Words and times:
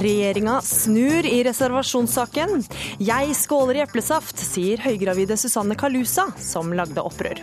Regjeringa 0.00 0.60
snur 0.64 1.26
i 1.28 1.42
reservasjonssaken. 1.44 2.62
Jeg 3.04 3.34
skåler 3.36 3.80
i 3.80 3.82
eplesaft, 3.84 4.38
sier 4.40 4.80
høygravide 4.80 5.36
Susanne 5.36 5.76
Kalusa, 5.76 6.24
som 6.40 6.72
lagde 6.72 7.04
opprør. 7.04 7.42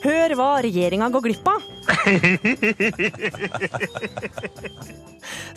Hør 0.00 0.34
hva 0.34 0.48
regjeringa 0.64 1.10
går 1.12 1.22
glipp 1.28 1.46
av. 1.52 1.60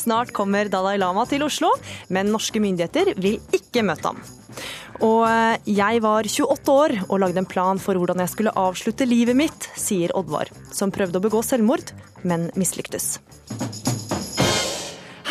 Snart 0.03 0.33
kommer 0.35 0.69
Dalai 0.69 0.97
Lama 1.01 1.25
til 1.29 1.45
Oslo, 1.47 1.71
men 2.13 2.29
norske 2.33 2.59
myndigheter 2.61 3.13
vil 3.17 3.39
ikke 3.55 3.85
møte 3.87 4.11
ham. 4.11 4.19
Og 5.01 5.23
eh, 5.25 5.57
jeg 5.79 6.03
var 6.03 6.27
28 6.29 6.75
år 6.75 6.91
og 7.07 7.19
lagde 7.23 7.41
en 7.41 7.49
plan 7.49 7.81
for 7.81 7.97
hvordan 7.97 8.21
jeg 8.21 8.33
skulle 8.35 8.53
avslutte 8.59 9.07
livet 9.09 9.35
mitt, 9.39 9.69
sier 9.79 10.13
Oddvar, 10.17 10.51
som 10.75 10.93
prøvde 10.93 11.17
å 11.17 11.25
begå 11.25 11.41
selvmord, 11.45 11.95
men 12.21 12.51
mislyktes. 12.59 13.17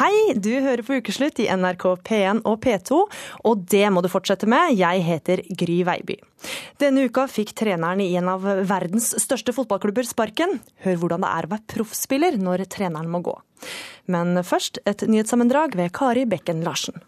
Hei, 0.03 0.33
du 0.35 0.49
hører 0.65 0.81
på 0.83 0.97
Ukeslutt 0.99 1.39
i 1.39 1.45
NRK 1.47 1.85
P1 2.03 2.41
og 2.49 2.57
P2, 2.65 2.97
og 3.47 3.61
det 3.71 3.85
må 3.95 4.01
du 4.03 4.09
fortsette 4.11 4.49
med. 4.51 4.73
Jeg 4.75 5.05
heter 5.07 5.45
Gry 5.61 5.77
Veiby. 5.87 6.17
Denne 6.83 7.05
uka 7.07 7.29
fikk 7.31 7.53
treneren 7.61 8.03
i 8.03 8.09
en 8.19 8.33
av 8.33 8.43
verdens 8.43 9.13
største 9.23 9.55
fotballklubber 9.55 10.09
sparken. 10.09 10.59
Hør 10.83 10.99
hvordan 11.05 11.23
det 11.23 11.31
er 11.31 11.47
å 11.47 11.53
være 11.53 11.69
proffspiller 11.77 12.41
når 12.43 12.67
treneren 12.73 13.15
må 13.15 13.23
gå. 13.23 13.37
Men 14.11 14.43
først 14.43 14.83
et 14.91 15.07
nyhetssammendrag 15.07 15.79
ved 15.79 15.95
Kari 15.95 16.27
Bekken 16.27 16.67
Larsen. 16.67 16.99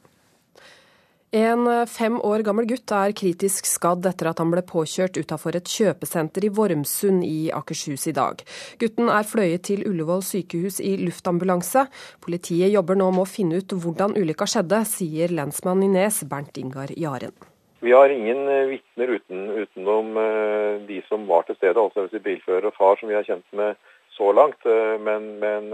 En 1.35 1.67
fem 1.91 2.15
år 2.23 2.45
gammel 2.47 2.69
gutt 2.71 2.93
er 2.95 3.11
kritisk 3.19 3.67
skadd 3.67 4.05
etter 4.07 4.29
at 4.31 4.39
han 4.39 4.53
ble 4.53 4.61
påkjørt 4.63 5.17
utafor 5.19 5.57
et 5.59 5.67
kjøpesenter 5.67 6.45
i 6.47 6.51
Vormsund 6.55 7.25
i 7.27 7.49
Akershus 7.51 8.05
i 8.07 8.13
dag. 8.15 8.45
Gutten 8.79 9.11
er 9.11 9.27
fløyet 9.27 9.65
til 9.67 9.83
Ullevål 9.89 10.23
sykehus 10.23 10.79
i 10.79 10.93
luftambulanse. 11.01 11.89
Politiet 12.23 12.71
jobber 12.71 13.01
nå 13.01 13.09
med 13.17 13.25
å 13.25 13.33
finne 13.33 13.59
ut 13.59 13.75
hvordan 13.75 14.15
ulykka 14.15 14.47
skjedde, 14.47 14.79
sier 14.87 15.35
lensmann 15.35 15.83
i 15.83 15.89
Nes 15.97 16.21
Bernt 16.31 16.61
Ingar 16.63 16.95
Jaren. 16.95 17.35
Vi 17.83 17.91
har 17.91 18.15
ingen 18.15 18.47
eh, 18.47 18.71
vitner 18.71 19.17
uten, 19.19 19.43
utenom 19.59 20.15
eh, 20.23 20.87
de 20.87 21.01
som 21.09 21.27
var 21.27 21.49
til 21.49 21.59
stede, 21.59 21.83
altså 21.83 22.23
bilfører 22.29 22.71
og 22.71 22.79
far, 22.79 22.95
som 23.01 23.11
vi 23.11 23.19
har 23.19 23.27
kjent 23.27 23.59
med 23.59 23.75
så 24.15 24.31
langt. 24.39 24.63
Eh, 24.63 24.95
men, 25.03 25.33
men 25.43 25.67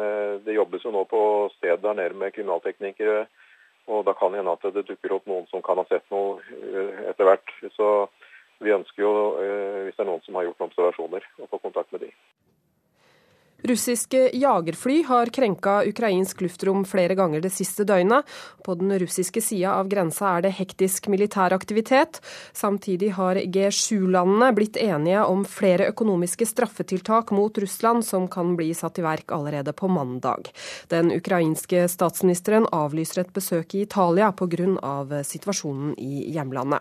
det 0.49 0.57
jobbes 0.57 0.89
jo 0.89 0.97
nå 0.97 1.05
på 1.13 1.23
stedet 1.59 1.85
der 1.85 2.01
nede 2.01 2.17
med 2.17 2.33
kriminalteknikere 2.33 3.27
og 3.91 4.05
da 4.07 4.15
kan 4.17 4.33
det 4.33 4.41
hende 4.41 4.55
at 4.55 4.67
det 4.75 4.87
dukker 4.89 5.17
opp 5.17 5.27
noen 5.29 5.49
som 5.51 5.63
kan 5.67 5.81
ha 5.81 5.85
sett 5.91 6.07
noe 6.15 6.39
eh, 6.55 7.09
etter 7.11 7.27
hvert. 7.27 7.55
Så 7.75 7.89
vi 8.63 8.75
ønsker 8.77 9.03
jo, 9.03 9.13
eh, 9.43 9.81
hvis 9.87 9.97
det 9.97 10.05
er 10.05 10.11
noen 10.13 10.23
som 10.27 10.39
har 10.39 10.47
gjort 10.47 10.63
noen 10.63 10.71
observasjoner, 10.71 11.27
å 11.43 11.49
få 11.51 11.61
kontakt 11.65 11.93
med 11.95 12.07
de. 12.07 12.11
Russiske 13.63 14.31
jagerfly 14.33 15.03
har 15.03 15.27
krenka 15.27 15.83
ukrainsk 15.89 16.41
luftrom 16.41 16.85
flere 16.85 17.15
ganger 17.15 17.41
det 17.41 17.53
siste 17.53 17.85
døgnet. 17.85 18.25
På 18.65 18.75
den 18.75 18.93
russiske 18.99 19.43
sida 19.45 19.75
av 19.77 19.89
grensa 19.89 20.37
er 20.37 20.47
det 20.47 20.55
hektisk 20.57 21.09
militær 21.13 21.53
aktivitet. 21.53 22.21
Samtidig 22.53 23.13
har 23.19 23.37
G7-landene 23.37 24.53
blitt 24.57 24.79
enige 24.81 25.25
om 25.25 25.45
flere 25.45 25.91
økonomiske 25.93 26.49
straffetiltak 26.49 27.35
mot 27.37 27.59
Russland 27.59 28.07
som 28.07 28.29
kan 28.29 28.57
bli 28.57 28.73
satt 28.75 28.99
i 28.99 29.05
verk 29.05 29.33
allerede 29.37 29.73
på 29.77 29.89
mandag. 29.89 30.49
Den 30.89 31.13
ukrainske 31.13 31.87
statsministeren 31.89 32.69
avlyser 32.73 33.25
et 33.25 33.35
besøk 33.35 33.75
i 33.75 33.85
Italia 33.89 34.33
pga. 34.33 35.23
situasjonen 35.25 35.95
i 35.99 36.33
hjemlandet. 36.33 36.81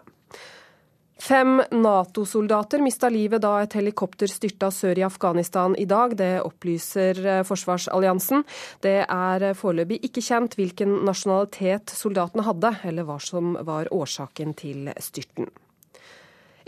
Fem 1.19 1.59
Nato-soldater 1.71 2.79
mista 2.79 3.09
livet 3.11 3.43
da 3.43 3.57
et 3.59 3.73
helikopter 3.75 4.31
styrta 4.31 4.69
sør 4.71 5.01
i 5.01 5.03
Afghanistan 5.03 5.75
i 5.75 5.83
dag. 5.89 6.15
Det 6.15 6.31
opplyser 6.47 7.19
eh, 7.25 7.41
Forsvarsalliansen. 7.47 8.45
Det 8.79 9.01
er 9.03 9.49
foreløpig 9.59 9.99
ikke 10.07 10.23
kjent 10.23 10.55
hvilken 10.55 11.01
nasjonalitet 11.07 11.91
soldatene 11.91 12.47
hadde, 12.47 12.71
eller 12.87 13.07
hva 13.07 13.19
som 13.19 13.57
var 13.67 13.91
årsaken 13.91 14.55
til 14.63 14.93
styrten. 15.03 15.51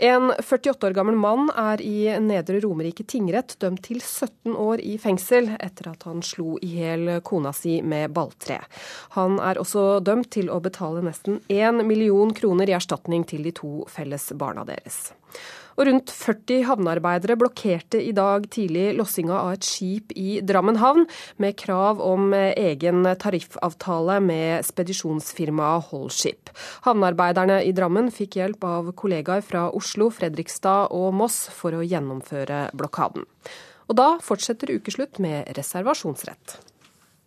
En 0.02 0.32
48 0.38 0.86
år 0.86 0.90
gammel 0.90 1.14
mann 1.14 1.46
er 1.54 1.78
i 1.78 2.10
Nedre 2.18 2.58
Romerike 2.64 3.04
tingrett 3.06 3.52
dømt 3.62 3.84
til 3.86 4.00
17 4.02 4.56
år 4.58 4.80
i 4.82 4.96
fengsel 4.98 5.52
etter 5.62 5.92
at 5.92 6.02
han 6.08 6.24
slo 6.26 6.56
i 6.58 6.72
hjel 6.74 7.20
kona 7.22 7.52
si 7.54 7.76
med 7.86 8.10
balltre. 8.10 8.56
Han 9.14 9.38
er 9.38 9.60
også 9.62 10.00
dømt 10.02 10.32
til 10.34 10.50
å 10.50 10.58
betale 10.64 11.04
nesten 11.06 11.38
1 11.46 11.84
million 11.86 12.34
kroner 12.34 12.66
i 12.66 12.74
erstatning 12.74 13.22
til 13.30 13.46
de 13.46 13.54
to 13.54 13.84
felles 13.94 14.26
barna 14.34 14.66
deres. 14.66 15.12
Og 15.76 15.86
rundt 15.88 16.12
40 16.12 16.66
havnearbeidere 16.68 17.38
blokkerte 17.40 18.00
i 18.02 18.12
dag 18.16 18.46
tidlig 18.52 18.92
lossinga 18.98 19.38
av 19.38 19.54
et 19.56 19.66
skip 19.66 20.12
i 20.18 20.40
Drammen 20.44 20.80
havn, 20.82 21.06
med 21.42 21.56
krav 21.60 22.02
om 22.04 22.32
egen 22.34 23.06
tariffavtale 23.22 24.18
med 24.24 24.66
spedisjonsfirmaet 24.68 25.90
Holship. 25.90 26.52
Havnearbeiderne 26.86 27.62
i 27.66 27.72
Drammen 27.76 28.10
fikk 28.14 28.40
hjelp 28.40 28.64
av 28.68 28.92
kollegaer 28.98 29.44
fra 29.46 29.68
Oslo, 29.72 30.10
Fredrikstad 30.12 30.92
og 30.92 31.12
Moss 31.16 31.46
for 31.52 31.76
å 31.76 31.84
gjennomføre 31.86 32.66
blokaden. 32.76 33.26
Og 33.90 33.96
da 33.98 34.12
fortsetter 34.24 34.72
ukeslutt 34.76 35.18
med 35.22 35.50
reservasjonsrett. 35.56 36.58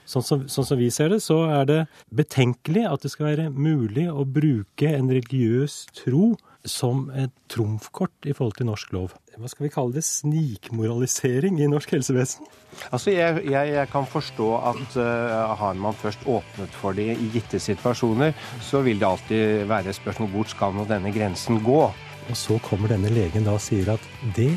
Sånn 0.05 0.23
som, 0.25 0.44
sånn 0.50 0.67
som, 0.67 0.78
vi 0.78 0.91
ser 0.94 1.09
det, 1.09 1.22
så 1.25 1.39
er 1.50 1.66
det 1.66 1.79
betenkelig 2.13 2.85
at 2.85 3.05
det 3.05 3.09
skal 3.13 3.31
være 3.31 3.47
mulig 3.50 4.05
å 4.11 4.25
bruke 4.25 4.91
en 4.94 5.09
religiøs 5.09 5.79
tro 5.97 6.35
som 6.65 7.09
et 7.13 7.33
trumfkort 7.51 8.25
i 8.25 8.33
forhold 8.33 8.57
til 8.57 8.67
norsk 8.69 8.93
lov. 8.95 9.15
Hva 9.37 9.49
skal 9.51 9.67
vi 9.67 9.71
kalle 9.73 9.95
det? 9.95 10.03
Snikmoralisering 10.07 11.59
i 11.61 11.69
norsk 11.69 11.95
helsevesen? 11.95 12.47
Altså, 12.91 13.11
jeg, 13.13 13.43
jeg, 13.47 13.73
jeg 13.75 13.89
kan 13.91 14.07
forstå 14.09 14.49
at 14.71 14.97
uh, 14.99 15.55
har 15.59 15.77
man 15.79 15.95
først 15.95 16.25
åpnet 16.27 16.75
for 16.81 16.97
det 16.97 17.13
i 17.13 17.29
gitte 17.33 17.59
situasjoner, 17.61 18.35
så 18.63 18.81
vil 18.85 18.99
det 18.99 19.07
alltid 19.07 19.65
være 19.69 19.93
et 19.93 19.99
spørsmål 19.99 20.31
hvor 20.33 20.49
skal 20.51 20.75
nå 20.75 20.87
denne 20.89 21.13
grensen 21.15 21.61
gå? 21.63 21.81
Og 22.25 22.37
så 22.39 22.57
kommer 22.65 22.89
denne 22.91 23.11
legen 23.13 23.45
da 23.45 23.55
og 23.55 23.63
sier 23.63 23.93
at 23.93 24.09
det 24.35 24.53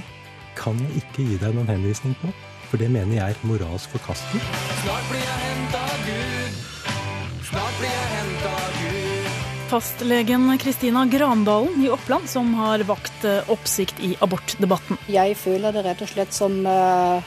kan 0.58 0.78
jeg 0.86 1.02
ikke 1.02 1.26
gi 1.26 1.38
deg 1.42 1.54
noen 1.54 1.70
henvisning 1.70 2.16
på, 2.22 2.32
for 2.70 2.80
det 2.80 2.90
mener 2.90 3.20
jeg 3.20 3.36
er 3.36 3.46
moralsk 3.46 3.94
forkastelig. 3.98 4.42
Snart 4.82 5.12
blir 5.12 5.22
jeg 5.22 5.38
henta 5.46 5.86
Gud. 6.08 6.60
Snart 7.48 7.80
blir 7.80 7.92
jeg 7.92 7.97
Fastlegen 9.68 10.58
Kristina 10.58 11.06
Grandalen 11.06 11.84
i 11.84 11.90
Oppland 11.90 12.28
som 12.28 12.54
har 12.54 12.78
vakt 12.78 13.24
eh, 13.24 13.50
oppsikt 13.50 14.00
i 14.00 14.14
abortdebatten. 14.24 14.96
Jeg 15.12 15.34
føler 15.36 15.74
det 15.76 15.82
rett 15.84 16.00
og 16.00 16.08
slett 16.08 16.32
som 16.32 16.54
uh, 16.64 17.20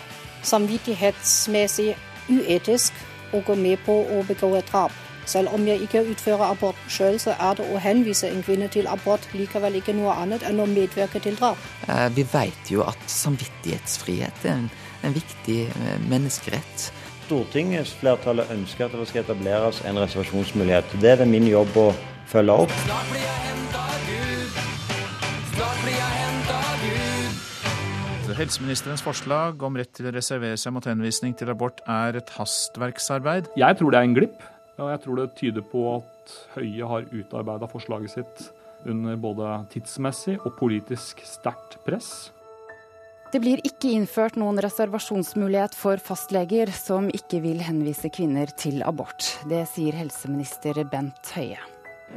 samvittighetsmessig 0.50 1.91
uetisk 2.34 2.97
å 3.38 3.44
gå 3.46 3.53
med 3.62 3.84
på 3.85 3.94
å 3.94 4.24
begå 4.25 4.56
et 4.57 4.72
drap. 4.72 4.96
Selv 5.29 5.53
om 5.53 5.68
jeg 5.69 5.85
ikke 5.85 6.02
utfører 6.16 6.47
abort 6.47 6.81
sjøl, 6.90 7.19
så 7.22 7.35
er 7.38 7.59
det 7.59 7.68
å 7.69 7.78
henvise 7.78 8.31
en 8.34 8.41
kvinne 8.41 8.72
til 8.73 8.90
abort 8.90 9.28
likevel 9.38 9.78
ikke 9.78 9.94
noe 9.94 10.18
annet 10.23 10.41
enn 10.50 10.63
å 10.63 10.69
medvirke 10.72 11.22
til 11.22 11.38
drap. 11.38 11.62
Uh, 11.85 12.09
vi 12.18 12.25
vet 12.34 12.73
jo 12.73 12.81
at 12.90 13.06
samvittighetsfrihet 13.06 14.50
er 14.50 14.56
en, 14.56 14.68
en 15.06 15.13
viktig 15.13 15.59
menneskerett. 16.09 16.90
Stortingsflertallet 17.31 18.50
ønsker 18.52 18.90
at 18.90 18.96
det 19.00 19.06
skal 19.08 19.22
etableres 19.22 19.78
en 19.88 19.96
reservasjonsmulighet. 20.02 20.90
Det 21.00 21.14
er 21.14 21.22
det 21.22 21.28
min 21.31 21.46
jobb 21.47 21.78
å 21.80 21.86
følge 22.28 22.58
opp. 22.66 22.74
Snart 22.81 23.08
blir 23.08 23.24
jeg 23.24 23.38
henta 23.46 23.84
Gud. 24.03 24.58
Snart 25.53 25.80
blir 25.86 25.96
jeg 25.96 26.18
henta 26.18 26.58
Gud. 26.81 28.35
Helseministerens 28.41 29.06
forslag 29.06 29.64
om 29.64 29.79
rett 29.79 29.94
til 29.96 30.09
å 30.09 30.14
reservere 30.17 30.59
seg 30.59 30.76
mot 30.76 30.90
henvisning 30.91 31.32
til 31.40 31.53
abort 31.56 31.79
er 31.88 32.20
et 32.20 32.35
hastverksarbeid. 32.35 33.47
Jeg 33.64 33.79
tror 33.79 33.96
det 33.96 34.02
er 34.02 34.09
en 34.09 34.20
glipp, 34.20 34.44
og 34.76 34.91
jeg 34.91 35.03
tror 35.06 35.22
det 35.22 35.29
tyder 35.40 35.67
på 35.72 35.88
at 35.94 36.35
Høie 36.58 36.91
har 36.91 37.08
utarbeida 37.16 37.72
forslaget 37.72 38.17
sitt 38.17 38.46
under 38.91 39.16
både 39.23 39.56
tidsmessig 39.72 40.35
og 40.41 40.52
politisk 40.59 41.23
sterkt 41.23 41.79
press. 41.88 42.34
Det 43.32 43.40
blir 43.40 43.62
ikke 43.64 43.94
innført 43.96 44.36
noen 44.36 44.60
reservasjonsmulighet 44.60 45.76
for 45.80 46.02
fastleger 46.04 46.68
som 46.76 47.08
ikke 47.16 47.40
vil 47.46 47.62
henvise 47.64 48.12
kvinner 48.12 48.52
til 48.60 48.82
abort. 48.84 49.38
Det 49.48 49.64
sier 49.72 49.96
helseminister 49.96 50.82
Bent 50.92 51.32
Høie. 51.38 51.62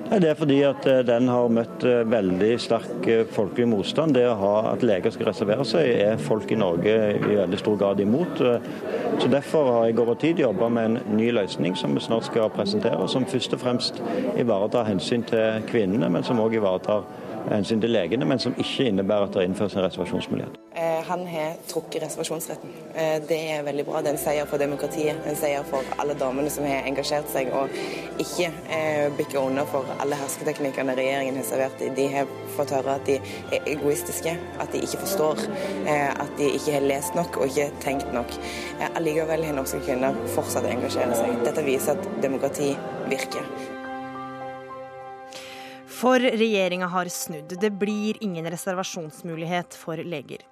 Det 0.04 0.26
er 0.26 0.34
fordi 0.34 0.56
at 0.66 0.86
eh, 0.90 1.04
den 1.06 1.28
har 1.30 1.52
møtt 1.54 1.84
eh, 1.86 2.02
veldig 2.10 2.50
sterk 2.58 3.06
eh, 3.06 3.22
folkelig 3.30 3.68
motstand. 3.70 4.16
Det 4.18 4.24
å 4.26 4.34
ha 4.40 4.54
at 4.72 4.82
leger 4.82 5.14
skal 5.14 5.30
reservere 5.30 5.66
seg, 5.70 5.86
er 6.02 6.18
folk 6.18 6.50
i 6.50 6.58
Norge 6.58 6.96
i 7.14 7.38
veldig 7.38 7.62
stor 7.62 7.78
grad 7.78 8.02
imot. 8.02 8.42
Så 9.22 9.30
Derfor 9.30 9.70
har 9.70 9.86
jeg 9.86 9.98
over 10.02 10.18
tid 10.18 10.42
jobba 10.42 10.68
med 10.68 10.90
en 10.90 11.16
ny 11.16 11.30
løsning 11.38 11.78
som 11.78 11.94
vi 11.94 12.02
snart 12.02 12.26
skal 12.26 12.50
presentere, 12.52 13.06
som 13.08 13.26
først 13.30 13.54
og 13.54 13.62
fremst 13.62 14.02
ivaretar 14.34 14.90
hensyn 14.90 15.22
til 15.30 15.62
kvinnene, 15.70 16.10
men 16.10 16.26
som 16.26 16.42
òg 16.42 16.58
ivaretar 16.58 17.06
hensyn 17.54 17.80
til 17.80 17.94
legene, 17.94 18.26
men 18.26 18.42
som 18.42 18.58
ikke 18.58 18.90
innebærer 18.90 19.30
at 19.30 19.38
det 19.38 19.48
innføres 19.48 19.78
en 19.78 19.86
reservasjonsmulighet. 19.86 20.63
Eh, 20.76 21.04
han 21.06 21.26
har 21.26 21.52
trukket 21.66 22.02
reservasjonsretten. 22.02 22.70
Eh, 22.94 23.22
det 23.28 23.50
er 23.50 23.62
veldig 23.62 23.84
bra. 23.86 24.00
Det 24.02 24.10
er 24.10 24.16
en 24.16 24.18
seier 24.18 24.46
for 24.50 24.58
demokratiet. 24.58 25.20
En 25.26 25.36
seier 25.38 25.62
for 25.70 25.86
alle 26.02 26.16
damene 26.18 26.50
som 26.50 26.66
har 26.66 26.88
engasjert 26.88 27.28
seg 27.30 27.52
og 27.54 27.70
ikke 28.22 28.48
eh, 28.74 29.06
bikker 29.14 29.38
under 29.38 29.68
for 29.70 29.86
alle 30.02 30.18
hersketeknikkene 30.18 30.96
regjeringen 30.98 31.38
har 31.38 31.46
servert. 31.46 31.84
De 31.96 32.08
har 32.16 32.32
fått 32.56 32.74
høre 32.74 32.96
at 32.98 33.06
de 33.06 33.20
er 33.54 33.70
egoistiske, 33.76 34.34
at 34.34 34.74
de 34.74 34.82
ikke 34.82 35.02
forstår, 35.04 35.44
at 35.86 36.34
de 36.38 36.50
ikke 36.56 36.74
har 36.76 36.86
lest 36.86 37.14
nok 37.18 37.38
og 37.38 37.50
ikke 37.50 37.70
tenkt 37.82 38.10
nok. 38.14 38.34
Allikevel 38.94 39.46
har 39.46 39.58
norske 39.58 39.82
kvinner 39.86 40.18
fortsatt 40.34 40.66
å 40.66 40.74
engasjere 40.74 41.18
seg. 41.18 41.38
Dette 41.46 41.66
viser 41.66 41.98
at 41.98 42.12
demokrati 42.22 42.74
virker. 43.10 43.73
For 46.04 46.20
regjeringa 46.20 46.86
har 46.92 47.08
snudd. 47.08 47.54
Det 47.60 47.70
blir 47.70 48.18
ingen 48.20 48.44
reservasjonsmulighet 48.52 49.74
for 49.80 49.96
leger. 49.96 50.42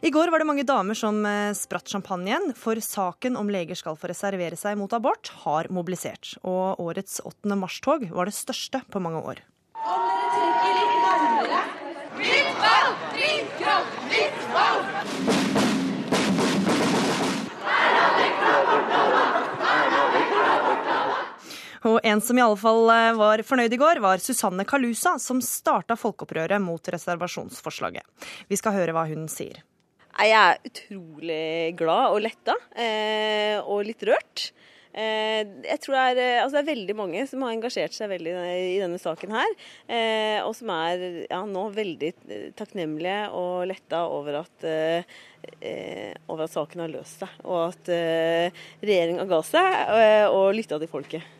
I 0.00 0.10
går 0.10 0.32
var 0.32 0.40
det 0.40 0.46
mange 0.48 0.64
damer 0.64 0.96
som 0.96 1.18
eh, 1.28 1.52
spratt 1.52 1.92
champagnen, 1.92 2.54
for 2.56 2.80
saken 2.80 3.36
om 3.36 3.50
leger 3.52 3.76
skal 3.76 3.98
få 4.00 4.08
reservere 4.08 4.56
seg 4.56 4.78
mot 4.80 4.92
abort, 4.96 5.28
har 5.44 5.68
mobilisert. 5.68 6.32
Og 6.40 6.80
årets 6.80 7.20
8. 7.28 7.52
mars-tog 7.60 8.08
var 8.08 8.30
det 8.30 8.38
største 8.38 8.80
på 8.88 9.04
mange 9.04 9.20
år. 9.20 9.44
Om 9.82 10.08
dere 10.08 10.32
trekker 10.32 10.80
litt 10.80 10.96
nærmere 11.04 11.60
Fritt 12.16 12.64
valg! 12.64 13.04
Fritt 13.12 13.54
kropp! 13.60 14.00
Fritt 14.08 14.48
valg! 14.56 15.71
Og 21.88 21.98
en 22.06 22.22
som 22.22 22.38
i 22.38 22.44
alle 22.44 22.58
fall 22.60 22.86
eh, 22.94 23.10
var 23.18 23.42
fornøyd 23.46 23.74
i 23.74 23.80
går, 23.80 24.00
var 24.04 24.22
Susanne 24.22 24.66
Kalusa, 24.68 25.16
som 25.22 25.42
starta 25.42 25.98
folkeopprøret 25.98 26.62
mot 26.62 26.92
reservasjonsforslaget. 26.94 28.06
Vi 28.50 28.58
skal 28.58 28.76
høre 28.78 28.94
hva 28.94 29.06
hun 29.10 29.26
sier. 29.30 29.64
Jeg 30.12 30.34
er 30.36 30.60
utrolig 30.68 31.72
glad 31.78 32.12
og 32.12 32.20
letta, 32.22 32.54
eh, 32.76 33.56
og 33.64 33.82
litt 33.88 34.04
rørt. 34.06 34.52
Eh, 34.92 35.40
jeg 35.64 35.80
tror 35.80 35.96
det 35.96 36.22
er, 36.22 36.42
altså 36.42 36.58
det 36.58 36.62
er, 36.62 36.68
veldig 36.68 36.96
mange 36.98 37.24
som 37.26 37.42
har 37.42 37.56
engasjert 37.56 37.96
seg 37.96 38.12
veldig 38.12 38.36
i 38.36 38.78
denne 38.78 39.00
saken 39.00 39.34
her. 39.34 39.58
Og 40.44 40.54
som 40.54 40.70
er 40.76 41.04
ja, 41.24 41.42
nå 41.48 41.66
veldig 41.74 42.12
takknemlige 42.60 43.18
og 43.34 43.66
letta 43.72 44.04
over 44.12 44.42
at, 44.44 44.70
over 46.28 46.46
at 46.46 46.54
saken 46.54 46.84
har 46.84 46.92
løst 46.92 47.24
seg. 47.24 47.44
Og 47.48 47.70
at 47.72 47.94
regjeringa 48.84 49.26
ga 49.32 49.46
seg 49.48 50.28
og 50.28 50.52
lytta 50.60 50.78
til 50.78 50.92
folket. 50.92 51.38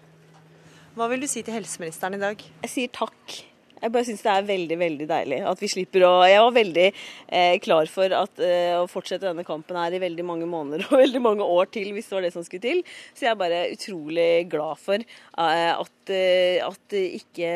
Hva 0.92 1.06
vil 1.08 1.22
du 1.24 1.30
si 1.30 1.40
til 1.40 1.56
helseministeren 1.56 2.18
i 2.18 2.20
dag? 2.20 2.42
Jeg 2.66 2.68
sier 2.68 2.90
takk. 2.92 3.38
Jeg 3.82 3.90
bare 3.90 4.06
syns 4.06 4.20
det 4.22 4.30
er 4.30 4.44
veldig 4.46 4.76
veldig 4.78 5.06
deilig 5.10 5.38
at 5.50 5.58
vi 5.58 5.68
slipper 5.72 6.04
å 6.06 6.10
Jeg 6.28 6.38
var 6.38 6.52
veldig 6.54 6.84
eh, 6.86 7.54
klar 7.64 7.88
for 7.90 8.12
at, 8.14 8.42
eh, 8.44 8.76
å 8.78 8.84
fortsette 8.86 9.24
denne 9.24 9.42
kampen 9.42 9.74
her 9.80 9.96
i 9.96 10.02
veldig 10.02 10.26
mange 10.28 10.46
måneder 10.46 10.84
og 10.90 11.00
veldig 11.00 11.22
mange 11.24 11.46
år 11.48 11.70
til, 11.74 11.88
hvis 11.96 12.10
det 12.10 12.14
var 12.14 12.26
det 12.26 12.32
som 12.34 12.44
skulle 12.46 12.62
til. 12.62 12.82
Så 13.16 13.24
jeg 13.24 13.32
er 13.32 13.40
bare 13.40 13.62
utrolig 13.72 14.26
glad 14.52 14.82
for 14.82 15.00
eh, 15.00 15.72
at, 15.72 16.12
eh, 16.12 16.60
at 16.62 16.98
ikke 17.00 17.54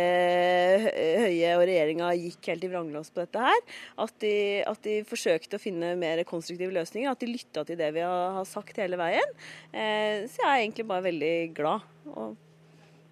Høie 0.96 1.52
og 1.58 1.66
regjeringa 1.68 2.08
gikk 2.16 2.50
helt 2.54 2.64
i 2.64 2.72
vranglås 2.72 3.12
på 3.12 3.20
dette 3.20 3.44
her. 3.44 3.60
At 4.02 4.16
de, 4.24 4.34
at 4.66 4.80
de, 4.88 4.96
forsøkte 5.06 5.60
å 5.60 5.62
finne 5.62 5.92
mer 6.00 6.24
konstruktive 6.26 6.72
løsninger. 6.74 7.12
At 7.12 7.20
de 7.20 7.30
lytta 7.30 7.68
til 7.68 7.78
det 7.78 7.92
vi 8.00 8.02
har, 8.02 8.40
har 8.40 8.48
sagt 8.48 8.80
hele 8.80 8.98
veien. 8.98 9.38
Eh, 9.76 10.24
så 10.24 10.40
jeg 10.40 10.48
er 10.48 10.64
egentlig 10.64 10.88
bare 10.88 11.08
veldig 11.10 11.36
glad. 11.60 11.86
og 12.16 12.34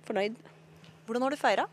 fornøyd. 0.09 0.37
Hvordan 1.07 1.27
har 1.27 1.35
du 1.35 1.41
feira? 1.41 1.67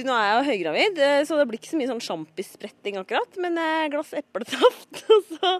nå 0.00 0.12
er 0.16 0.24
jeg 0.24 0.36
jo 0.36 0.44
høygravid, 0.46 0.98
eh, 1.04 1.22
så 1.28 1.36
det 1.36 1.44
blir 1.48 1.60
ikke 1.60 1.68
så 1.68 1.78
mye 1.78 1.90
sånn 1.90 2.00
sjampisspretting 2.00 2.96
akkurat. 2.96 3.36
Men 3.42 3.58
glass 3.92 4.14
eplesaft, 4.16 5.02
og 5.12 5.26
så 5.28 5.50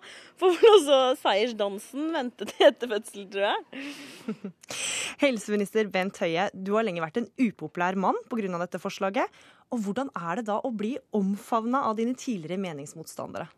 får 0.41 0.55
vel 0.57 0.71
også 0.79 1.01
seiersdansen 1.21 2.09
vente 2.17 2.49
til 2.49 2.69
etter 2.71 2.93
fødsel, 2.95 3.27
tror 3.33 3.49
jeg. 3.51 3.83
Helseminister 5.25 5.91
Bent 5.93 6.21
Høie, 6.25 6.49
du 6.55 6.73
har 6.79 6.89
lenge 6.89 7.05
vært 7.05 7.21
en 7.21 7.29
upopulær 7.37 7.99
mann 8.01 8.17
pga. 8.31 8.57
dette 8.65 8.81
forslaget. 8.81 9.43
Og 9.73 9.85
hvordan 9.85 10.13
er 10.17 10.41
det 10.41 10.49
da 10.49 10.59
å 10.61 10.73
bli 10.73 10.97
omfavna 11.17 11.85
av 11.89 11.97
dine 12.01 12.17
tidligere 12.17 12.61
meningsmotstandere? 12.61 13.49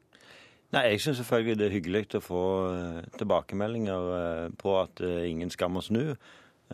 Nei, 0.75 0.88
Jeg 0.90 1.05
syns 1.05 1.20
selvfølgelig 1.22 1.58
det 1.58 1.66
er 1.66 1.76
hyggelig 1.76 2.06
å 2.19 2.22
få 2.22 2.44
eh, 2.72 3.02
tilbakemeldinger 3.20 4.14
eh, 4.19 4.49
på 4.58 4.75
at 4.81 5.02
ingen 5.22 5.52
skammer 5.55 5.87
snu. 5.87 6.16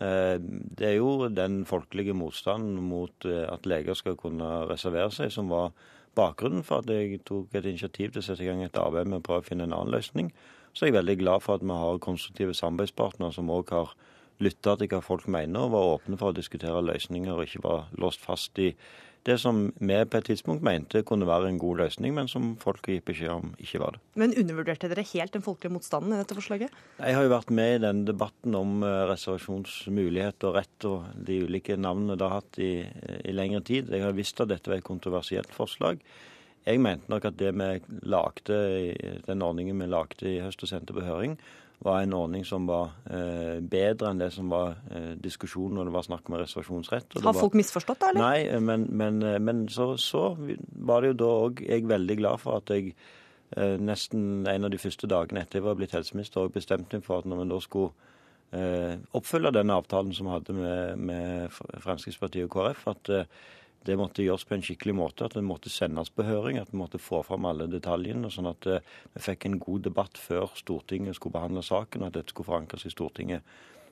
Eh, 0.01 0.37
det 0.77 0.87
er 0.87 0.95
jo 0.97 1.29
den 1.29 1.61
folkelige 1.69 2.15
motstanden 2.17 2.79
mot 2.89 3.25
eh, 3.29 3.45
at 3.45 3.67
leger 3.69 3.97
skal 3.97 4.17
kunne 4.17 4.47
reservere 4.71 5.11
seg, 5.13 5.29
som 5.33 5.51
var 5.53 5.75
bakgrunnen 6.17 6.65
for 6.65 6.81
at 6.81 6.89
jeg 6.89 7.21
tok 7.27 7.53
et 7.55 7.67
initiativ 7.69 8.11
til 8.11 8.23
å 8.23 8.25
sette 8.25 8.43
i 8.43 8.49
gang 8.49 8.63
et 8.65 8.79
arbeid 8.81 9.11
med 9.11 9.21
å 9.21 9.27
prøve 9.27 9.45
å 9.45 9.49
finne 9.51 9.67
en 9.67 9.75
annen 9.77 9.93
løsning. 9.93 10.31
Så 10.73 10.87
jeg 10.87 10.95
er 10.95 11.01
veldig 11.01 11.17
glad 11.21 11.45
for 11.45 11.59
at 11.59 11.65
vi 11.67 11.77
har 11.83 12.01
konstruktive 12.01 12.55
samarbeidspartnere 12.57 13.35
som 13.35 13.51
òg 13.53 13.75
har 13.75 13.93
lytta 14.41 14.73
til 14.79 14.89
hva 14.89 15.03
folk 15.05 15.27
mener, 15.29 15.67
og 15.67 15.75
var 15.75 15.93
åpne 15.95 16.17
for 16.17 16.31
å 16.31 16.37
diskutere 16.37 16.81
løsninger, 16.81 17.35
og 17.35 17.45
ikke 17.45 17.63
var 17.67 17.91
låst 18.01 18.23
fast 18.25 18.57
i 18.59 18.71
det 19.27 19.37
som 19.37 19.67
vi 19.77 19.97
på 20.09 20.17
et 20.17 20.27
tidspunkt 20.31 20.63
mente 20.65 21.03
kunne 21.05 21.27
være 21.29 21.51
en 21.51 21.59
god 21.61 21.83
løsning, 21.83 22.15
men 22.17 22.29
som 22.31 22.55
folk 22.61 22.87
gikk 22.89 23.05
beskjed 23.11 23.33
om 23.33 23.51
ikke 23.61 23.81
var 23.83 23.95
det. 23.95 24.01
Men 24.17 24.33
undervurderte 24.33 24.89
dere 24.89 25.05
helt 25.11 25.35
den 25.35 25.45
folkelige 25.45 25.75
motstanden 25.75 26.15
i 26.15 26.21
dette 26.21 26.37
forslaget? 26.37 26.73
Jeg 26.97 27.17
har 27.17 27.27
jo 27.27 27.33
vært 27.35 27.53
med 27.53 27.75
i 27.75 27.83
den 27.85 28.01
debatten 28.07 28.57
om 28.57 28.81
eh, 28.87 29.03
reservasjonsmulighet 29.11 30.47
og 30.49 30.57
rett 30.57 30.89
og 30.89 31.23
de 31.29 31.37
ulike 31.45 31.77
navnene 31.77 32.17
det 32.17 32.27
har 32.27 32.41
hatt 32.41 32.61
i, 32.61 32.73
i 33.21 33.37
lengre 33.37 33.61
tid. 33.67 33.93
Jeg 33.93 34.07
har 34.07 34.17
visst 34.17 34.41
at 34.41 34.49
dette 34.49 34.71
var 34.71 34.81
et 34.81 34.89
kontroversielt 34.89 35.53
forslag. 35.53 36.01
Jeg 36.65 36.81
mente 36.81 37.09
nok 37.09 37.25
at 37.25 37.37
det 37.39 37.55
vi 37.57 37.69
lagde, 38.09 38.57
den 39.25 39.41
ordningen 39.41 39.81
vi 39.81 39.89
lagde 39.89 40.29
i 40.29 40.41
høst 40.43 40.61
og 40.65 40.69
sendte 40.69 40.93
på 40.93 41.05
høring, 41.05 41.37
var 41.81 42.01
en 42.01 42.13
ordning 42.13 42.43
som 42.45 42.67
var 42.69 42.91
eh, 43.09 43.57
bedre 43.65 44.11
enn 44.11 44.19
det 44.21 44.29
som 44.35 44.51
var 44.51 44.75
eh, 44.93 45.13
diskusjonen 45.21 45.79
når 45.79 45.89
det 45.89 45.95
var 45.95 46.05
snakk 46.05 46.29
om 46.29 46.37
reservasjonsrett. 46.37 47.17
Har 47.25 47.37
folk 47.37 47.57
misforstått 47.57 48.03
det, 48.03 48.11
eller? 48.11 48.21
Nei, 48.21 48.43
eh, 48.45 48.61
men, 48.61 48.85
men, 49.01 49.17
eh, 49.25 49.39
men 49.41 49.63
så, 49.71 49.95
så, 49.97 50.35
var 50.91 51.01
det 51.01 51.13
jo 51.13 51.17
da 51.23 51.31
òg 51.47 51.63
jeg 51.65 51.89
veldig 51.89 52.17
glad 52.21 52.43
for 52.43 52.61
at 52.61 52.69
jeg 52.73 52.93
eh, 52.93 53.77
nesten 53.81 54.45
en 54.49 54.69
av 54.69 54.73
de 54.73 54.81
første 54.81 55.09
dagene 55.09 55.41
etter 55.41 55.59
jeg 55.59 55.67
var 55.69 55.79
blitt 55.79 55.97
helseminister, 55.97 56.45
òg 56.45 56.53
bestemte 56.53 56.99
meg 56.99 57.07
for 57.07 57.23
at 57.23 57.29
når 57.29 57.41
vi 57.41 57.47
da 57.49 57.59
skulle 57.65 58.11
eh, 58.61 58.93
oppfylle 59.17 59.53
denne 59.57 59.79
avtalen 59.81 60.13
som 60.13 60.29
vi 60.29 60.35
hadde 60.37 60.57
med, 60.59 61.01
med 61.09 61.57
Fremskrittspartiet 61.81 62.45
og 62.45 62.53
KrF, 62.59 62.85
at 62.93 63.15
det 63.87 63.97
måtte 63.97 64.23
gjøres 64.23 64.45
på 64.45 64.55
en 64.55 64.63
skikkelig 64.65 64.93
måte, 64.97 65.25
at 65.25 65.35
det 65.37 65.43
måtte 65.45 65.71
sendes 65.73 66.11
på 66.13 66.25
høring, 66.27 66.59
at 66.61 66.69
vi 66.73 66.79
måtte 66.81 67.01
få 67.01 67.23
fram 67.25 67.47
alle 67.49 67.67
detaljene, 67.71 68.29
sånn 68.33 68.51
at 68.51 68.67
uh, 68.69 68.79
vi 69.15 69.23
fikk 69.25 69.47
en 69.47 69.59
god 69.61 69.87
debatt 69.89 70.19
før 70.21 70.51
Stortinget 70.57 71.17
skulle 71.17 71.37
behandle 71.37 71.63
saken, 71.65 72.03
og 72.03 72.11
at 72.11 72.19
dette 72.19 72.35
skulle 72.35 72.51
forankres 72.51 72.85
i 72.85 72.93
Stortinget. 72.93 73.45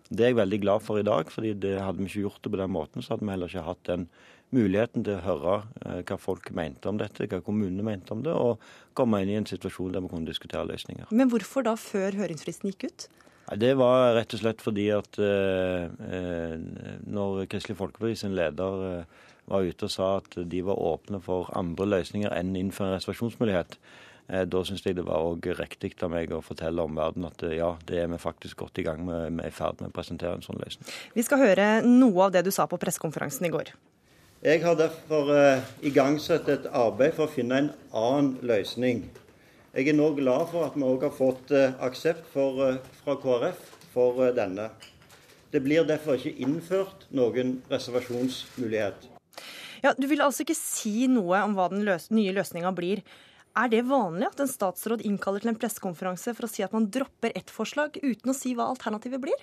Det 0.09 0.25
er 0.25 0.31
jeg 0.31 0.39
veldig 0.39 0.59
glad 0.61 0.81
for 0.85 0.97
i 0.97 1.05
dag, 1.05 1.29
fordi 1.29 1.53
det 1.65 1.75
hadde 1.81 2.01
vi 2.01 2.09
ikke 2.09 2.25
gjort 2.27 2.43
det 2.45 2.53
på 2.53 2.61
den 2.61 2.73
måten, 2.73 3.05
så 3.05 3.13
hadde 3.13 3.25
vi 3.25 3.33
heller 3.33 3.51
ikke 3.51 3.65
hatt 3.65 3.83
den 3.89 4.05
muligheten 4.53 5.05
til 5.05 5.17
å 5.17 5.25
høre 5.25 5.55
uh, 5.85 5.99
hva 6.05 6.19
folk 6.21 6.51
mente 6.57 6.89
om 6.89 7.01
dette, 7.01 7.29
hva 7.29 7.41
kommunene 7.45 7.85
mente 7.85 8.13
om 8.13 8.21
det, 8.25 8.33
og 8.33 8.61
komme 8.97 9.23
inn 9.23 9.33
i 9.33 9.39
en 9.41 9.49
situasjon 9.49 9.95
der 9.95 10.05
vi 10.05 10.13
kunne 10.13 10.29
diskutere 10.29 10.69
løsninger. 10.69 11.09
Men 11.13 11.33
hvorfor 11.33 11.65
da 11.65 11.73
før 11.77 12.17
høringsfristen 12.21 12.69
gikk 12.73 12.89
ut? 12.89 13.09
Det 13.57 13.71
var 13.79 14.13
rett 14.13 14.35
og 14.35 14.41
slett 14.43 14.61
fordi 14.61 14.89
at 14.93 15.17
eh, 15.17 15.87
når 17.09 17.47
Kristelig 17.49 17.79
Folkeparti 17.79 18.19
sin 18.19 18.35
leder 18.37 19.05
var 19.49 19.65
ute 19.65 19.87
og 19.87 19.93
sa 19.93 20.11
at 20.19 20.37
de 20.51 20.61
var 20.65 20.77
åpne 20.77 21.21
for 21.23 21.49
andre 21.57 21.87
løsninger 21.95 22.33
enn 22.35 22.53
innføre 22.59 22.91
en 22.91 22.99
reservasjonsmulighet. 22.99 23.79
Eh, 24.29 24.45
da 24.45 24.61
syns 24.65 24.85
jeg 24.85 24.97
det 24.99 25.05
var 25.07 25.25
òg 25.25 25.49
riktig 25.57 25.95
av 26.05 26.11
meg 26.13 26.31
å 26.35 26.43
fortelle 26.45 26.85
omverdenen 26.85 27.29
at 27.31 27.43
eh, 27.47 27.57
ja, 27.57 27.73
det 27.89 28.03
er 28.03 28.09
vi 28.11 28.21
faktisk 28.21 28.61
godt 28.61 28.81
i 28.81 28.85
gang 28.85 29.01
med. 29.05 29.31
Vi 29.33 29.45
er 29.47 29.53
i 29.53 29.55
ferd 29.55 29.81
med 29.81 29.89
å 29.89 29.95
presentere 29.95 30.37
en 30.37 30.45
sånn 30.45 30.61
løsning. 30.61 30.89
Vi 31.15 31.25
skal 31.25 31.41
høre 31.41 31.69
noe 31.85 32.27
av 32.27 32.35
det 32.35 32.45
du 32.45 32.51
sa 32.53 32.67
på 32.69 32.77
pressekonferansen 32.81 33.49
i 33.49 33.53
går. 33.53 33.73
Jeg 34.39 34.61
har 34.63 34.77
derfor 34.79 35.33
uh, 35.35 35.65
igangsatt 35.83 36.47
et 36.47 36.69
arbeid 36.71 37.17
for 37.17 37.25
å 37.25 37.33
finne 37.33 37.57
en 37.59 37.73
annen 37.91 38.37
løsning. 38.47 39.01
Jeg 39.69 39.91
er 39.91 39.93
nå 39.93 40.07
glad 40.17 40.47
for 40.49 40.65
at 40.65 40.73
vi 40.73 40.81
òg 40.81 41.03
har 41.05 41.11
fått 41.13 41.51
uh, 41.53 41.75
aksept 41.85 42.25
for, 42.33 42.57
uh, 42.57 42.79
fra 43.03 43.13
KrF 43.21 43.59
for 43.93 44.31
denne. 44.33 44.65
Det 45.53 45.61
blir 45.61 45.85
derfor 45.85 46.17
ikke 46.17 46.41
innført 46.41 47.05
noen 47.13 47.59
reservasjonsmulighet. 47.69 49.05
Ja, 49.85 49.93
Du 49.93 50.07
vil 50.09 50.21
altså 50.25 50.41
ikke 50.41 50.57
si 50.57 51.05
noe 51.07 51.43
om 51.45 51.53
hva 51.57 51.69
den 51.69 51.85
løs 51.85 52.09
nye 52.09 52.33
løsninga 52.33 52.73
blir. 52.73 53.03
Er 53.57 53.69
det 53.69 53.85
vanlig 53.89 54.31
at 54.31 54.41
en 54.41 54.49
statsråd 54.49 55.05
innkaller 55.05 55.45
til 55.45 55.53
en 55.53 55.61
pressekonferanse 55.61 56.33
for 56.33 56.47
å 56.47 56.51
si 56.51 56.65
at 56.65 56.73
man 56.73 56.89
dropper 56.89 57.33
ett 57.37 57.53
forslag, 57.53 58.01
uten 58.01 58.33
å 58.33 58.37
si 58.37 58.55
hva 58.57 58.71
alternativet 58.73 59.21
blir? 59.21 59.37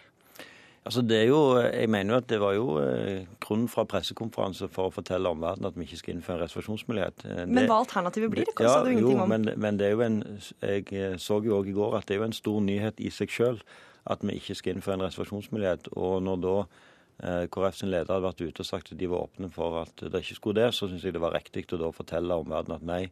Altså 0.86 1.02
det 1.02 1.16
er 1.18 1.24
jo, 1.26 1.40
Jeg 1.58 1.88
mener 1.90 2.14
jo 2.14 2.18
at 2.22 2.28
det 2.30 2.38
var 2.40 2.52
jo 2.54 2.76
eh, 2.78 3.26
grunnen 3.42 3.66
fra 3.68 3.82
pressekonferanse 3.90 4.68
for 4.70 4.86
å 4.86 4.94
fortelle 4.94 5.32
omverdenen 5.34 5.66
at 5.70 5.78
vi 5.78 5.86
ikke 5.88 5.98
skal 5.98 6.14
innføre 6.14 6.38
en 6.38 6.44
reservasjonsmulighet. 6.44 7.24
Eh, 7.26 7.40
det, 7.42 7.46
men 7.50 7.66
hva 7.66 7.80
alternativet 7.82 8.30
blir? 8.30 8.46
Det 8.46 8.66
ja, 8.68 8.76
du 8.84 8.92
ingenting 8.92 9.22
om. 9.24 9.32
Men, 9.34 9.50
men 9.58 9.80
det 9.80 9.88
er 9.88 9.96
jo 9.96 10.04
en, 10.06 10.20
jeg 10.62 10.86
eh, 10.94 11.16
så 11.22 11.40
jo 11.42 11.58
òg 11.58 11.72
i 11.72 11.74
går 11.74 11.98
at 11.98 12.06
det 12.06 12.16
er 12.16 12.22
jo 12.22 12.28
en 12.28 12.36
stor 12.38 12.60
nyhet 12.62 13.02
i 13.02 13.10
seg 13.14 13.34
sjøl 13.34 13.58
at 14.06 14.22
vi 14.22 14.36
ikke 14.38 14.54
skal 14.54 14.76
innføre 14.76 15.00
en 15.00 15.06
reservasjonsmulighet. 15.08 15.90
Og 15.98 16.20
når 16.22 16.42
da 16.44 16.56
eh, 16.62 17.44
KrF 17.50 17.80
sin 17.80 17.90
leder 17.90 18.12
hadde 18.12 18.28
vært 18.28 18.44
ute 18.44 18.62
og 18.62 18.70
sagt 18.70 18.94
at 18.94 19.00
de 19.00 19.10
var 19.10 19.26
åpne 19.26 19.50
for 19.50 19.80
at 19.82 20.06
det 20.06 20.22
ikke 20.22 20.38
skulle 20.38 20.60
det, 20.62 20.70
så 20.76 20.86
syns 20.86 21.02
jeg 21.02 21.16
det 21.16 21.24
var 21.24 21.34
riktig 21.34 21.66
å 21.74 21.82
da 21.82 21.90
fortelle 21.96 22.38
omverdenen 22.44 22.78
at 22.78 22.86
nei, 22.86 23.02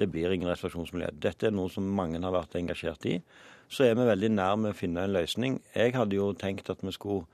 det 0.00 0.08
blir 0.10 0.32
ingen 0.34 0.50
reservasjonsmulighet. 0.50 1.20
Dette 1.22 1.48
er 1.48 1.54
noe 1.54 1.70
som 1.70 1.86
mange 1.86 2.20
har 2.22 2.34
vært 2.34 2.56
engasjert 2.58 3.06
i. 3.06 3.18
Så 3.70 3.86
er 3.86 3.94
vi 3.98 4.06
veldig 4.08 4.32
nær 4.34 4.58
med 4.60 4.74
å 4.74 4.76
finne 4.78 5.06
en 5.06 5.14
løsning. 5.14 5.60
Jeg 5.74 5.94
hadde 5.96 6.18
jo 6.18 6.32
tenkt 6.38 6.70
at 6.70 6.82
vi 6.84 6.92
skulle 6.94 7.24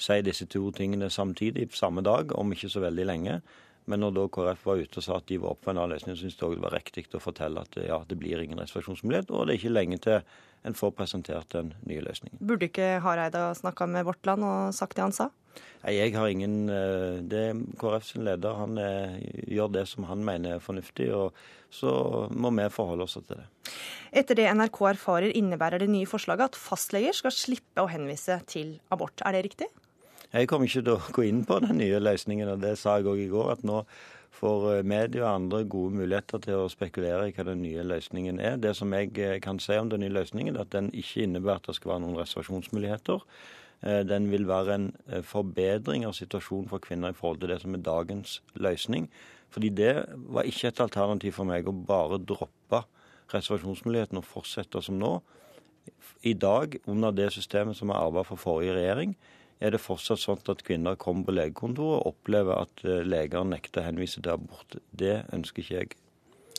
si 0.00 0.20
disse 0.24 0.46
to 0.48 0.70
tingene 0.76 1.10
samtidig, 1.12 1.68
samme 1.76 2.04
dag, 2.06 2.32
om 2.38 2.52
ikke 2.52 2.70
så 2.72 2.84
veldig 2.84 3.08
lenge. 3.08 3.40
Men 3.90 4.04
når 4.04 4.14
da 4.16 4.26
KrF 4.30 4.66
var 4.68 4.80
ute 4.84 5.00
og 5.00 5.04
sa 5.04 5.16
at 5.18 5.26
de 5.28 5.40
var 5.40 5.54
opp 5.54 5.64
for 5.64 5.72
en 5.72 5.80
annen 5.80 5.96
løsning, 5.96 6.16
syntes 6.18 6.38
jeg 6.38 6.56
det 6.56 6.62
var 6.62 6.76
riktig 6.76 7.06
å 7.16 7.22
fortelle 7.22 7.64
at 7.64 7.80
ja, 7.82 7.98
det 8.06 8.18
blir 8.20 8.42
ingen 8.42 8.60
reservasjonsmulighet, 8.60 9.32
og 9.32 9.48
det 9.48 9.56
er 9.56 9.60
ikke 9.60 9.74
lenge 9.74 9.98
til 10.04 10.20
en 10.68 10.76
får 10.76 10.92
presentert 10.94 11.48
den 11.56 11.72
nye 11.88 12.04
løsningen. 12.04 12.38
Burde 12.44 12.68
ikke 12.68 12.98
Hareide 13.02 13.48
ha 13.48 13.54
snakka 13.56 13.88
med 13.90 14.06
Vårt 14.08 14.28
Land 14.28 14.44
og 14.46 14.76
sagt 14.76 14.98
det 14.98 15.06
han 15.06 15.16
sa? 15.16 15.30
Nei, 15.80 15.94
jeg 15.96 16.12
har 16.12 16.28
ingen 16.28 16.68
eh, 16.68 17.20
Det 17.24 17.40
er 17.50 17.62
KrF 17.80 18.04
sin 18.04 18.26
leder. 18.26 18.58
Han 18.58 18.76
er, 18.80 19.16
gjør 19.48 19.72
det 19.78 19.86
som 19.88 20.04
han 20.10 20.24
mener 20.26 20.58
er 20.58 20.64
fornuftig, 20.64 21.08
og 21.16 21.36
så 21.72 21.92
må 22.30 22.52
vi 22.56 22.68
forholde 22.74 23.06
oss 23.06 23.16
til 23.16 23.28
det. 23.32 23.46
Etter 24.12 24.36
det 24.36 24.48
NRK 24.52 24.80
erfarer, 24.92 25.32
innebærer 25.38 25.80
det 25.80 25.90
nye 25.92 26.08
forslaget 26.10 26.50
at 26.50 26.58
fastleger 26.58 27.16
skal 27.16 27.34
slippe 27.34 27.84
å 27.84 27.90
henvise 27.90 28.40
til 28.50 28.76
abort. 28.92 29.22
Er 29.24 29.38
det 29.38 29.44
riktig? 29.48 29.70
Jeg 30.30 30.46
kommer 30.50 30.68
ikke 30.68 30.84
til 30.86 30.94
å 30.94 31.12
gå 31.14 31.26
inn 31.26 31.44
på 31.46 31.58
den 31.64 31.80
nye 31.80 31.98
løsningen, 32.02 32.52
og 32.52 32.60
det 32.62 32.76
sa 32.78 32.98
jeg 32.98 33.08
òg 33.10 33.22
i 33.24 33.30
går. 33.30 33.52
at 33.56 33.64
nå 33.66 33.84
får 34.40 34.66
eh, 34.74 34.82
media 34.86 35.24
og 35.24 35.34
andre 35.34 35.64
gode 35.64 35.96
muligheter 36.00 36.42
til 36.44 36.64
å 36.64 36.68
spekulere 36.72 37.28
i 37.28 37.34
hva 37.36 37.46
den 37.48 37.64
nye 37.64 37.84
løsningen 37.86 38.40
er. 38.40 38.60
Det 38.62 38.74
som 38.78 38.92
jeg 38.94 39.12
eh, 39.18 39.38
kan 39.42 39.58
si 39.62 39.76
om 39.78 39.90
den 39.90 40.04
nye 40.04 40.14
løsningen, 40.20 40.56
er 40.56 40.66
at 40.66 40.74
den 40.76 40.92
ikke 40.92 41.24
innebærer 41.26 41.62
at 41.62 41.70
det 41.70 41.78
skal 41.78 41.94
være 41.94 42.04
noen 42.06 42.20
reservasjonsmuligheter. 42.20 43.24
Eh, 43.82 44.02
den 44.06 44.30
vil 44.32 44.48
være 44.48 44.76
en 44.76 44.88
forbedring 45.26 46.06
av 46.08 46.16
situasjonen 46.18 46.68
for 46.70 46.82
kvinner 46.84 47.12
i 47.12 47.16
forhold 47.16 47.42
til 47.42 47.52
det 47.52 47.60
som 47.62 47.76
er 47.76 47.84
dagens 47.86 48.40
løsning. 48.54 49.10
Fordi 49.50 49.68
det 49.74 49.94
var 50.30 50.46
ikke 50.46 50.70
et 50.70 50.80
alternativ 50.80 51.38
for 51.38 51.48
meg 51.48 51.68
å 51.68 51.74
bare 51.74 52.20
droppe 52.22 52.84
reservasjonsmuligheten 53.34 54.20
og 54.20 54.26
fortsette 54.26 54.82
som 54.84 54.98
nå. 55.00 55.18
I 56.26 56.34
dag, 56.34 56.76
under 56.90 57.14
det 57.14 57.30
systemet 57.34 57.78
som 57.78 57.90
er 57.90 57.98
arva 57.98 58.24
fra 58.26 58.36
forrige 58.38 58.76
regjering, 58.76 59.14
er 59.60 59.74
det 59.74 59.82
fortsatt 59.82 60.20
sånn 60.22 60.40
at 60.52 60.62
kvinner 60.64 60.98
kommer 61.00 61.26
på 61.28 61.34
legekontoret 61.36 62.00
og 62.00 62.14
opplever 62.14 62.62
at 62.62 62.84
eh, 62.86 63.02
leger 63.04 63.44
nekter 63.44 63.82
å 63.82 63.88
henvise 63.90 64.22
til 64.22 64.32
abort. 64.32 64.78
Det 64.90 65.22
ønsker 65.36 65.64
ikke 65.64 65.76
jeg. 65.82 65.98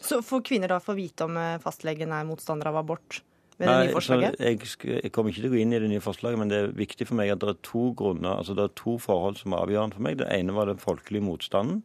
Så 0.02 0.22
får 0.26 0.46
kvinner 0.46 0.72
da 0.74 0.80
få 0.82 0.96
vite 0.98 1.26
om 1.26 1.38
eh, 1.38 1.60
fastlegen 1.62 2.14
er 2.14 2.28
motstander 2.30 2.70
av 2.70 2.82
abort? 2.82 3.22
Nei, 3.68 3.76
det 3.78 3.90
nye 3.90 3.96
forslaget? 3.98 4.40
Jeg, 4.42 4.60
jeg, 4.90 5.12
kommer 5.16 5.34
ikke 5.34 5.44
til 5.44 5.52
å 5.52 5.54
gå 5.54 5.62
inn 5.62 5.76
i 5.76 5.82
det 5.84 5.92
nye 5.92 6.04
forslaget, 6.04 6.42
men 6.42 6.52
det 6.52 6.60
er 6.60 6.74
viktig 6.78 7.08
for 7.10 7.20
meg 7.20 7.34
at 7.34 7.44
det 7.44 7.54
er 7.54 7.62
to 7.68 7.92
grunner, 7.98 8.34
altså 8.36 8.58
det 8.58 8.66
er 8.66 8.76
to 8.80 8.98
forhold 9.02 9.40
som 9.42 9.56
er 9.56 9.66
avgjørende 9.66 10.00
for 10.00 10.08
meg. 10.08 10.18
Det 10.22 10.30
ene 10.34 10.58
var 10.58 10.72
den 10.72 10.82
folkelige 10.82 11.26
motstanden 11.26 11.84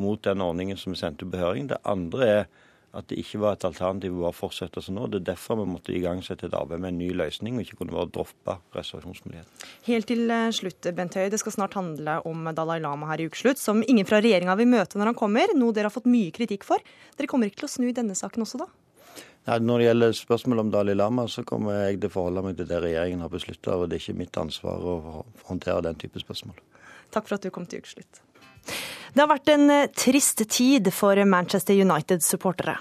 mot 0.00 0.22
den 0.26 0.42
ordningen 0.42 0.78
som 0.80 0.94
vi 0.94 1.00
sendte 1.00 1.28
på 1.28 1.40
høring. 1.40 1.68
Det 1.70 1.80
andre 1.88 2.30
er 2.30 2.46
at 2.94 3.08
det 3.10 3.18
ikke 3.18 3.40
var 3.42 3.56
et 3.56 3.64
alternativ 3.66 4.20
å 4.22 4.30
fortsette 4.34 4.82
som 4.84 4.94
nå. 4.94 5.08
Det 5.10 5.20
er 5.20 5.26
derfor 5.32 5.58
vi 5.58 5.66
måtte 5.66 5.94
igangsette 5.94 6.46
et 6.46 6.54
arbeid 6.54 6.82
med 6.82 6.92
en 6.92 7.00
ny 7.02 7.08
løsning, 7.16 7.56
og 7.56 7.64
ikke 7.64 7.80
kunne 7.80 7.94
bare 7.96 8.10
droppe 8.14 8.56
reservasjonsmuligheten. 8.76 9.66
Helt 9.88 10.08
til 10.10 10.30
eh, 10.30 10.52
slutt, 10.54 10.90
Bent 10.94 11.18
Høie. 11.18 11.32
Det 11.32 11.40
skal 11.42 11.56
snart 11.56 11.74
handle 11.78 12.20
om 12.30 12.46
Dalai 12.54 12.78
Lama 12.84 13.10
her 13.10 13.24
i 13.24 13.28
ukeslutt, 13.30 13.58
som 13.58 13.82
ingen 13.82 14.06
fra 14.06 14.22
regjeringa 14.22 14.54
vil 14.60 14.70
møte 14.70 15.00
når 15.00 15.10
han 15.10 15.18
kommer, 15.18 15.56
noe 15.58 15.74
dere 15.74 15.90
har 15.90 15.96
fått 15.96 16.10
mye 16.10 16.30
kritikk 16.34 16.66
for. 16.68 16.82
Dere 17.18 17.30
kommer 17.30 17.50
ikke 17.50 17.64
til 17.64 17.70
å 17.70 17.74
snu 17.74 17.90
i 17.90 17.96
denne 17.96 18.14
saken 18.18 18.46
også, 18.46 18.62
da? 18.62 18.70
Nei, 19.44 19.58
når 19.60 19.80
det 19.80 19.88
gjelder 19.88 20.14
spørsmålet 20.16 20.64
om 20.64 20.70
Dalai 20.72 20.94
Lama, 20.96 21.26
så 21.28 21.44
kommer 21.44 21.82
jeg 21.82 21.98
til 21.98 22.08
å 22.08 22.14
forholde 22.14 22.44
meg 22.46 22.56
til 22.56 22.68
det 22.70 22.78
regjeringen 22.80 23.24
har 23.26 23.32
beslutta, 23.32 23.76
og 23.76 23.90
det 23.90 23.98
er 23.98 24.04
ikke 24.06 24.22
mitt 24.22 24.38
ansvar 24.40 24.86
å 24.88 24.94
håndtere 25.50 25.84
den 25.84 26.00
type 26.00 26.22
spørsmål. 26.22 26.56
Takk 27.12 27.28
for 27.28 27.36
at 27.36 27.44
du 27.44 27.52
kom 27.52 27.66
til 27.68 27.84
ukeslutt. 27.84 28.22
Det 29.14 29.20
har 29.20 29.28
vært 29.30 29.52
en 29.52 29.68
eh, 29.70 29.90
trist 29.92 30.40
tid 30.48 30.88
for 30.96 31.20
Manchester 31.28 31.76
United-supportere. 31.76 32.78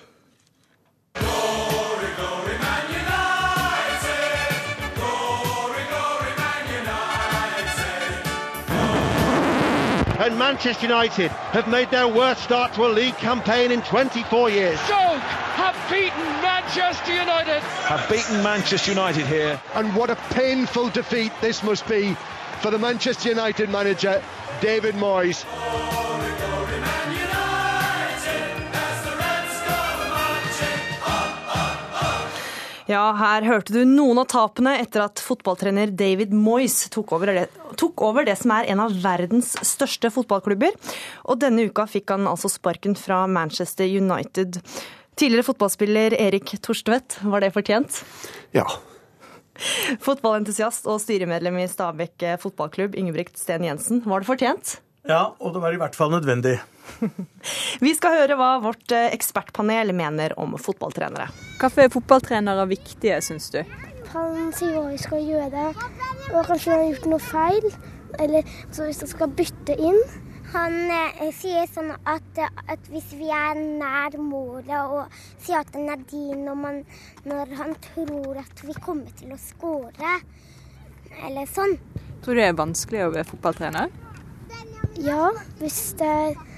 And 10.23 10.39
Manchester 10.39 10.87
United 10.87 11.31
have 11.51 11.67
made 11.67 11.91
their 11.91 12.07
worst 12.07 12.43
start 12.43 12.73
to 12.75 12.85
a 12.85 12.87
league 12.87 13.17
campaign 13.17 13.73
in 13.73 13.81
24 13.81 14.49
years. 14.51 14.79
Stoke 14.79 15.19
have 15.19 15.75
beaten 15.91 16.23
Manchester 16.41 17.11
United. 17.11 17.59
Have 17.59 18.09
beaten 18.09 18.41
Manchester 18.41 18.91
United 18.91 19.25
here. 19.25 19.59
And 19.73 19.93
what 19.93 20.09
a 20.09 20.15
painful 20.29 20.87
defeat 20.91 21.33
this 21.41 21.61
must 21.61 21.85
be 21.89 22.15
for 22.61 22.71
the 22.71 22.79
Manchester 22.79 23.27
United 23.27 23.69
manager, 23.69 24.23
David 24.61 24.95
Moyes. 24.95 25.43
Ja, 32.93 33.07
her 33.17 33.45
hørte 33.47 33.73
du 33.73 33.81
noen 33.89 34.19
av 34.21 34.27
tapene 34.29 34.75
etter 34.77 35.01
at 35.07 35.21
fotballtrener 35.23 35.89
David 35.97 36.33
Moyes 36.35 36.91
tok 36.93 37.15
over, 37.15 37.31
det, 37.33 37.47
tok 37.79 38.03
over 38.05 38.27
det 38.27 38.35
som 38.37 38.53
er 38.53 38.67
en 38.69 38.83
av 38.83 38.93
verdens 39.01 39.53
største 39.65 40.11
fotballklubber. 40.13 40.75
Og 41.25 41.39
denne 41.41 41.65
uka 41.65 41.87
fikk 41.89 42.13
han 42.13 42.29
altså 42.29 42.51
sparken 42.53 42.93
fra 42.99 43.23
Manchester 43.25 43.89
United. 43.89 44.59
Tidligere 45.17 45.47
fotballspiller 45.47 46.17
Erik 46.19 46.53
Torstvedt, 46.61 47.17
var 47.25 47.41
det 47.41 47.53
fortjent? 47.55 48.03
Ja. 48.53 48.67
Fotballentusiast 50.03 50.85
og 50.89 51.01
styremedlem 51.01 51.63
i 51.63 51.69
Stabekk 51.69 52.27
fotballklubb, 52.45 52.97
Ingebrigt 52.99 53.41
Sten 53.41 53.65
Jensen, 53.65 54.05
var 54.05 54.21
det 54.21 54.29
fortjent? 54.29 54.77
Ja, 55.03 55.33
og 55.43 55.51
det 55.51 55.59
var 55.59 55.75
i 55.75 55.79
hvert 55.81 55.97
fall 55.99 56.13
nødvendig. 56.13 56.57
Vi 57.83 57.91
skal 57.95 58.21
høre 58.21 58.37
hva 58.39 58.53
vårt 58.63 58.91
eh, 58.95 59.09
ekspertpanel 59.11 59.91
mener 59.95 60.35
om 60.39 60.55
fotballtrenere. 60.55 61.27
Hvorfor 61.59 61.83
er 61.83 61.91
fotballtrenere 61.91 62.63
viktige, 62.71 63.17
syns 63.25 63.49
du? 63.51 63.59
Han 64.13 64.53
sier 64.55 64.77
hva 64.77 64.91
vi 64.91 64.99
skal 65.01 65.23
gjøre, 65.25 65.63
og 66.31 66.45
kanskje 66.47 66.71
han 66.71 66.83
har 66.83 66.91
gjort 66.91 67.07
noe 67.11 67.23
feil. 67.23 67.67
Eller 68.21 68.45
hvis 68.45 69.01
han 69.01 69.09
skal 69.09 69.33
bytte 69.35 69.75
inn. 69.75 69.99
Han 70.53 70.77
eh, 70.93 71.33
sier 71.35 71.67
sånn 71.67 71.91
at, 71.97 72.39
at, 72.69 72.87
hvis 72.93 73.09
vi 73.17 73.27
er 73.33 73.57
nær 73.57 74.15
målet 74.21 74.75
og 74.85 75.15
sier 75.41 75.63
at 75.63 75.73
den 75.73 75.89
er 75.89 75.99
din 76.11 76.45
når, 76.45 76.59
man, 76.61 76.79
når 77.25 77.55
han 77.57 77.75
tror 77.89 78.37
at 78.43 78.63
vi 78.63 78.77
kommer 78.77 79.11
til 79.17 79.33
å 79.33 79.41
skåre, 79.41 80.15
eller 81.25 81.49
sånn. 81.49 81.75
Tror 82.23 82.37
du 82.37 82.43
det 82.43 82.47
er 82.51 82.59
vanskelig 82.61 83.03
å 83.07 83.11
være 83.17 83.27
fotballtrener? 83.33 83.91
Ja, 85.03 85.29
hvis 85.59 85.93
det 85.99 86.17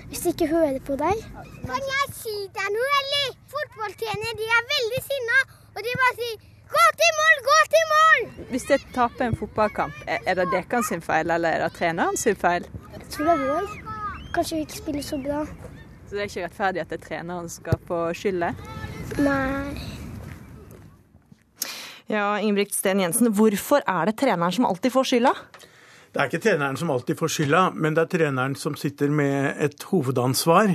hvis 0.10 0.20
de 0.24 0.32
ikke 0.32 0.48
hører 0.48 0.80
på 0.86 0.96
deg. 1.00 1.22
Kan 1.66 1.88
jeg 1.92 2.12
si 2.14 2.34
deg 2.56 2.68
noe, 2.74 2.90
eller? 3.02 3.32
Fotballtrenere 3.52 4.36
de 4.38 4.50
er 4.58 4.68
veldig 4.74 5.02
sinna, 5.06 5.40
og 5.74 5.82
de 5.88 5.96
bare 6.02 6.16
sier 6.20 6.36
'gå 6.76 6.84
til 7.02 7.12
mål, 7.20 7.42
gå 7.50 7.58
til 7.74 7.86
mål'! 7.94 8.50
Hvis 8.52 8.68
dere 8.70 8.94
taper 8.94 9.26
en 9.26 9.36
fotballkamp, 9.36 9.94
er 10.08 10.34
det 10.34 10.48
deres 10.52 10.88
sin 10.88 11.02
feil, 11.02 11.32
eller 11.32 11.50
er 11.50 11.64
det 11.64 11.78
treneren 11.78 12.18
sin 12.18 12.36
feil? 12.36 12.66
Jeg 12.94 13.10
tror 13.10 13.26
det 13.26 13.34
er 13.34 13.48
vår. 13.54 13.68
Kanskje 14.34 14.56
vi 14.56 14.62
ikke 14.62 14.78
spiller 14.78 15.02
så 15.02 15.18
bra. 15.24 15.46
Så 16.06 16.12
det 16.12 16.20
er 16.20 16.24
ikke 16.24 16.46
rettferdig 16.46 16.82
at 16.82 16.90
det 16.90 17.02
er 17.02 17.08
treneren 17.08 17.50
som 17.50 17.64
skal 17.64 17.80
få 17.88 18.14
skylda? 18.14 18.54
Nei. 19.18 19.82
Ja, 22.10 22.38
Ingebrigt 22.38 22.76
Sten 22.76 23.00
Jensen, 23.00 23.34
hvorfor 23.34 23.82
er 23.88 24.06
det 24.06 24.18
treneren 24.18 24.52
som 24.52 24.66
alltid 24.66 24.92
får 24.92 25.04
skylda? 25.04 25.34
Det 26.16 26.22
er 26.22 26.30
ikke 26.30 26.46
treneren 26.46 26.78
som 26.80 26.94
alltid 26.94 27.18
får 27.20 27.32
skylda, 27.34 27.62
men 27.76 27.96
det 27.96 28.06
er 28.06 28.12
treneren 28.14 28.54
som 28.56 28.78
sitter 28.80 29.10
med 29.12 29.58
et 29.60 29.84
hovedansvar, 29.90 30.72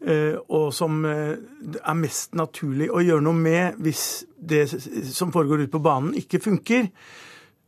eh, 0.00 0.38
og 0.48 0.70
som 0.72 1.02
det 1.04 1.82
er 1.82 1.98
mest 1.98 2.32
naturlig 2.40 2.88
å 2.88 3.02
gjøre 3.04 3.26
noe 3.26 3.36
med 3.36 3.76
hvis 3.84 4.04
det 4.40 4.62
som 5.12 5.34
foregår 5.34 5.66
ute 5.66 5.74
på 5.74 5.82
banen, 5.84 6.16
ikke 6.16 6.40
funker. 6.40 6.88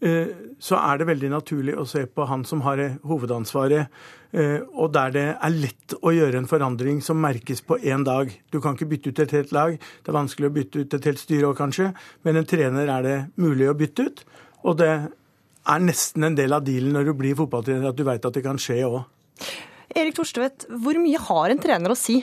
Eh, 0.00 0.32
så 0.64 0.80
er 0.80 0.96
det 0.96 1.10
veldig 1.10 1.34
naturlig 1.34 1.76
å 1.76 1.84
se 1.84 2.06
på 2.08 2.24
han 2.24 2.46
som 2.48 2.64
har 2.64 2.86
hovedansvaret, 3.04 3.92
og 4.30 4.92
der 4.94 5.10
det 5.10 5.24
er 5.34 5.54
lett 5.58 5.94
å 6.06 6.12
gjøre 6.14 6.38
en 6.38 6.48
forandring 6.48 7.00
som 7.02 7.18
merkes 7.18 7.64
på 7.66 7.80
én 7.82 8.04
dag. 8.06 8.30
Du 8.54 8.60
kan 8.62 8.76
ikke 8.76 8.86
bytte 8.92 9.10
ut 9.10 9.22
et 9.24 9.32
helt 9.34 9.50
lag. 9.52 9.74
Det 9.74 10.12
er 10.12 10.14
vanskelig 10.14 10.46
å 10.46 10.54
bytte 10.54 10.84
ut 10.84 10.94
et 10.94 11.08
helt 11.10 11.18
styre 11.18 11.48
òg, 11.50 11.56
kanskje, 11.58 11.88
men 12.22 12.38
en 12.38 12.46
trener 12.46 12.92
er 12.94 13.02
det 13.02 13.16
mulig 13.42 13.66
å 13.66 13.74
bytte 13.74 14.06
ut. 14.06 14.22
Og 14.62 14.78
det 14.78 14.92
er 15.68 15.82
nesten 15.84 16.24
en 16.26 16.36
del 16.38 16.54
av 16.56 16.64
dealen 16.66 16.94
når 16.96 17.10
du 17.10 17.14
blir 17.18 17.38
fotballtrener, 17.38 17.90
at 17.90 17.98
du 17.98 18.04
veit 18.06 18.24
at 18.24 18.36
det 18.36 18.44
kan 18.44 18.60
skje 18.60 18.80
òg. 18.88 19.02
Erik 19.96 20.16
Torstvedt, 20.16 20.68
hvor 20.82 20.98
mye 21.02 21.20
har 21.20 21.52
en 21.52 21.60
trener 21.62 21.92
å 21.92 21.98
si? 21.98 22.20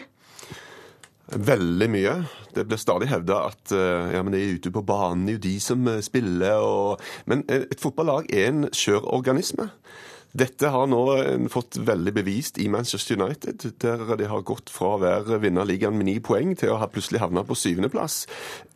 Veldig 1.28 1.88
mye. 1.92 2.14
Det 2.56 2.64
blir 2.70 2.80
stadig 2.80 3.10
hevda 3.12 3.42
at 3.50 3.74
eh, 3.76 4.14
ja, 4.16 4.22
men 4.24 4.32
det 4.34 4.40
er 4.42 4.54
ute 4.56 4.72
på 4.72 4.84
banen, 4.88 5.26
det 5.28 5.34
er 5.34 5.38
jo 5.38 5.44
de 5.44 5.56
som 5.64 5.90
eh, 5.92 6.04
spiller. 6.06 6.64
Og... 6.64 7.04
Men 7.28 7.44
eh, 7.52 7.68
et 7.68 7.84
fotballag 7.84 8.32
er 8.32 8.48
en 8.48 8.70
skjør 8.72 9.04
organisme. 9.20 9.68
Dette 10.36 10.70
har 10.70 10.88
nå 10.92 11.02
fått 11.50 11.78
veldig 11.88 12.12
bevist 12.14 12.58
i 12.60 12.68
Manchester 12.70 13.16
United, 13.18 13.64
der 13.80 14.04
de 14.20 14.28
har 14.28 14.44
gått 14.46 14.70
fra 14.74 14.96
å 14.96 15.00
være 15.02 15.40
vinnerligaen 15.42 15.96
med 15.96 16.10
ni 16.10 16.18
poeng 16.24 16.52
til 16.60 16.74
å 16.74 16.80
ha 16.82 16.90
plutselig 16.92 17.22
havna 17.24 17.46
på 17.48 17.56
syvendeplass. 17.58 18.26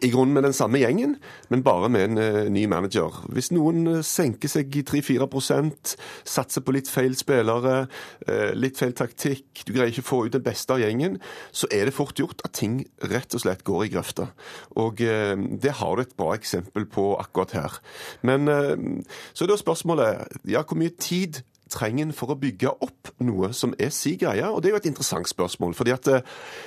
I 0.02 0.10
grunnen 0.14 0.34
med 0.38 0.48
den 0.48 0.56
samme 0.56 0.80
gjengen, 0.82 1.18
men 1.52 1.66
bare 1.66 1.90
med 1.92 2.06
en 2.08 2.22
uh, 2.22 2.50
ny 2.50 2.64
manager. 2.72 3.20
Hvis 3.36 3.52
noen 3.52 3.84
uh, 3.90 4.00
senker 4.06 4.50
seg 4.52 4.72
i 4.80 4.86
3-4 4.88 5.28
satser 6.26 6.64
på 6.64 6.74
litt 6.74 6.90
feil 6.90 7.14
spillere, 7.20 7.86
litt 8.56 8.80
feil 8.80 8.94
taktikk, 8.98 9.64
du 9.66 9.74
greier 9.74 9.92
ikke 9.92 10.04
å 10.04 10.08
få 10.08 10.20
ut 10.26 10.36
det 10.36 10.44
beste 10.46 10.74
av 10.74 10.82
gjengen, 10.82 11.18
så 11.52 11.68
er 11.74 11.88
det 11.88 11.96
fort 11.96 12.20
gjort 12.20 12.42
at 12.48 12.56
ting 12.58 12.82
rett 13.12 13.36
og 13.36 13.44
slett 13.44 13.64
går 13.68 13.86
i 13.86 13.92
grøfta. 13.94 14.30
Og 14.82 15.02
det 15.02 15.74
har 15.82 15.96
du 15.96 16.04
et 16.04 16.16
bra 16.18 16.34
eksempel 16.38 16.88
på 16.90 17.12
akkurat 17.22 17.56
her. 17.58 17.80
Men 18.28 18.50
så 19.34 19.46
er 19.46 19.52
da 19.52 19.60
spørsmålet 19.60 20.42
ja, 20.52 20.64
hvor 20.64 20.80
mye 20.80 20.94
tid 21.02 21.42
trenger 21.72 22.08
en 22.08 22.16
for 22.16 22.34
å 22.34 22.38
bygge 22.40 22.74
opp 22.84 23.12
noe 23.24 23.52
som 23.58 23.76
er 23.80 23.92
si 23.96 24.16
greie? 24.20 24.46
Og 24.48 24.62
det 24.62 24.72
er 24.72 24.76
jo 24.76 24.82
et 24.82 24.90
interessant 24.92 25.30
spørsmål. 25.30 25.74
fordi 25.78 25.96
at 25.96 26.10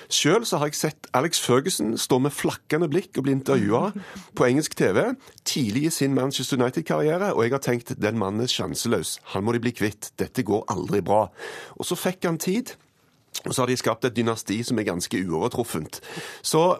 selv 0.08 0.44
Sjøl 0.44 0.58
har 0.58 0.66
jeg 0.66 0.75
sett 0.78 1.08
Alex 1.14 1.40
Ferguson 1.40 1.99
stå 1.99 2.18
med 2.18 2.32
flakkende 2.32 2.88
blikk 2.88 3.18
og 3.18 3.26
bli 3.26 3.37
intervjua 3.37 3.92
på 4.34 4.46
engelsk 4.46 4.75
TV 4.75 5.14
tidlig 5.44 5.87
i 5.87 5.90
sin 5.90 6.14
Manchester 6.14 6.56
United-karriere, 6.56 7.34
og 7.34 7.44
jeg 7.44 7.52
har 7.52 7.62
tenkt 7.62 7.94
den 8.00 8.18
mannen 8.18 8.42
er 8.42 8.50
sjanseløs. 8.50 9.18
Han 9.34 9.44
må 9.44 9.52
de 9.52 9.62
bli 9.62 9.75
kvitt. 9.76 10.12
Dette 10.18 10.42
går 10.42 10.64
aldri 10.73 11.02
bra. 11.04 11.28
Og 11.78 11.87
så 11.87 11.99
fikk 11.99 12.25
han 12.25 12.38
tid. 12.38 12.75
Og 13.44 13.54
så 13.54 13.62
har 13.62 13.68
de 13.68 13.76
skapt 13.76 14.04
et 14.04 14.16
dynasti 14.16 14.62
som 14.64 14.78
er 14.78 14.87
ganske 14.87 15.18
uovertruffent. 15.26 16.00
Så 16.42 16.78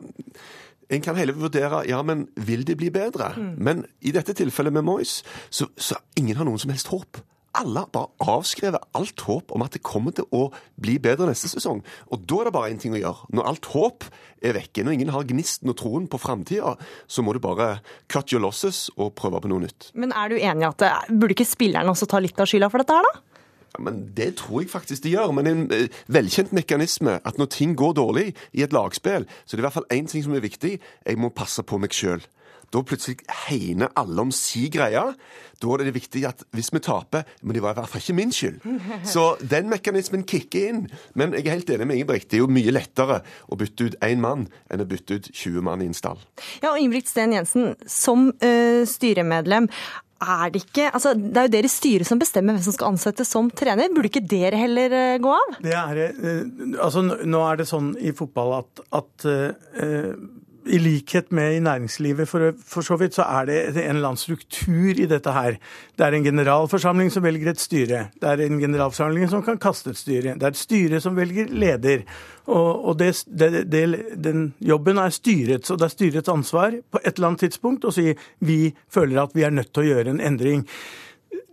en 0.89 1.03
kan 1.03 1.17
heller 1.17 1.35
vurdere 1.35 1.83
ja, 1.89 2.03
men 2.03 2.29
vil 2.37 2.67
det 2.67 2.77
bli 2.77 2.91
bedre. 2.95 3.33
Mm. 3.37 3.55
Men 3.59 3.85
i 4.01 4.13
dette 4.15 4.33
tilfellet 4.33 4.73
med 4.73 4.87
Moyes, 4.87 5.23
så, 5.51 5.67
så 5.77 5.99
ingen 6.17 6.37
har 6.37 6.47
noen 6.47 6.61
som 6.61 6.71
helst 6.71 6.93
håp 6.93 7.21
alle 7.59 7.85
bare 7.95 8.31
avskrevet 8.35 8.87
alt 8.99 9.25
håp 9.27 9.53
om 9.55 9.65
at 9.65 9.77
det 9.77 9.85
kommer 9.87 10.15
til 10.17 10.27
å 10.35 10.49
bli 10.81 10.97
bedre 11.03 11.29
neste 11.31 11.51
sesong. 11.53 11.83
Og 12.11 12.25
da 12.29 12.41
er 12.41 12.49
det 12.49 12.55
bare 12.57 12.73
én 12.73 12.81
ting 12.83 12.97
å 12.97 13.01
gjøre. 13.01 13.29
Når 13.37 13.51
alt 13.51 13.69
håp 13.75 14.09
er 14.45 14.57
vekke, 14.59 14.85
når 14.85 14.97
ingen 14.99 15.13
har 15.15 15.27
gnisten 15.29 15.73
og 15.73 15.79
troen 15.81 16.09
på 16.11 16.21
framtida, 16.21 16.75
så 17.07 17.25
må 17.25 17.35
du 17.35 17.41
bare 17.45 17.79
cut 18.13 18.35
your 18.35 18.45
losses 18.45 18.89
og 18.97 19.15
prøve 19.19 19.43
på 19.45 19.53
noe 19.53 19.65
nytt. 19.65 19.91
Men 19.95 20.15
er 20.17 20.33
du 20.33 20.39
enig 20.41 20.67
i 20.67 20.71
at 20.71 20.89
burde 21.11 21.37
ikke 21.37 21.49
spillerne 21.49 21.95
også 21.95 22.11
ta 22.11 22.21
litt 22.23 22.41
av 22.41 22.51
skylda 22.51 22.71
for 22.73 22.83
dette 22.83 22.99
her, 22.99 23.09
da? 23.09 23.35
Ja, 23.75 23.83
men 23.83 24.15
Det 24.15 24.37
tror 24.39 24.63
jeg 24.63 24.71
faktisk 24.71 25.03
de 25.03 25.15
gjør. 25.17 25.33
Men 25.35 25.47
en 25.51 25.65
eh, 25.73 25.89
velkjent 26.07 26.53
mekanisme 26.55 27.19
at 27.25 27.39
når 27.39 27.51
ting 27.51 27.75
går 27.79 27.97
dårlig 27.99 28.35
i 28.53 28.63
et 28.63 28.73
lagspill, 28.73 29.27
så 29.45 29.55
er 29.55 29.59
det 29.59 29.65
i 29.65 29.67
hvert 29.67 29.79
fall 29.81 29.93
én 29.95 30.07
ting 30.11 30.23
som 30.23 30.35
er 30.35 30.45
viktig. 30.45 30.79
Jeg 30.79 31.19
må 31.19 31.35
passe 31.35 31.63
på 31.63 31.79
meg 31.83 31.95
sjøl. 31.95 32.23
Da 32.73 32.83
plutselig 32.87 33.25
hegner 33.47 33.93
alle 33.99 34.25
om 34.25 34.33
si 34.35 34.67
greie. 34.73 35.03
Da 35.63 35.75
er 35.75 35.87
det 35.87 35.95
viktig 35.97 36.25
at 36.29 36.45
hvis 36.55 36.73
vi 36.75 36.83
taper 36.83 37.25
Men 37.43 37.57
det 37.57 37.63
var 37.65 37.75
i 37.75 37.79
hvert 37.79 37.91
fall 37.91 38.03
ikke 38.03 38.19
min 38.19 38.35
skyld. 38.35 38.61
Så 39.15 39.35
den 39.41 39.71
mekanismen 39.73 40.27
kicker 40.29 40.69
inn. 40.71 40.85
Men 41.15 41.37
jeg 41.37 41.47
er 41.47 41.59
helt 41.59 41.75
enig 41.75 41.89
med 41.89 42.01
Ingebrigt. 42.01 42.31
Det 42.31 42.39
er 42.39 42.45
jo 42.45 42.53
mye 42.53 42.75
lettere 42.75 43.21
å 43.49 43.59
bytte 43.61 43.91
ut 43.91 43.99
én 44.05 44.23
mann 44.23 44.49
enn 44.73 44.85
å 44.85 44.89
bytte 44.89 45.19
ut 45.19 45.29
20 45.33 45.65
mann 45.65 45.85
i 45.85 45.91
en 45.91 45.97
stall. 45.97 46.21
Ja, 46.63 46.73
og 46.73 46.81
Ingebrigt 46.81 47.11
Sten 47.11 47.35
Jensen, 47.35 47.75
som 47.91 48.31
uh, 48.33 48.83
styremedlem. 48.89 49.69
Er 50.25 50.53
det, 50.55 50.63
ikke, 50.65 50.87
altså, 50.95 51.13
det 51.19 51.37
er 51.37 51.49
jo 51.49 51.53
dere 51.53 51.69
i 51.69 51.73
styret 51.73 52.09
som 52.09 52.21
bestemmer 52.21 52.57
hvem 52.57 52.65
som 52.65 52.77
skal 52.77 52.95
ansettes 52.95 53.29
som 53.35 53.51
trener. 53.53 53.91
Burde 53.93 54.09
ikke 54.09 54.25
dere 54.25 54.61
heller 54.61 54.95
uh, 54.95 55.19
gå 55.23 55.35
av? 55.35 55.59
Det 55.65 55.75
er, 55.77 56.01
uh, 56.17 56.79
altså, 56.87 57.05
nå 57.05 57.43
er 57.45 57.61
det 57.61 57.69
sånn 57.69 57.93
i 58.01 58.15
fotball 58.17 58.59
at, 58.63 58.87
at 59.03 59.29
i 60.67 60.79
likhet 60.79 61.33
med 61.35 61.57
i 61.57 61.61
næringslivet 61.61 62.29
for, 62.29 62.53
for, 62.67 62.85
så 62.87 62.97
vidt, 62.97 63.15
så 63.15 63.23
er 63.23 63.49
det 63.49 63.59
en 63.69 63.97
eller 63.97 64.11
annen 64.11 64.21
struktur 64.21 64.97
i 64.97 65.09
dette 65.11 65.33
her. 65.33 65.59
Det 65.99 66.07
er 66.07 66.17
en 66.17 66.25
generalforsamling 66.25 67.13
som 67.13 67.25
velger 67.25 67.51
et 67.53 67.61
styre. 67.61 68.07
Det 68.21 68.31
er 68.31 68.45
en 68.47 68.61
generalforsamling 68.61 69.29
som 69.31 69.45
kan 69.45 69.61
kaste 69.61 69.93
et 69.93 70.01
styre. 70.01 70.35
Det 70.35 70.43
er 70.43 70.55
et 70.55 70.61
styre 70.61 71.01
som 71.05 71.17
velger 71.17 71.53
leder. 71.53 72.05
Og, 72.47 72.89
og 72.89 72.99
det, 72.99 73.13
det, 73.27 73.65
det, 73.73 73.85
den 74.25 74.53
jobben 74.61 75.01
er 75.01 75.15
styrets, 75.15 75.71
og 75.71 75.81
det 75.81 75.89
er 75.89 75.97
styrets 75.97 76.33
ansvar 76.33 76.77
på 76.91 77.01
et 77.05 77.15
eller 77.15 77.33
annet 77.33 77.47
tidspunkt 77.47 77.85
å 77.89 77.95
si 77.95 78.11
vi 78.45 78.75
føler 78.93 79.23
at 79.23 79.37
vi 79.37 79.47
er 79.47 79.55
nødt 79.55 79.73
til 79.73 79.85
å 79.85 79.91
gjøre 79.93 80.13
en 80.13 80.25
endring 80.25 80.67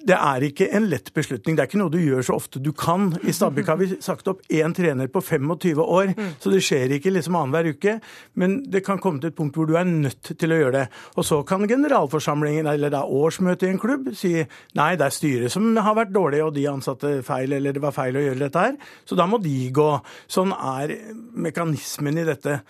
det 0.08 0.18
er 0.18 0.46
ikke 0.46 0.68
en 0.76 0.88
lett 0.90 1.12
beslutning. 1.14 1.56
Det 1.56 1.64
er 1.64 1.70
ikke 1.70 1.80
noe 1.82 1.94
du 1.94 2.00
gjør 2.02 2.26
så 2.26 2.38
ofte 2.40 2.62
du 2.64 2.72
kan. 2.78 3.12
I 3.28 3.34
Stabæk 3.36 3.70
har 3.70 3.80
vi 3.80 3.90
sagt 4.04 4.30
opp 4.32 4.42
én 4.50 4.74
trener 4.76 5.10
på 5.12 5.22
25 5.22 5.82
år, 5.84 6.14
så 6.42 6.54
det 6.54 6.62
skjer 6.66 6.96
ikke 6.98 7.14
liksom 7.14 7.38
annenhver 7.38 7.72
uke. 7.76 7.98
Men 8.40 8.60
det 8.72 8.84
kan 8.86 9.02
komme 9.02 9.22
til 9.22 9.32
et 9.32 9.38
punkt 9.38 9.58
hvor 9.58 9.70
du 9.70 9.76
er 9.80 9.88
nødt 9.88 10.34
til 10.34 10.54
å 10.54 10.60
gjøre 10.62 10.76
det. 10.80 10.86
Og 11.16 11.28
så 11.28 11.42
kan 11.48 11.68
generalforsamlingen, 11.70 12.70
eller 12.72 12.94
da 12.94 13.04
årsmøtet 13.06 13.68
i 13.68 13.74
en 13.76 13.82
klubb, 13.82 14.12
si 14.18 14.34
nei, 14.78 14.92
det 15.00 15.08
er 15.08 15.16
styret 15.16 15.54
som 15.54 15.70
har 15.78 15.98
vært 15.98 16.14
dårlig, 16.16 16.44
og 16.46 16.56
de 16.58 16.68
ansatte 16.72 17.18
feil, 17.28 17.58
eller 17.58 17.76
det 17.76 17.84
var 17.84 17.96
feil 17.96 18.18
å 18.18 18.26
gjøre 18.26 18.46
dette 18.46 18.68
her. 18.68 18.78
Så 19.06 19.18
da 19.20 19.28
må 19.30 19.42
de 19.44 19.58
gå. 19.76 19.90
Sånn 20.32 20.56
er 20.56 20.96
mekanismen 21.32 22.22
i 22.22 22.28
dette. 22.28 22.62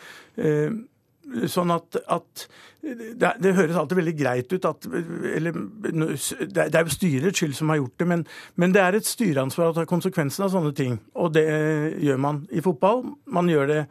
Eh, 0.41 0.71
sånn 1.51 1.71
at, 1.73 1.97
at 2.11 2.45
det, 2.81 3.31
det, 3.43 3.53
høres 3.55 3.77
alltid 3.77 3.99
veldig 3.99 4.13
greit 4.17 4.53
ut 4.53 4.65
at 4.65 4.87
eller, 4.89 5.57
Det 6.49 6.65
er 6.65 6.85
jo 6.85 6.93
styrets 6.93 7.41
skyld 7.41 7.53
som 7.57 7.69
har 7.69 7.81
gjort 7.81 7.97
det, 8.01 8.07
men, 8.09 8.23
men 8.55 8.73
det 8.75 8.81
er 8.83 8.97
et 8.97 9.07
styreansvar 9.07 9.71
å 9.71 9.75
ta 9.77 9.85
konsekvensen 9.89 10.47
av 10.47 10.53
sånne 10.53 10.73
ting. 10.77 10.97
Og 11.13 11.33
det 11.35 11.45
gjør 12.01 12.21
man 12.21 12.45
i 12.51 12.63
fotball. 12.65 13.05
Man 13.29 13.51
gjør 13.51 13.69
det 13.69 13.81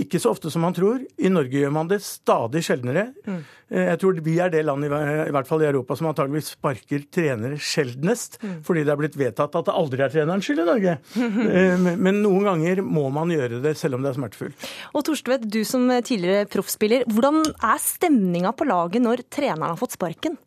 ikke 0.00 0.20
så 0.22 0.30
ofte 0.32 0.50
som 0.50 0.62
man 0.64 0.74
tror. 0.76 1.02
I 1.20 1.30
Norge 1.32 1.60
gjør 1.60 1.72
man 1.74 1.88
det 1.90 1.98
stadig 2.04 2.62
sjeldnere. 2.64 3.10
Mm. 3.26 3.40
Eh, 3.68 3.88
jeg 3.90 4.00
tror 4.00 4.20
vi 4.24 4.36
er 4.40 4.52
det 4.52 4.62
landet, 4.64 4.88
i 5.28 5.34
hvert 5.34 5.48
fall 5.48 5.64
i 5.64 5.68
Europa, 5.68 5.96
som 5.98 6.08
antageligvis 6.08 6.54
sparker 6.54 7.04
trenere 7.12 7.58
sjeldnest. 7.60 8.38
Mm. 8.42 8.54
Fordi 8.64 8.84
det 8.86 8.94
er 8.94 9.00
blitt 9.02 9.18
vedtatt 9.20 9.58
at 9.58 9.68
det 9.68 9.74
aldri 9.76 10.04
er 10.04 10.14
trenerens 10.14 10.48
skyld 10.48 10.64
i 10.64 10.68
Norge. 10.70 10.98
Eh, 11.52 11.80
men 11.98 12.20
noen 12.22 12.44
ganger 12.46 12.80
må 12.84 13.04
man 13.12 13.30
gjøre 13.32 13.58
det, 13.64 13.74
selv 13.78 13.96
om 13.96 14.04
det 14.04 14.12
er 14.12 14.16
smertefullt. 14.16 14.66
Og 14.96 15.04
Torstvedt, 15.06 15.44
du 15.52 15.60
som 15.68 15.84
tidligere 16.04 16.46
proffspiller, 16.50 17.04
hvordan 17.10 17.42
er 17.42 17.82
stemninga 17.82 18.54
på 18.56 18.66
laget 18.68 19.04
når 19.04 19.24
treneren 19.32 19.74
har 19.74 19.80
fått 19.80 19.96
sparken? 19.98 20.38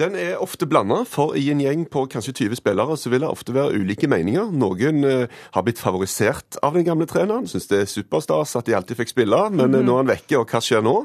Den 0.00 0.14
er 0.16 0.38
ofte 0.40 0.64
blanda, 0.64 1.02
for 1.04 1.34
i 1.36 1.42
en 1.52 1.60
gjeng 1.60 1.82
på 1.92 2.06
kanskje 2.08 2.32
20 2.38 2.56
spillere 2.62 2.94
så 2.96 3.10
vil 3.12 3.20
det 3.20 3.28
ofte 3.28 3.52
være 3.52 3.76
ulike 3.76 4.08
meninger. 4.08 4.48
Noen 4.48 5.04
eh, 5.04 5.40
har 5.52 5.64
blitt 5.66 5.82
favorisert 5.82 6.56
av 6.64 6.78
den 6.78 6.86
gamle 6.86 7.04
treneren, 7.10 7.48
syns 7.50 7.68
det 7.68 7.82
er 7.82 7.90
superstas 7.90 8.56
at 8.56 8.64
de 8.64 8.78
alltid 8.78 8.96
fikk 8.96 9.12
spille, 9.12 9.42
men 9.52 9.74
mm. 9.74 9.82
nå 9.84 9.98
er 9.98 10.00
han 10.00 10.12
vekke, 10.14 10.38
og 10.40 10.48
hva 10.48 10.62
skjer 10.64 10.80
nå? 10.86 10.96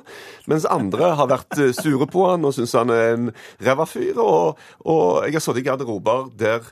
Mens 0.47 0.67
andre 0.71 1.11
har 1.19 1.27
vært 1.27 1.59
eh, 1.59 1.75
sure 1.75 2.07
på 2.07 2.23
han 2.29 2.47
og 2.47 2.55
syns 2.55 2.77
han 2.79 2.93
er 2.95 3.17
en 3.17 3.29
ræva 3.67 3.87
fyr. 3.89 4.15
Og, 4.23 4.63
og 4.87 5.25
jeg 5.27 5.35
har 5.35 5.43
sittet 5.43 5.65
i 5.65 5.67
garderober 5.67 6.29
der 6.39 6.71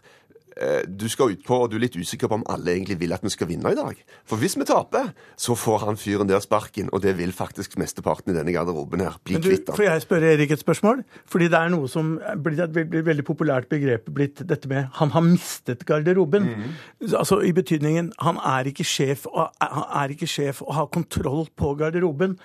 du 0.87 1.07
skal 1.09 1.33
utpå, 1.33 1.57
og 1.63 1.71
du 1.71 1.77
er 1.77 1.85
litt 1.85 1.95
usikker 1.97 2.29
på 2.29 2.37
om 2.39 2.45
alle 2.51 2.75
egentlig 2.75 2.99
vil 3.01 3.13
at 3.15 3.23
vi 3.25 3.31
skal 3.33 3.49
vinne 3.49 3.71
i 3.73 3.77
dag. 3.77 3.97
For 4.29 4.41
hvis 4.41 4.55
vi 4.59 4.67
taper, 4.69 5.11
så 5.39 5.55
får 5.57 5.85
han 5.87 5.99
fyren 5.99 6.29
der 6.29 6.43
sparken, 6.43 6.89
og 6.93 7.01
det 7.05 7.15
vil 7.17 7.33
faktisk 7.33 7.77
mesteparten 7.81 8.33
i 8.33 8.37
denne 8.37 8.53
garderoben 8.55 9.03
her 9.05 9.17
bli 9.25 9.39
kvitt. 9.41 9.71
Får 9.73 9.87
jeg 9.87 10.05
spørre 10.05 10.33
Erik 10.33 10.53
et 10.53 10.63
spørsmål? 10.63 11.03
Fordi 11.29 11.49
det 11.51 11.59
er 11.59 11.73
noe 11.73 11.89
som 11.91 12.15
blir 12.43 12.63
et 12.63 12.73
veldig, 12.75 13.23
populært 13.23 13.69
begrep 13.71 14.09
blitt 14.13 14.41
dette 14.47 14.67
med 14.67 14.89
'han 14.93 15.11
har 15.11 15.21
mistet 15.21 15.85
garderoben'. 15.85 16.43
Mm. 16.43 16.73
Altså 17.13 17.39
i 17.41 17.51
betydningen 17.51 18.11
han 18.19 18.37
er 18.37 18.67
ikke 18.67 18.83
sjef, 18.83 19.25
og, 19.25 19.49
er 19.61 20.07
ikke 20.09 20.27
sjef 20.27 20.61
og 20.61 20.73
har 20.73 20.85
kontroll 20.85 21.47
på 21.57 21.75
garderoben. 21.75 22.37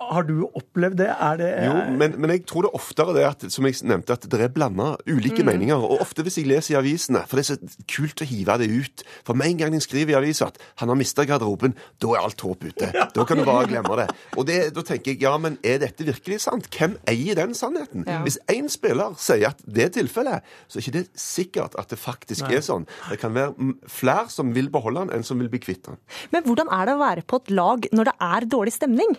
Har 0.00 0.24
du 0.24 0.46
opplevd 0.56 0.96
det? 0.96 1.10
det 1.38 1.48
jo, 1.66 1.74
men, 2.00 2.14
men, 2.16 2.32
jeg 2.32 2.46
tror 2.48 2.64
det 2.64 2.72
oftere 2.76 3.12
det 3.14 3.24
at, 3.28 3.44
som 3.52 3.66
jeg 3.68 3.76
nevnte, 3.84 4.14
at 4.16 4.24
det 4.32 4.40
er 4.40 4.52
blanda 4.52 4.94
ulike 5.04 5.44
mm. 5.44 5.48
meninger. 5.50 5.76
Og 5.76 6.00
ofte 6.00 6.24
hvis 6.24 6.38
jeg 6.40 6.48
leser 6.48 6.74
i 6.74 6.78
avisene, 6.80 7.20
for 7.28 7.36
det 7.36 7.44
er 7.44 7.50
så 7.52 7.84
kult 7.90 8.24
å 8.24 8.28
hive 8.28 8.56
det 8.62 8.70
ut 8.70 9.04
For 9.26 9.36
med 9.36 9.52
en 9.52 9.60
gang 9.60 9.76
en 9.76 9.84
skriver 9.84 10.14
i 10.14 10.18
avisa 10.18 10.48
at 10.48 10.58
han 10.80 10.90
har 10.90 10.98
mista 10.98 11.26
garderoben, 11.28 11.76
da 12.00 12.14
er 12.16 12.24
alt 12.24 12.44
håp 12.46 12.64
ute. 12.64 12.90
Da 12.90 13.26
kan 13.28 13.38
du 13.38 13.44
bare 13.44 13.68
glemme 13.68 14.00
det. 14.00 14.08
Og 14.40 14.48
det, 14.48 14.58
da 14.76 14.84
tenker 14.86 15.12
jeg 15.12 15.22
ja, 15.26 15.34
men 15.40 15.60
er 15.66 15.80
dette 15.84 16.06
virkelig 16.08 16.40
sant? 16.46 16.70
Hvem 16.72 16.96
eier 17.10 17.36
den 17.36 17.52
sannheten? 17.56 18.08
Ja. 18.08 18.22
Hvis 18.24 18.40
én 18.50 18.72
spiller 18.72 19.16
sier 19.20 19.52
at 19.52 19.60
det 19.68 19.88
er 19.90 19.94
tilfellet, 20.00 20.48
så 20.66 20.80
er 20.80 20.86
ikke 20.86 20.96
det 20.96 21.06
sikkert 21.20 21.76
at 21.80 21.92
det 21.92 22.00
faktisk 22.00 22.48
Nei. 22.48 22.56
er 22.58 22.64
sånn. 22.64 22.88
Det 23.10 23.20
kan 23.20 23.36
være 23.36 23.74
flere 23.90 24.28
som 24.32 24.54
vil 24.56 24.72
beholde 24.72 25.04
han, 25.04 25.14
enn 25.14 25.26
som 25.26 25.40
vil 25.42 25.52
bli 25.52 25.60
kvitt 25.62 25.92
han. 25.92 26.00
Men 26.32 26.46
hvordan 26.46 26.72
er 26.72 26.88
det 26.88 26.96
å 26.96 27.02
være 27.04 27.26
på 27.28 27.42
et 27.42 27.52
lag 27.52 27.90
når 27.92 28.10
det 28.10 28.16
er 28.30 28.48
dårlig 28.56 28.74
stemning? 28.76 29.18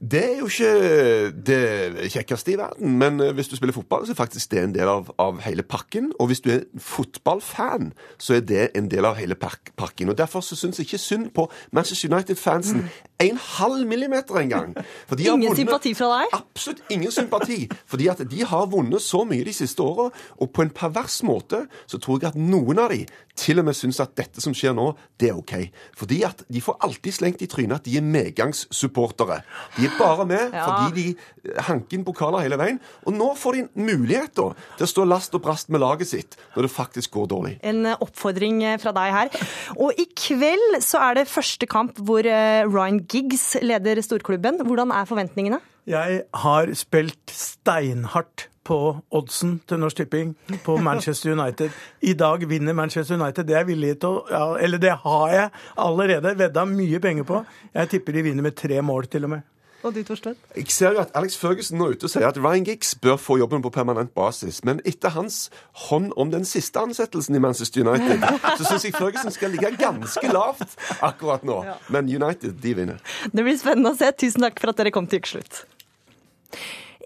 Det 0.00 0.20
er 0.24 0.38
jo 0.38 0.46
ikke 0.48 1.30
det 1.44 2.06
kjekkeste 2.14 2.54
i 2.54 2.56
verden, 2.56 2.94
men 2.98 3.20
eh, 3.20 3.34
hvis 3.36 3.50
du 3.52 3.56
spiller 3.56 3.76
fotball, 3.76 4.06
så 4.06 4.14
er 4.14 4.16
faktisk 4.16 4.50
det 4.50 4.62
en 4.62 4.72
del 4.72 4.88
av, 4.88 5.10
av 5.20 5.42
hele 5.44 5.62
pakken. 5.62 6.08
Og 6.18 6.30
hvis 6.30 6.40
du 6.40 6.48
er 6.54 6.62
fotballfan, 6.80 7.92
så 8.16 8.38
er 8.38 8.40
det 8.40 8.70
en 8.74 8.88
del 8.88 9.04
av 9.04 9.20
hele 9.20 9.36
pakken. 9.36 10.08
Og 10.08 10.16
Derfor 10.18 10.40
så 10.40 10.56
syns 10.56 10.80
jeg 10.80 10.88
ikke 10.88 10.98
synd 10.98 11.30
på 11.36 11.50
Manchester 11.72 12.08
United-fansen 12.14 12.88
en 13.20 13.38
halv 13.58 13.86
millimeter 13.88 14.40
engang. 14.40 14.74
Ingen 15.18 15.56
sympati 15.56 15.92
fra 15.98 16.08
deg? 16.16 16.34
Absolutt 16.40 16.82
ingen 16.92 17.12
sympati. 17.12 17.62
Fordi 17.90 18.08
at 18.12 18.22
de 18.30 18.44
har 18.48 18.68
vunnet 18.72 19.02
så 19.04 19.24
mye 19.28 19.44
de 19.46 19.54
siste 19.54 19.82
åra, 19.84 20.08
og 20.40 20.52
på 20.56 20.64
en 20.64 20.72
pervers 20.74 21.20
måte 21.26 21.66
så 21.90 22.00
tror 22.00 22.20
jeg 22.22 22.32
at 22.32 22.38
noen 22.40 22.80
av 22.80 22.94
de 22.94 23.04
til 23.40 23.60
og 23.62 23.64
med 23.70 23.76
syns 23.76 24.00
at 24.02 24.12
dette 24.18 24.42
som 24.44 24.52
skjer 24.56 24.74
nå, 24.76 24.90
det 25.20 25.30
er 25.30 25.38
OK. 25.38 25.54
Fordi 25.96 26.22
at 26.28 26.42
de 26.52 26.60
får 26.64 26.76
alltid 26.84 27.16
slengt 27.16 27.44
i 27.44 27.48
trynet 27.48 27.78
at 27.80 27.86
de 27.88 27.96
er 28.00 28.04
medgangssupportere. 28.04 29.40
De 29.78 29.86
er 29.88 29.94
bare 29.98 30.26
med 30.26 30.52
Ja. 30.52 30.64
fordi 30.66 30.92
de 31.14 31.50
hanker 31.60 31.96
inn 31.98 32.04
pokaler 32.04 32.44
hele 32.44 32.58
veien. 32.60 32.80
Og 33.06 33.14
nå 33.16 33.34
får 33.36 33.52
de 33.56 33.68
mulighet 33.80 34.34
da, 34.36 34.50
til 34.76 34.84
å 34.86 34.90
stå 34.90 35.06
last 35.08 35.34
og 35.34 35.42
brast 35.42 35.70
med 35.70 35.80
laget 35.80 36.08
sitt 36.08 36.36
når 36.56 36.62
det 36.66 36.70
faktisk 36.74 37.10
går 37.16 37.26
dårlig. 37.32 37.58
En 37.62 37.86
eh, 37.86 37.96
oppfordring 38.00 38.62
eh, 38.64 38.78
fra 38.78 38.92
deg 38.92 39.12
her. 39.12 39.30
Og 39.78 39.92
i 39.98 40.06
kveld 40.16 40.80
så 40.84 41.00
er 41.10 41.20
det 41.20 41.28
første 41.30 41.66
kamp 41.70 41.96
hvor 41.98 42.26
eh, 42.26 42.66
Ryan 42.68 43.00
Giggs 43.10 43.56
leder 43.62 43.98
storklubben. 44.04 44.60
Hvordan 44.66 44.92
er 44.94 45.08
forventningene? 45.08 45.58
Jeg 45.90 46.22
har 46.44 46.70
spilt 46.78 47.32
steinhardt 47.34 48.46
på 48.70 48.78
oddsen 49.10 49.56
til 49.66 49.80
Norsk 49.82 50.02
Tipping 50.02 50.34
på 50.64 50.76
Manchester 50.86 51.32
United. 51.34 51.74
I 52.06 52.14
dag 52.14 52.44
vinner 52.48 52.76
Manchester 52.76 53.18
United. 53.18 53.48
Det 53.48 53.56
er 53.56 53.64
jeg 53.64 53.70
villig 53.72 53.94
til 54.02 54.20
å 54.20 54.24
ja, 54.30 54.44
Eller 54.62 54.82
det 54.82 54.92
har 55.02 55.32
jeg 55.34 55.48
allerede 55.76 56.36
vedda 56.38 56.66
mye 56.70 57.00
penger 57.02 57.26
på. 57.26 57.42
Jeg 57.74 57.90
tipper 57.96 58.18
de 58.18 58.26
vinner 58.30 58.46
med 58.46 58.58
tre 58.58 58.78
mål, 58.82 59.10
til 59.10 59.26
og 59.26 59.34
med. 59.34 59.46
Og 59.80 59.94
du, 59.96 60.02
Torstein? 60.04 60.36
Jeg 60.56 60.68
ser 60.74 60.92
jo 60.92 61.00
at 61.00 61.14
Alex 61.16 61.38
Ferguson 61.40 61.78
nå 61.80 61.86
er 61.88 61.96
ute 61.96 62.04
og 62.04 62.12
sier 62.12 62.26
at 62.28 62.36
Ryan 62.36 62.66
Giggs 62.68 62.92
bør 63.00 63.16
få 63.20 63.38
jobben 63.40 63.62
på 63.64 63.72
permanent 63.72 64.12
basis. 64.16 64.60
Men 64.66 64.82
etter 64.84 65.14
hans 65.14 65.46
hånd 65.86 66.12
om 66.20 66.32
den 66.32 66.44
siste 66.48 66.82
ansettelsen 66.82 67.38
i 67.38 67.40
Manchester 67.40 67.86
United, 67.86 68.26
så 68.60 68.66
syns 68.66 68.84
jeg 68.84 68.96
Ferguson 68.98 69.32
skal 69.32 69.54
ligge 69.56 69.72
ganske 69.80 70.32
lavt 70.34 70.76
akkurat 71.00 71.46
nå. 71.48 71.62
Men 71.88 72.12
United, 72.12 72.60
de 72.60 72.76
vinner. 72.76 73.00
Det 73.32 73.46
blir 73.46 73.56
spennende 73.60 73.94
å 73.94 73.98
se. 73.98 74.12
Tusen 74.20 74.44
takk 74.44 74.60
for 74.60 74.74
at 74.74 74.82
dere 74.82 74.92
kom 74.92 75.08
til 75.08 75.24
ukeslutt. 75.24 75.64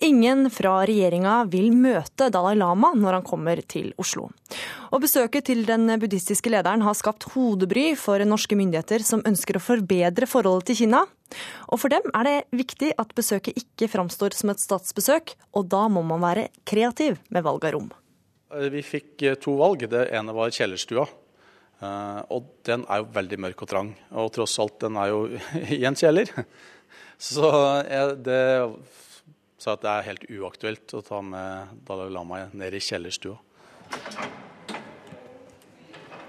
Ingen 0.03 0.49
fra 0.51 0.81
regjeringa 0.89 1.45
vil 1.47 1.71
møte 1.71 2.27
Dalai 2.35 2.57
Lama 2.59 2.91
når 2.99 3.21
han 3.21 3.27
kommer 3.27 3.61
til 3.63 3.93
Oslo. 4.03 4.27
Og 4.91 5.05
Besøket 5.05 5.47
til 5.47 5.63
den 5.69 5.87
buddhistiske 6.03 6.51
lederen 6.51 6.83
har 6.83 6.97
skapt 6.99 7.29
hodebry 7.33 7.93
for 7.99 8.19
norske 8.27 8.59
myndigheter 8.59 9.07
som 9.07 9.23
ønsker 9.27 9.61
å 9.61 9.63
forbedre 9.63 10.27
forholdet 10.27 10.73
til 10.73 10.83
Kina. 10.83 11.05
Og 11.73 11.81
For 11.83 11.93
dem 11.93 12.07
er 12.15 12.29
det 12.29 12.37
viktig 12.55 12.93
at 13.01 13.13
besøket 13.17 13.59
ikke 13.61 13.91
framstår 13.93 14.37
som 14.37 14.53
et 14.53 14.63
statsbesøk, 14.63 15.35
og 15.55 15.69
da 15.73 15.87
må 15.89 16.05
man 16.07 16.23
være 16.25 16.49
kreativ 16.69 17.19
med 17.35 17.47
valg 17.47 17.65
av 17.67 17.77
rom. 17.77 17.93
Vi 18.71 18.83
fikk 18.87 19.23
eh, 19.27 19.39
to 19.41 19.57
valg. 19.59 19.87
Det 19.91 20.09
ene 20.15 20.35
var 20.37 20.53
kjellerstua. 20.55 21.07
Eh, 21.81 22.21
Og 22.31 22.51
den 22.67 22.85
er 22.89 23.03
jo 23.03 23.11
veldig 23.15 23.41
mørk 23.47 23.65
og 23.67 23.71
trang. 23.71 23.95
Og 24.13 24.31
tross 24.35 24.59
alt, 24.63 24.79
den 24.85 24.99
er 25.01 25.11
jo 25.11 25.25
i 25.79 25.83
en 25.89 25.99
kjeller. 25.99 26.31
Så 27.31 27.51
jeg, 27.89 28.19
det 28.27 28.43
sa 29.59 29.75
at 29.75 29.83
det 29.85 29.91
er 29.91 30.09
helt 30.11 30.25
uaktuelt 30.29 30.95
å 30.95 31.03
ta 31.05 31.23
med 31.25 31.75
Dalai 31.89 32.11
Lama 32.13 32.45
ned 32.53 32.75
i 32.77 32.83
kjellerstua. 32.85 33.39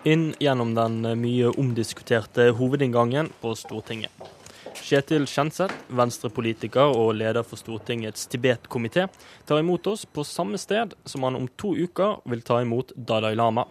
Inn 0.06 0.28
gjennom 0.39 0.76
den 0.78 1.00
mye 1.18 1.50
omdiskuterte 1.58 2.52
hovedinngangen 2.60 3.32
på 3.41 3.56
Stortinget. 3.58 4.13
Kjetil 4.75 5.23
Kjenseth, 5.29 5.73
venstrepolitiker 5.95 6.91
og 6.95 7.15
leder 7.19 7.45
for 7.47 7.59
Stortingets 7.59 8.27
Tibet-komité, 8.31 9.07
tar 9.47 9.61
imot 9.61 9.88
oss 9.88 10.05
på 10.05 10.25
samme 10.27 10.59
sted 10.61 10.93
som 11.07 11.23
han 11.23 11.38
om 11.39 11.47
to 11.57 11.75
uker 11.75 12.19
vil 12.29 12.43
ta 12.45 12.59
imot 12.63 12.91
Dalai 12.95 13.35
Lama. 13.35 13.65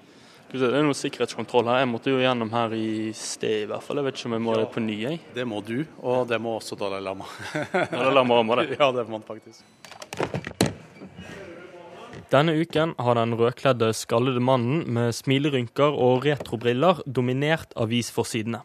Det 0.54 0.68
er 0.70 0.84
noe 0.86 0.94
sikkerhetskontroll 0.94 1.66
her. 1.66 1.80
Jeg 1.82 1.90
måtte 1.90 2.12
jo 2.12 2.20
gjennom 2.22 2.52
her 2.54 2.74
i 2.78 3.10
sted 3.18 3.64
i 3.64 3.68
hvert 3.70 3.82
fall. 3.82 3.98
Jeg 3.98 4.06
vet 4.06 4.20
ikke 4.20 4.28
om 4.30 4.36
jeg 4.36 4.44
må 4.44 4.58
det 4.60 4.66
på 4.70 4.82
ny. 4.84 4.98
Jeg. 5.02 5.22
Det 5.34 5.46
må 5.50 5.58
du, 5.66 5.80
og 5.98 6.28
det 6.30 6.38
må 6.42 6.52
også 6.60 6.78
Dalai 6.78 7.00
Lama. 7.02 7.26
Dalai 7.90 8.12
Lama 8.14 8.42
må 8.46 8.60
det? 8.60 8.68
Ja, 8.78 8.92
det 8.94 9.08
må 9.08 9.18
han 9.18 9.26
faktisk. 9.26 9.64
Denne 12.30 12.54
uken 12.58 12.94
har 12.98 13.18
den 13.18 13.34
rødkledde 13.38 13.92
skallede 13.94 14.40
mannen 14.42 14.86
med 14.94 15.12
smilerynker 15.14 15.94
og 15.94 16.24
retrobriller 16.26 17.02
dominert 17.06 17.74
avisforsidene. 17.78 18.62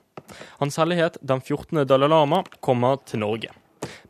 Hans 0.60 0.80
hellighet 0.82 1.18
den 1.22 1.42
14. 1.42 1.86
Dalai 1.88 2.10
Lama 2.12 2.44
kommer 2.60 3.00
til 3.06 3.24
Norge. 3.24 3.54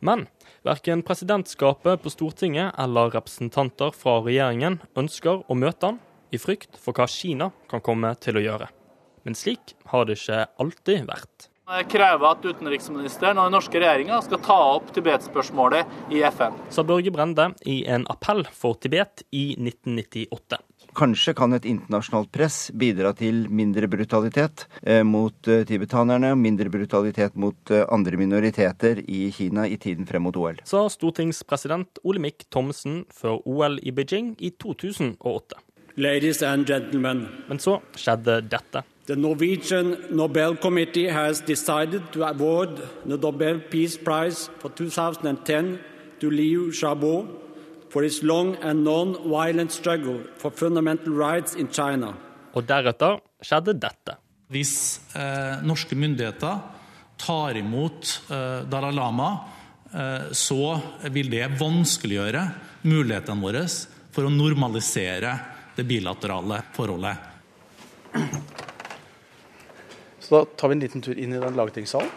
Men 0.00 0.26
verken 0.66 1.04
presidentskapet 1.06 2.02
på 2.02 2.12
Stortinget 2.12 2.76
eller 2.78 3.12
representanter 3.14 3.94
fra 3.96 4.18
regjeringen 4.24 4.80
ønsker 4.98 5.44
å 5.46 5.58
møte 5.58 5.92
han, 5.92 6.00
i 6.30 6.38
frykt 6.38 6.78
for 6.78 6.94
hva 6.94 7.08
Kina 7.10 7.50
kan 7.70 7.82
komme 7.82 8.12
til 8.22 8.38
å 8.38 8.44
gjøre. 8.44 8.70
Men 9.26 9.36
slik 9.36 9.74
har 9.90 10.06
det 10.06 10.20
ikke 10.20 10.44
alltid 10.62 11.08
vært. 11.08 11.50
Jeg 11.70 11.86
krever 11.92 12.26
at 12.26 12.42
utenriksministeren 12.42 13.38
og 13.38 13.46
den 13.46 13.54
norske 13.54 13.78
regjeringa 13.78 14.16
skal 14.26 14.40
ta 14.42 14.56
opp 14.72 14.88
Tibet-spørsmålet 14.94 16.10
i 16.10 16.24
FN. 16.26 16.56
Sa 16.74 16.82
Børge 16.86 17.12
Brende 17.14 17.52
i 17.62 17.84
en 17.86 18.08
appell 18.10 18.42
for 18.50 18.78
Tibet 18.82 19.22
i 19.30 19.52
1998. 19.54 20.58
Kanskje 21.00 21.32
kan 21.32 21.56
et 21.56 21.64
internasjonalt 21.64 22.28
press 22.28 22.68
bidra 22.76 23.14
til 23.16 23.46
mindre 23.48 23.88
brutalitet 23.88 24.66
eh, 24.82 25.00
mot 25.06 25.48
eh, 25.48 25.62
tibetanerne, 25.64 26.34
mindre 26.36 26.68
brutalitet 26.68 27.38
mot 27.40 27.72
eh, 27.72 27.86
andre 27.88 28.20
minoriteter 28.20 29.00
i 29.08 29.22
Kina 29.32 29.64
i 29.64 29.78
tiden 29.80 30.04
frem 30.04 30.26
mot 30.28 30.36
OL. 30.36 30.60
Sa 30.68 30.84
stortingspresident 30.92 32.02
Olemic 32.04 32.44
Thommessen 32.52 33.06
før 33.16 33.40
OL 33.48 33.80
i 33.80 33.94
Beijing 33.96 34.34
i 34.44 34.52
2008. 34.60 35.64
Ladies 35.96 36.42
and 36.44 36.68
gentlemen, 36.68 37.28
Men 37.48 37.58
så 37.58 37.80
skjedde 37.96 38.42
dette. 38.52 38.84
the 39.10 39.16
Norwegian 39.16 39.96
Nobel 40.10 40.54
Committee 40.56 41.08
has 41.08 41.40
decided 41.40 42.12
to 42.12 42.22
award 42.22 42.76
the 43.04 43.16
Nobel 43.16 43.58
Peace 43.58 43.96
Prize 43.96 44.48
for 44.60 44.68
2010 44.68 45.80
to 46.20 46.30
Liu 46.30 46.70
Xiaobo 46.70 47.39
for 47.90 48.02
his 48.02 48.22
long 48.22 48.56
and 48.62 48.84
non-violent 48.84 49.72
struggle 49.72 50.22
for 50.38 50.50
fundamental 50.50 51.12
rights 51.12 51.54
in 51.54 51.68
China. 51.68 52.14
Og 52.54 52.66
deretter 52.66 53.18
skjedde 53.42 53.74
dette. 53.82 54.16
Hvis 54.50 54.74
eh, 55.14 55.62
norske 55.66 55.98
myndigheter 55.98 56.58
tar 57.20 57.58
imot 57.58 58.16
eh, 58.30 58.62
Dalai 58.70 58.92
Lama, 58.94 59.30
eh, 59.92 60.30
så 60.32 60.78
vil 61.10 61.30
det 61.30 61.46
vanskeliggjøre 61.60 62.44
mulighetene 62.86 63.42
våre 63.42 63.66
for 64.10 64.26
å 64.26 64.32
normalisere 64.34 65.34
det 65.76 65.86
bilaterale 65.86 66.62
forholdet. 66.74 67.28
Så 70.20 70.34
da 70.34 70.42
tar 70.58 70.70
vi 70.70 70.78
en 70.78 70.82
liten 70.82 71.02
tur 71.02 71.18
inn 71.18 71.34
i 71.34 71.42
den 71.42 71.58
lagtingssalen. 71.58 72.10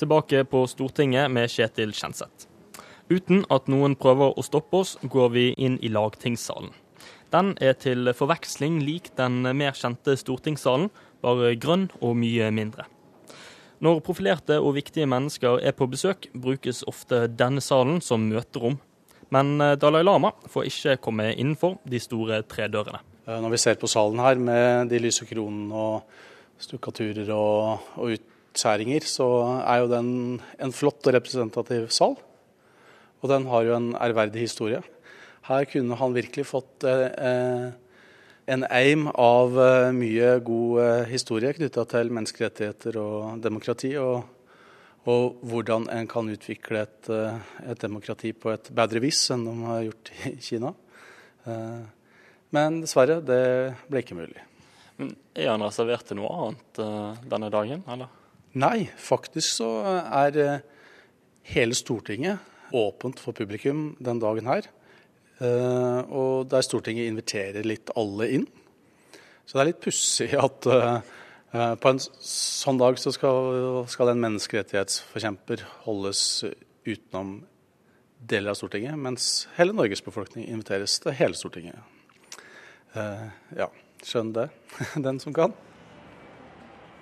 Tilbake 0.00 0.44
på 0.48 0.62
Stortinget 0.70 1.30
med 1.30 1.50
Kjetil 1.52 1.92
Kjenseth. 1.94 2.49
Uten 3.10 3.42
at 3.50 3.66
noen 3.66 3.96
prøver 3.98 4.36
å 4.38 4.42
stoppe 4.46 4.84
oss, 4.84 4.94
går 5.02 5.32
vi 5.34 5.48
inn 5.58 5.80
i 5.82 5.90
lagtingssalen. 5.90 6.70
Den 7.34 7.56
er 7.62 7.74
til 7.78 8.10
forveksling 8.14 8.80
lik 8.86 9.10
den 9.18 9.42
mer 9.58 9.74
kjente 9.74 10.14
stortingssalen, 10.18 10.92
bare 11.22 11.56
grønn 11.58 11.88
og 11.98 12.14
mye 12.18 12.52
mindre. 12.54 12.86
Når 13.80 14.02
profilerte 14.04 14.60
og 14.60 14.76
viktige 14.76 15.08
mennesker 15.10 15.58
er 15.64 15.74
på 15.74 15.88
besøk, 15.90 16.28
brukes 16.36 16.84
ofte 16.90 17.24
denne 17.32 17.62
salen 17.64 17.98
som 18.04 18.28
møterom. 18.28 18.78
Men 19.34 19.54
eh, 19.62 19.76
Dalai 19.80 20.02
Lama 20.04 20.34
får 20.50 20.68
ikke 20.68 20.98
komme 21.06 21.30
innenfor 21.32 21.78
de 21.88 22.00
store 22.02 22.42
tredørene. 22.50 23.00
Eh, 23.26 23.38
Når 23.40 23.54
vi 23.54 23.62
ser 23.62 23.78
på 23.80 23.90
salen 23.90 24.20
her 24.22 24.38
med 24.38 24.90
de 24.92 25.00
lyse 25.02 25.26
kronene 25.26 25.74
og 25.74 26.60
stukkaturer 26.60 27.30
og, 27.32 27.86
og 27.96 28.16
utskjæringer, 28.18 29.06
så 29.06 29.30
er 29.64 29.82
jo 29.82 29.94
den 29.94 30.10
en 30.60 30.74
flott 30.76 31.06
og 31.06 31.16
representativ 31.16 31.88
sal. 31.94 32.18
Og 33.20 33.28
den 33.28 33.46
har 33.50 33.66
jo 33.66 33.76
en 33.76 33.92
ærverdig 34.00 34.46
historie. 34.46 34.80
Her 35.48 35.64
kunne 35.68 35.96
han 35.96 36.16
virkelig 36.16 36.46
fått 36.48 36.84
eh, 36.88 37.70
en 38.50 38.66
eim 38.70 39.06
av 39.12 39.56
eh, 39.60 39.92
mye 39.96 40.34
god 40.44 40.82
eh, 40.84 41.06
historie 41.12 41.54
knytta 41.56 41.86
til 41.90 42.12
menneskerettigheter 42.16 42.98
og 43.00 43.40
demokrati, 43.44 43.94
og, 44.00 44.24
og 45.10 45.40
hvordan 45.50 45.88
en 45.94 46.08
kan 46.10 46.28
utvikle 46.32 46.84
et, 46.86 47.10
eh, 47.12 47.56
et 47.72 47.82
demokrati 47.82 48.32
på 48.32 48.52
et 48.54 48.70
bedre 48.76 49.02
vis 49.04 49.22
enn 49.34 49.46
de 49.48 49.56
har 49.68 49.88
gjort 49.88 50.12
i 50.32 50.36
Kina. 50.44 50.74
Eh, 51.44 51.80
men 52.56 52.80
dessverre, 52.82 53.20
det 53.22 53.42
ble 53.90 54.02
ikke 54.02 54.18
mulig. 54.18 54.46
Men 55.00 55.14
Er 55.34 55.52
han 55.52 55.62
reservert 55.64 56.08
til 56.08 56.18
noe 56.18 56.30
annet 56.36 56.80
eh, 56.82 57.20
denne 57.30 57.52
dagen, 57.52 57.84
eller? 57.88 58.10
Nei, 58.60 58.88
faktisk 58.98 59.60
så 59.60 59.68
er 60.02 60.38
eh, 60.42 60.64
hele 61.54 61.76
Stortinget 61.78 62.50
åpent 62.76 63.20
for 63.22 63.36
publikum 63.36 63.94
den 64.00 64.20
dagen 64.22 64.48
her. 64.50 64.68
Eh, 65.40 66.00
Og 66.10 66.48
der 66.50 66.62
Stortinget 66.66 67.08
inviterer 67.08 67.66
litt 67.66 67.90
alle 67.96 68.28
inn. 68.28 68.46
Så 69.46 69.56
det 69.56 69.62
er 69.62 69.70
litt 69.72 69.84
pussig 69.84 70.30
at 70.46 70.66
eh, 70.70 71.00
på 71.50 71.90
en 71.90 71.98
sånn 72.00 72.78
dag 72.78 72.98
så 73.02 73.10
skal, 73.14 73.84
skal 73.90 74.12
en 74.12 74.20
menneskerettighetsforkjemper 74.22 75.64
holdes 75.86 76.44
utenom 76.86 77.40
deler 78.20 78.52
av 78.52 78.58
Stortinget, 78.60 78.98
mens 79.00 79.48
hele 79.56 79.74
Norges 79.74 80.04
befolkning 80.04 80.46
inviteres 80.46 80.98
til 81.02 81.16
hele 81.16 81.38
Stortinget. 81.38 81.80
Uh, 82.94 83.30
Ja, 83.56 83.70
skjønn 84.04 84.34
det, 84.36 84.50
den 85.06 85.20
som 85.22 85.34
kan. 85.34 85.54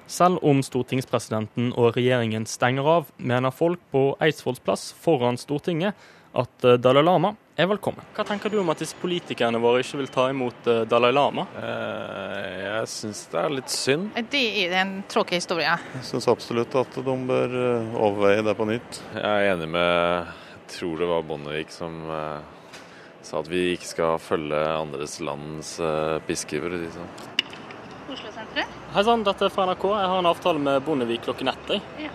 Selv 0.09 0.41
om 0.41 0.63
stortingspresidenten 0.65 1.75
og 1.77 1.93
regjeringen 1.99 2.47
stenger 2.49 2.87
av, 2.89 3.11
mener 3.21 3.53
folk 3.53 3.83
på 3.93 4.15
Eidsvolls 4.25 4.63
plass 4.65 4.89
foran 4.97 5.37
Stortinget 5.37 5.99
at 6.39 6.65
eh, 6.65 6.79
Dalai 6.81 7.03
Lama 7.05 7.35
er 7.59 7.69
velkommen. 7.69 8.05
Hva 8.17 8.25
tenker 8.25 8.53
du 8.53 8.59
om 8.63 8.73
at 8.73 8.81
disse 8.81 8.97
politikerne 9.01 9.61
våre 9.61 9.83
ikke 9.83 10.01
vil 10.01 10.11
ta 10.13 10.29
imot 10.33 10.69
eh, 10.71 10.83
Dalai 10.89 11.13
Lama? 11.13 11.45
Jeg 11.59 12.91
syns 12.93 13.23
det 13.33 13.41
er 13.43 13.55
litt 13.59 13.73
synd. 13.75 14.11
Det 14.33 14.43
er 14.65 14.77
en 14.81 14.99
tråkig 15.13 15.43
historie. 15.43 15.77
Jeg 15.99 16.09
syns 16.09 16.29
absolutt 16.33 16.77
at 16.81 17.01
de 17.05 17.17
bør 17.29 17.57
eh, 17.63 17.97
overveie 17.97 18.45
det 18.49 18.57
på 18.57 18.69
nytt. 18.73 19.03
Jeg 19.13 19.29
er 19.29 19.53
enig 19.53 19.69
med 19.77 19.89
jeg 20.69 20.77
tror 20.77 20.99
det 21.01 21.07
var 21.09 21.23
Bondevik 21.25 21.71
som 21.73 22.03
eh, 22.13 22.83
sa 23.25 23.41
at 23.41 23.49
vi 23.49 23.71
ikke 23.75 23.89
skal 23.93 24.19
følge 24.21 24.65
andres 24.73 25.21
lands 25.25 25.79
eh, 25.81 26.19
pisker, 26.29 26.65
for 26.65 26.77
å 26.77 26.81
si 26.81 26.89
det 26.89 26.97
sånn. 26.97 27.17
Oslo-senteret? 28.09 28.78
Hei 28.89 29.03
sann, 29.05 29.21
dette 29.21 29.45
er 29.45 29.53
fra 29.53 29.67
NRK. 29.69 29.83
Jeg 29.85 30.09
har 30.09 30.19
en 30.23 30.27
avtale 30.31 30.61
med 30.65 30.81
Bondevik 30.87 31.27
klokken 31.27 31.51
ett. 31.53 31.67
jeg. 31.69 31.83
Ja. 32.01 32.11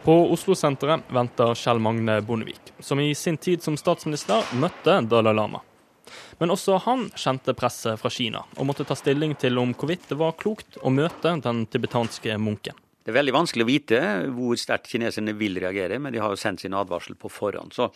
På 0.00 0.14
Oslo-senteret 0.32 1.10
venter 1.12 1.52
Kjell 1.54 1.82
Magne 1.84 2.22
Bondevik, 2.24 2.72
som 2.80 3.00
i 3.00 3.10
sin 3.14 3.36
tid 3.36 3.60
som 3.62 3.76
statsminister 3.76 4.48
møtte 4.56 4.94
Dalai 5.10 5.34
Lama. 5.36 5.60
Men 6.40 6.54
også 6.54 6.78
han 6.86 7.10
kjente 7.20 7.52
presset 7.52 8.00
fra 8.00 8.08
Kina, 8.08 8.46
og 8.56 8.66
måtte 8.70 8.86
ta 8.88 8.96
stilling 8.96 9.34
til 9.36 9.58
om 9.60 9.74
hvorvidt 9.74 10.08
det 10.08 10.16
var 10.22 10.38
klokt 10.40 10.78
å 10.80 10.92
møte 10.94 11.34
den 11.44 11.66
tibetanske 11.68 12.38
munken. 12.40 12.80
Det 13.04 13.12
er 13.12 13.18
veldig 13.18 13.36
vanskelig 13.36 13.66
å 13.66 13.68
vite 13.68 14.00
hvor 14.38 14.56
sterkt 14.56 14.88
kineserne 14.88 15.36
vil 15.36 15.60
reagere, 15.60 16.00
men 16.00 16.16
de 16.16 16.24
har 16.24 16.32
jo 16.32 16.40
sendt 16.40 16.64
sin 16.64 16.74
advarsel 16.74 17.14
på 17.20 17.28
forhånd. 17.28 17.76
Så 17.76 17.90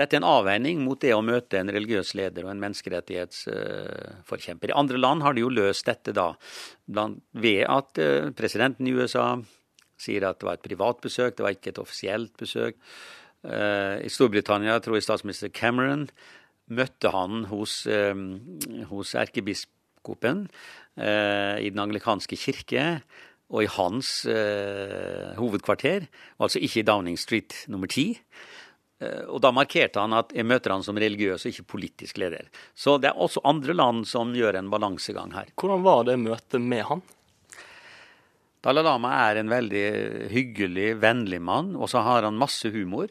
dette 0.00 0.16
er 0.16 0.22
en 0.22 0.30
avveining 0.30 0.78
mot 0.80 0.96
det 1.00 1.10
å 1.12 1.20
møte 1.20 1.58
en 1.60 1.68
religiøs 1.68 2.14
leder 2.16 2.46
og 2.46 2.54
en 2.54 2.62
menneskerettighetsforkjemper. 2.62 4.72
I 4.72 4.78
andre 4.80 4.98
land 5.00 5.22
har 5.26 5.34
de 5.36 5.42
jo 5.44 5.50
løst 5.52 5.84
dette 5.90 6.14
da 6.16 6.30
ved 6.88 7.62
at 7.68 7.98
eh, 8.00 8.30
presidenten 8.36 8.88
i 8.88 8.94
USA 8.96 9.36
sier 10.00 10.24
at 10.24 10.40
det 10.40 10.46
var 10.48 10.56
et 10.56 10.64
privat 10.64 11.00
besøk, 11.04 11.36
det 11.36 11.44
var 11.44 11.52
ikke 11.52 11.70
et 11.74 11.82
offisielt 11.82 12.32
besøk. 12.40 12.80
Eh, 13.44 14.00
I 14.06 14.10
Storbritannia 14.12 14.80
tror 14.80 14.96
jeg 14.96 15.04
statsminister 15.04 15.52
Cameron 15.52 16.08
møtte 16.72 17.08
han 17.12 17.44
hos, 17.50 17.84
eh, 17.84 18.16
hos 18.88 19.14
erkebiskopen 19.18 20.48
i 21.00 21.70
den 21.70 21.80
anglikanske 21.80 22.36
kirke 22.36 23.00
og 23.48 23.62
i 23.64 23.72
hans 23.72 24.26
hovedkvarter, 25.38 26.04
altså 26.42 26.58
ikke 26.60 26.82
i 26.82 26.84
Downing 26.84 27.16
Street 27.16 27.64
nummer 27.72 27.88
ti. 27.88 28.20
Eh, 29.00 29.24
og 29.28 29.40
da 29.44 29.52
markerte 29.54 30.02
han 30.02 30.14
at 30.16 30.34
jeg 30.36 30.46
møter 30.48 30.74
han 30.74 30.84
som 30.84 30.98
religiøs 31.00 31.46
og 31.46 31.54
ikke 31.54 31.70
politisk 31.76 32.20
leder. 32.20 32.50
Så 32.76 32.98
det 33.00 33.10
er 33.10 33.20
også 33.20 33.42
andre 33.48 33.76
land 33.76 34.04
som 34.10 34.34
gjør 34.36 34.60
en 34.60 34.70
balansegang 34.72 35.32
her. 35.36 35.48
Hvordan 35.56 35.86
var 35.86 36.04
det 36.08 36.20
møtet 36.20 36.60
med 36.60 36.84
han? 36.90 37.02
Dalai 38.60 38.84
Lama 38.84 39.14
er 39.30 39.40
en 39.40 39.48
veldig 39.48 39.86
hyggelig, 40.34 40.90
vennlig 41.00 41.40
mann, 41.40 41.72
og 41.80 41.88
så 41.88 42.02
har 42.04 42.28
han 42.28 42.36
masse 42.40 42.68
humor. 42.74 43.08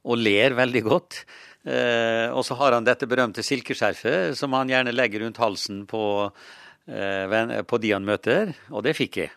Og 0.00 0.16
ler 0.18 0.56
veldig 0.56 0.82
godt. 0.82 1.20
Eh, 1.62 2.26
og 2.32 2.42
så 2.46 2.56
har 2.56 2.72
han 2.72 2.86
dette 2.86 3.06
berømte 3.06 3.44
silkeskjerfet 3.44 4.38
som 4.38 4.56
han 4.56 4.70
gjerne 4.72 4.94
legger 4.94 5.26
rundt 5.26 5.38
halsen 5.42 5.84
på, 5.86 6.02
eh, 6.88 7.60
på 7.62 7.80
de 7.84 7.92
han 7.92 8.08
møter, 8.08 8.54
og 8.72 8.82
det 8.86 8.96
fikk 8.96 9.20
jeg. 9.20 9.34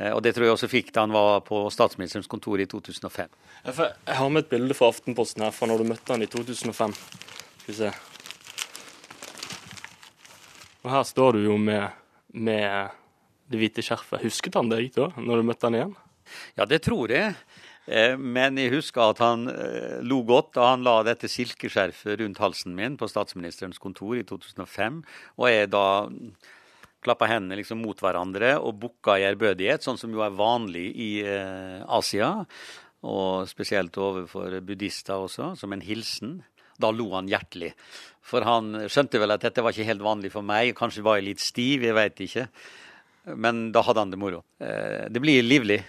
Eh, 0.00 0.12
og 0.14 0.22
det 0.24 0.32
tror 0.34 0.48
jeg 0.48 0.56
også 0.56 0.70
fikk 0.70 0.92
da 0.94 1.04
han 1.04 1.14
var 1.14 1.42
på 1.46 1.62
statsministerens 1.72 2.30
kontor 2.30 2.60
i 2.62 2.68
2005. 2.70 3.28
Jeg 3.66 4.16
har 4.16 4.30
med 4.32 4.46
et 4.46 4.52
bilde 4.52 4.76
fra 4.76 4.88
Aftenposten 4.92 5.44
her 5.44 5.52
fra 5.54 5.68
når 5.68 5.82
du 5.82 5.90
møtte 5.92 6.14
han 6.14 6.24
i 6.24 6.30
2005. 6.30 6.96
Skal 7.60 7.68
vi 7.68 7.78
se. 7.82 7.92
Og 10.80 10.92
her 10.94 11.04
står 11.04 11.36
du 11.36 11.42
jo 11.44 11.58
med, 11.60 11.90
med 12.32 12.96
det 13.52 13.60
hvite 13.60 13.84
skjerfet. 13.84 14.22
Husket 14.24 14.56
han 14.56 14.70
deg 14.72 14.94
da, 14.96 15.10
når 15.20 15.42
du 15.42 15.50
møtte 15.50 15.68
han 15.68 15.76
igjen? 15.76 15.98
Ja, 16.56 16.64
det 16.64 16.80
tror 16.86 17.12
jeg. 17.12 17.34
Eh, 17.90 18.14
men 18.16 18.56
jeg 18.60 18.72
husker 18.76 19.10
at 19.10 19.20
han 19.20 19.50
eh, 19.50 19.98
lo 20.06 20.22
godt 20.24 20.54
da 20.56 20.70
han 20.72 20.86
la 20.86 21.00
dette 21.04 21.28
silkeskjerfet 21.28 22.20
rundt 22.22 22.40
halsen 22.40 22.76
min 22.78 22.96
på 23.00 23.08
statsministerens 23.10 23.82
kontor 23.82 24.16
i 24.16 24.24
2005. 24.24 25.02
Og 25.36 25.50
jeg 25.50 25.72
da 25.74 25.84
klappa 27.04 27.28
hendene 27.30 27.58
liksom 27.60 27.80
mot 27.82 27.98
hverandre 28.00 28.54
og 28.60 28.78
bukka 28.82 29.16
i 29.18 29.26
ærbødighet, 29.30 29.84
sånn 29.84 29.98
som 30.00 30.12
jo 30.14 30.24
er 30.24 30.36
vanlig 30.36 30.86
i 30.92 31.10
eh, 31.24 31.80
Asia. 31.88 32.34
Og 33.08 33.48
spesielt 33.48 33.96
overfor 33.96 34.58
buddhister 34.64 35.22
også, 35.24 35.54
som 35.56 35.72
en 35.72 35.84
hilsen. 35.84 36.40
Da 36.80 36.90
lo 36.92 37.10
han 37.14 37.28
hjertelig. 37.28 37.72
For 38.24 38.44
han 38.44 38.86
skjønte 38.92 39.20
vel 39.20 39.34
at 39.34 39.44
dette 39.44 39.64
var 39.64 39.72
ikke 39.72 39.88
helt 39.88 40.04
vanlig 40.04 40.32
for 40.32 40.44
meg. 40.44 40.74
Kanskje 40.76 41.04
var 41.04 41.18
jeg 41.18 41.30
litt 41.30 41.44
stiv, 41.44 41.84
jeg 41.84 41.96
veit 41.96 42.20
ikke. 42.24 42.46
Men 43.40 43.68
da 43.72 43.82
hadde 43.84 44.04
han 44.04 44.12
det 44.12 44.20
moro. 44.20 44.44
Eh, 44.60 45.08
det 45.12 45.22
blir 45.22 45.44
livlig. 45.44 45.80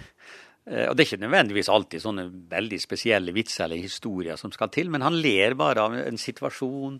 Eh, 0.66 0.88
og 0.88 0.96
det 0.96 1.04
er 1.04 1.10
ikke 1.10 1.24
nødvendigvis 1.26 1.72
alltid 1.74 2.04
sånne 2.04 2.26
veldig 2.52 2.80
spesielle 2.82 3.36
vitser 3.36 3.66
eller 3.66 3.82
historier 3.82 4.40
som 4.40 4.54
skal 4.54 4.72
til, 4.74 4.92
men 4.94 5.04
han 5.06 5.18
ler 5.18 5.56
bare 5.60 5.88
av 5.88 5.96
en 5.98 6.20
situasjon 6.22 7.00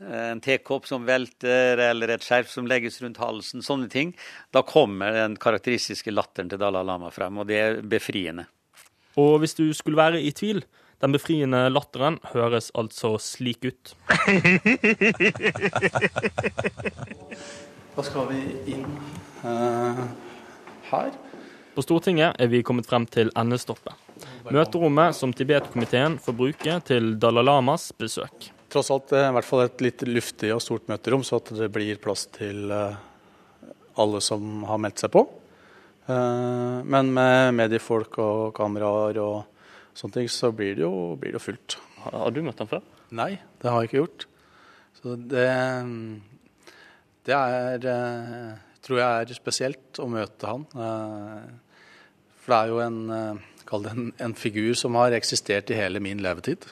en 0.00 0.40
tekopp 0.40 0.86
som 0.86 1.06
velter, 1.08 1.80
eller 1.90 2.12
et 2.12 2.24
skjerf 2.24 2.50
som 2.52 2.66
legges 2.68 3.00
rundt 3.02 3.20
halsen, 3.20 3.62
sånne 3.64 3.88
ting. 3.92 4.12
Da 4.52 4.62
kommer 4.66 5.12
den 5.16 5.36
karakteristiske 5.40 6.12
latteren 6.12 6.50
til 6.52 6.60
Dalai 6.60 6.84
Lama 6.84 7.10
frem, 7.14 7.38
og 7.40 7.48
det 7.48 7.60
er 7.60 7.80
befriende. 7.80 8.46
Og 9.16 9.38
hvis 9.40 9.56
du 9.56 9.72
skulle 9.72 9.96
være 9.96 10.20
i 10.20 10.32
tvil, 10.36 10.60
den 11.00 11.12
befriende 11.12 11.66
latteren 11.72 12.18
høres 12.32 12.70
altså 12.76 13.16
slik 13.20 13.64
ut. 13.64 13.94
Da 17.96 18.04
skal 18.04 18.26
vi 18.28 18.40
inn 18.74 18.84
uh, 19.40 20.02
her. 20.90 21.14
På 21.76 21.84
Stortinget 21.84 22.36
er 22.40 22.48
vi 22.52 22.60
kommet 22.64 22.88
frem 22.88 23.06
til 23.08 23.32
endestoppet. 23.36 23.96
Møterommet 24.52 25.16
som 25.16 25.32
Tibet-komiteen 25.36 26.20
får 26.20 26.36
bruke 26.36 26.76
til 26.88 27.16
Dalai 27.20 27.44
Lamas 27.44 27.88
besøk 27.96 28.55
tross 28.76 28.92
alt 28.92 29.14
i 29.16 29.24
hvert 29.32 29.48
fall 29.48 29.64
et 29.64 29.82
litt 29.84 30.04
luftig 30.04 30.52
og 30.52 30.60
stort 30.60 30.90
møterom, 30.90 31.24
så 31.24 31.40
at 31.40 31.52
det 31.56 31.70
blir 31.72 32.00
plass 32.02 32.26
til 32.34 32.68
eh, 32.74 32.98
alle 34.02 34.20
som 34.24 34.66
har 34.68 34.80
meldt 34.82 35.00
seg 35.00 35.14
på. 35.14 35.22
Eh, 36.12 36.76
men 36.84 37.12
med 37.16 37.56
mediefolk 37.56 38.20
og 38.20 38.52
kameraer 38.58 39.20
og 39.22 39.96
sånne 39.96 40.18
ting, 40.18 40.30
så 40.32 40.52
blir 40.52 40.76
det 40.76 40.84
jo, 40.84 40.92
blir 41.20 41.38
det 41.38 41.42
fullt. 41.44 41.78
Har 42.04 42.36
du 42.36 42.42
møtt 42.44 42.60
ham 42.60 42.70
før? 42.74 42.84
Nei, 43.16 43.32
det 43.62 43.72
har 43.72 43.80
jeg 43.80 43.90
ikke 43.90 44.02
gjort. 44.02 44.28
Så 45.00 45.16
det, 45.24 45.48
det 47.24 47.36
er 47.40 47.90
eh, 47.96 48.54
tror 48.84 49.00
jeg 49.00 49.24
er 49.24 49.38
spesielt 49.40 50.04
å 50.04 50.10
møte 50.12 50.52
han. 50.52 50.66
For 52.44 52.52
det 52.52 52.58
er 52.60 52.74
jo 52.74 52.82
en, 52.84 53.00
en, 53.10 54.10
en 54.28 54.36
figur 54.36 54.76
som 54.78 55.00
har 55.00 55.16
eksistert 55.16 55.72
i 55.72 55.80
hele 55.80 56.02
min 56.04 56.20
levetid 56.22 56.68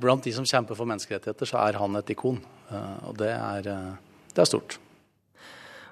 blant 0.00 0.24
de 0.24 0.32
som 0.34 0.46
kjemper 0.46 0.78
for 0.78 0.88
menneskerettigheter, 0.88 1.48
så 1.48 1.60
er 1.66 1.78
han 1.80 1.98
et 2.00 2.14
ikon. 2.14 2.40
Eh, 2.70 2.94
og 3.08 3.18
det 3.20 3.32
er, 3.34 3.68
eh, 3.68 4.24
det 4.34 4.44
er 4.44 4.48
stort. 4.48 4.78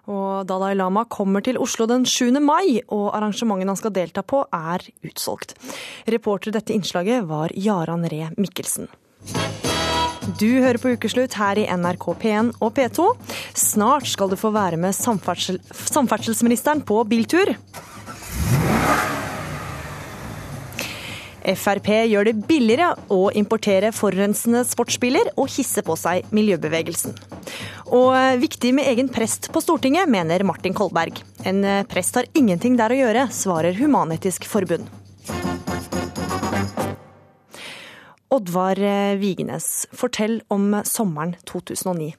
Og 0.09 0.47
Dalai 0.49 0.73
Lama 0.75 1.05
kommer 1.05 1.45
til 1.45 1.59
Oslo 1.61 1.85
den 1.87 2.07
7. 2.09 2.41
mai, 2.41 2.81
og 2.89 3.13
arrangementene 3.13 3.75
han 3.75 3.77
skal 3.77 3.93
delta 3.93 4.23
på 4.25 4.41
er 4.53 4.81
utsolgt. 5.05 5.53
Reporter 6.09 6.49
i 6.49 6.57
dette 6.57 6.73
innslaget 6.73 7.29
var 7.29 7.53
Jaran 7.53 8.09
Ree 8.09 8.31
Mikkelsen. 8.41 8.89
Du 10.37 10.49
hører 10.61 10.77
på 10.81 10.93
Ukeslutt 10.93 11.37
her 11.41 11.61
i 11.61 11.67
NRK 11.73 12.05
P1 12.21 12.51
og 12.61 12.75
P2. 12.77 13.05
Snart 13.57 14.09
skal 14.09 14.29
du 14.29 14.37
få 14.37 14.51
være 14.53 14.77
med 14.81 14.97
samferdsel 14.97 15.61
samferdselsministeren 15.73 16.83
på 16.85 17.01
biltur. 17.09 17.55
Frp 21.57 21.89
gjør 22.11 22.29
det 22.29 22.35
billigere 22.49 22.91
å 23.15 23.31
importere 23.37 23.93
forurensende 23.97 24.65
sportsbiler 24.69 25.31
og 25.37 25.49
hisse 25.55 25.85
på 25.87 25.97
seg 25.97 26.29
miljøbevegelsen. 26.35 27.17
Og 27.97 28.13
viktig 28.43 28.75
med 28.77 28.91
egen 28.91 29.09
prest 29.13 29.49
på 29.55 29.63
Stortinget, 29.65 30.11
mener 30.13 30.45
Martin 30.45 30.77
Kolberg. 30.77 31.23
En 31.49 31.65
prest 31.89 32.21
har 32.21 32.29
ingenting 32.37 32.77
der 32.77 32.93
å 32.93 33.01
gjøre, 33.01 33.27
svarer 33.33 33.79
Human-Etisk 33.81 34.45
Forbund. 34.51 34.91
Oddvar 38.29 38.77
Vigenes, 39.17 39.87
fortell 39.97 40.43
om 40.53 40.75
sommeren 40.85 41.39
2009. 41.49 42.13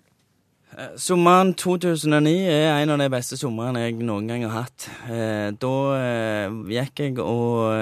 Eh, 0.79 0.93
sommeren 0.95 1.51
2009 1.59 2.31
er 2.47 2.77
en 2.79 2.93
av 2.93 3.01
de 3.01 3.09
beste 3.11 3.35
somrene 3.39 3.81
jeg 3.81 3.97
noen 3.99 4.29
gang 4.29 4.45
har 4.47 4.63
hatt. 4.63 4.85
Eh, 5.11 5.49
da 5.59 5.71
eh, 5.97 6.53
gikk 6.71 7.01
jeg 7.03 7.17
og 7.19 7.73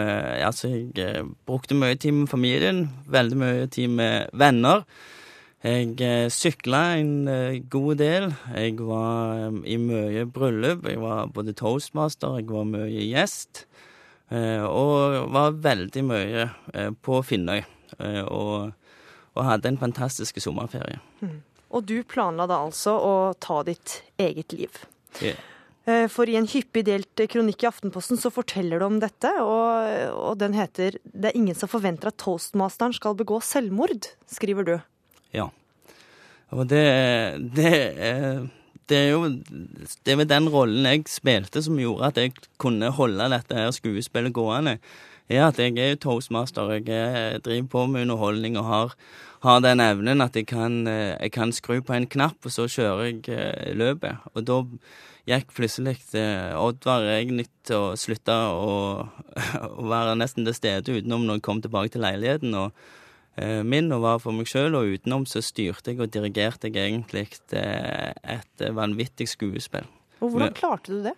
Altså, 0.47 0.71
jeg 0.95 1.27
brukte 1.45 1.77
mye 1.77 1.97
tid 1.99 2.15
med 2.15 2.31
familien, 2.31 2.87
veldig 3.11 3.37
mye 3.37 3.67
tid 3.73 3.93
med 3.99 4.33
venner. 4.33 4.85
Jeg 5.65 6.31
sykla 6.31 6.81
en 7.01 7.27
god 7.69 7.97
del. 7.99 8.29
Jeg 8.55 8.77
var 8.79 9.49
i 9.65 9.75
mye 9.81 10.23
bryllup. 10.31 10.85
Jeg 10.87 11.01
var 11.01 11.31
både 11.33 11.55
toastmaster, 11.57 12.37
jeg 12.39 12.47
var 12.47 12.69
mye 12.69 13.03
gjest. 13.09 13.65
Og 14.29 15.17
var 15.33 15.57
veldig 15.65 16.05
mye 16.07 16.47
på 17.03 17.19
Finnøy. 17.25 17.65
Og, 18.29 18.71
og 19.33 19.49
hadde 19.49 19.73
en 19.73 19.81
fantastisk 19.81 20.39
sommerferie. 20.45 21.01
Mm. 21.25 21.41
Og 21.77 21.85
du 21.85 22.01
planla 22.09 22.47
da 22.49 22.63
altså 22.65 22.95
å 22.97 23.13
ta 23.39 23.61
ditt 23.67 24.01
eget 24.17 24.55
liv? 24.57 24.81
Eh, 25.21 26.07
For 26.11 26.29
i 26.29 26.35
en 26.39 26.49
hyppig 26.49 26.83
delt 26.89 27.23
kronikk 27.31 27.63
i 27.63 27.69
Aftenposten 27.69 28.19
så 28.19 28.31
forteller 28.33 28.81
du 28.81 28.87
om 28.87 28.99
dette, 29.03 29.29
og, 29.43 30.17
og 30.17 30.39
den 30.41 30.57
heter 30.57 30.97
'Det 31.05 31.31
er 31.31 31.37
ingen 31.37 31.55
som 31.55 31.69
forventer 31.69 32.09
at 32.09 32.17
toastmasteren 32.17 32.93
skal 32.97 33.15
begå 33.15 33.39
selvmord', 33.39 34.09
skriver 34.27 34.65
du. 34.65 34.75
Ja. 35.31 35.49
Og 36.51 36.67
det, 36.67 36.83
det, 37.55 37.71
det 38.87 38.97
er 38.97 39.09
jo 39.11 39.27
Det 39.27 40.13
er 40.13 40.23
den 40.23 40.47
rollen 40.49 40.85
jeg 40.87 41.07
spilte 41.11 41.61
som 41.63 41.79
gjorde 41.79 42.07
at 42.07 42.17
jeg 42.21 42.33
kunne 42.57 42.91
holde 42.95 43.29
dette 43.33 43.55
her 43.55 43.71
skuespillet 43.75 44.33
gående. 44.33 44.77
Er 45.27 45.49
at 45.49 45.57
jeg 45.59 45.75
er 45.75 45.97
toastmaster. 45.99 46.69
Jeg 46.71 46.87
er, 46.87 47.39
driver 47.43 47.67
på 47.67 47.85
med 47.91 48.05
underholdning 48.05 48.55
og 48.57 48.65
har, 48.65 48.93
har 49.43 49.59
den 49.59 49.83
evnen 49.83 50.23
at 50.23 50.35
jeg 50.39 50.47
kan, 50.47 50.87
eh, 50.87 51.17
jeg 51.19 51.33
kan 51.35 51.51
skru 51.51 51.81
på 51.81 51.93
en 51.93 52.07
knapp, 52.07 52.39
og 52.45 52.51
så 52.51 52.67
kjører 52.71 53.09
jeg 53.09 53.27
eh, 53.35 53.73
løpet. 53.75 54.23
Og 54.33 54.45
da 54.47 54.61
gikk 55.27 55.51
plutselig 55.57 55.97
eh, 56.15 56.55
Oddvar 56.55 57.03
nødt 57.27 57.51
til 57.67 57.75
å 57.75 57.97
slutte 57.99 58.31
å, 58.31 58.71
å 59.81 59.89
være 59.91 60.15
nesten 60.15 60.47
til 60.47 60.55
stede 60.55 60.95
utenom 60.95 61.27
når 61.27 61.41
jeg 61.41 61.47
kom 61.49 61.61
tilbake 61.61 61.97
til 61.97 62.07
leiligheten. 62.07 62.55
og 62.55 62.71
min 63.37 63.91
og 63.93 64.01
var 64.01 64.17
for 64.17 64.33
meg 64.33 64.47
sjøl, 64.49 64.73
og 64.73 64.95
utenom 64.97 65.27
så 65.29 65.43
styrte 65.45 65.91
jeg 65.91 65.99
og 66.01 66.09
dirigerte 66.09 66.71
jeg 66.73 66.87
egentlig 66.87 67.27
et 67.53 68.63
vanvittig 68.73 69.27
skuespill. 69.29 69.85
Og 70.25 70.31
hvordan 70.31 70.55
klarte 70.57 70.95
du 70.95 71.03
det? 71.05 71.13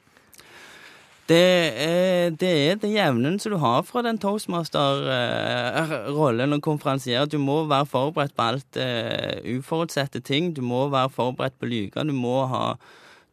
Det 1.29 1.77
er, 1.77 2.33
det 2.33 2.49
er 2.49 2.81
det 2.81 2.89
jevnen 2.89 3.37
som 3.37 3.53
du 3.53 3.61
har 3.61 3.85
fra 3.85 4.01
den 4.01 4.17
toastmaster-rollen 4.17 6.49
og 6.55 6.63
konferansier. 6.65 7.29
Du 7.29 7.37
må 7.37 7.69
være 7.69 7.85
forberedt 7.85 8.33
på 8.33 8.41
alt 8.47 8.73
eh, 8.81 9.37
uforutsette 9.59 10.25
ting. 10.25 10.57
Du 10.57 10.65
må 10.65 10.89
være 10.89 11.13
forberedt 11.13 11.53
på 11.61 11.69
å. 11.69 12.09
Du 12.09 12.17
må 12.17 12.49
ha 12.49 12.81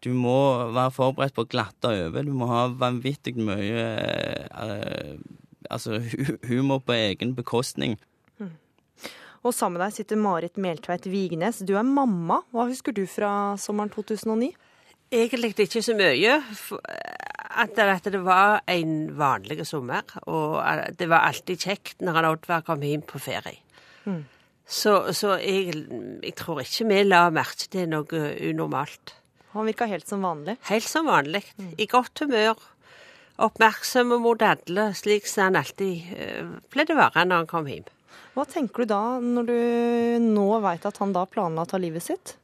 du 0.05 0.13
må 0.13 0.69
være 0.77 0.93
forberedt 0.93 1.33
på 1.35 1.43
å 1.47 1.51
glatte 1.51 1.89
over. 1.89 2.23
Du 2.23 2.33
må 2.37 2.47
ha 2.51 2.67
vanvittig 2.69 3.37
mye 3.41 3.87
eh, 4.45 5.17
altså 5.71 6.01
humor 6.51 6.79
på 6.85 6.93
egen 6.93 7.35
bekostning. 7.35 7.97
Og 9.47 9.55
sammen 9.55 9.79
med 9.79 9.87
deg 9.87 9.95
sitter 9.95 10.19
Marit 10.19 10.57
Meltveit 10.59 11.05
Vignes. 11.07 11.61
Du 11.63 11.77
er 11.79 11.87
mamma. 11.87 12.41
Hva 12.51 12.67
husker 12.67 12.95
du 12.95 13.05
fra 13.07 13.55
sommeren 13.63 13.93
2009? 13.95 14.51
Egentlig 15.15 15.53
ikke 15.63 15.83
så 15.87 15.95
mye. 15.95 16.41
At 17.57 17.79
at 17.81 18.09
det 18.13 18.21
var 18.21 18.61
en 18.69 18.97
vanlig 19.17 19.65
sommer, 19.67 20.05
og 20.29 20.61
det 20.99 21.09
var 21.09 21.25
alltid 21.25 21.63
kjekt 21.69 22.03
når 22.05 22.19
han 22.19 22.31
Oddvar 22.31 22.65
kom 22.67 22.83
hjem 22.85 23.05
på 23.09 23.21
ferie. 23.23 23.63
Mm. 24.05 24.25
Så, 24.67 25.13
så 25.15 25.37
jeg, 25.39 25.87
jeg 26.23 26.35
tror 26.37 26.61
ikke 26.61 26.89
vi 26.91 27.03
la 27.07 27.29
merke 27.31 27.69
til 27.71 27.89
noe 27.89 28.23
unormalt. 28.51 29.15
Han 29.55 29.69
virka 29.71 29.87
helt 29.89 30.09
som 30.09 30.25
vanlig. 30.27 30.59
Helt 30.69 30.89
som 30.89 31.07
vanlig. 31.09 31.45
I 31.79 31.87
godt 31.89 32.21
humør. 32.21 32.61
Oppmerksom 33.41 34.15
mot 34.21 34.43
alle, 34.43 34.91
slik 34.97 35.29
som 35.29 35.51
han 35.51 35.61
alltid 35.61 36.11
ble 36.11 36.59
pleide 36.73 36.97
å 36.97 37.01
være 37.01 37.25
når 37.29 37.43
han 37.43 37.51
kom 37.51 37.69
hjem. 37.71 37.87
Hva 38.37 38.45
tenker 38.49 38.85
du 38.85 38.93
da, 38.93 39.03
når 39.21 39.49
du 39.49 39.61
nå 40.27 40.49
veit 40.65 40.85
at 40.89 40.99
han 41.01 41.15
da 41.17 41.25
planla 41.29 41.65
å 41.65 41.71
ta 41.71 41.81
livet 41.81 42.05
sitt? 42.05 42.35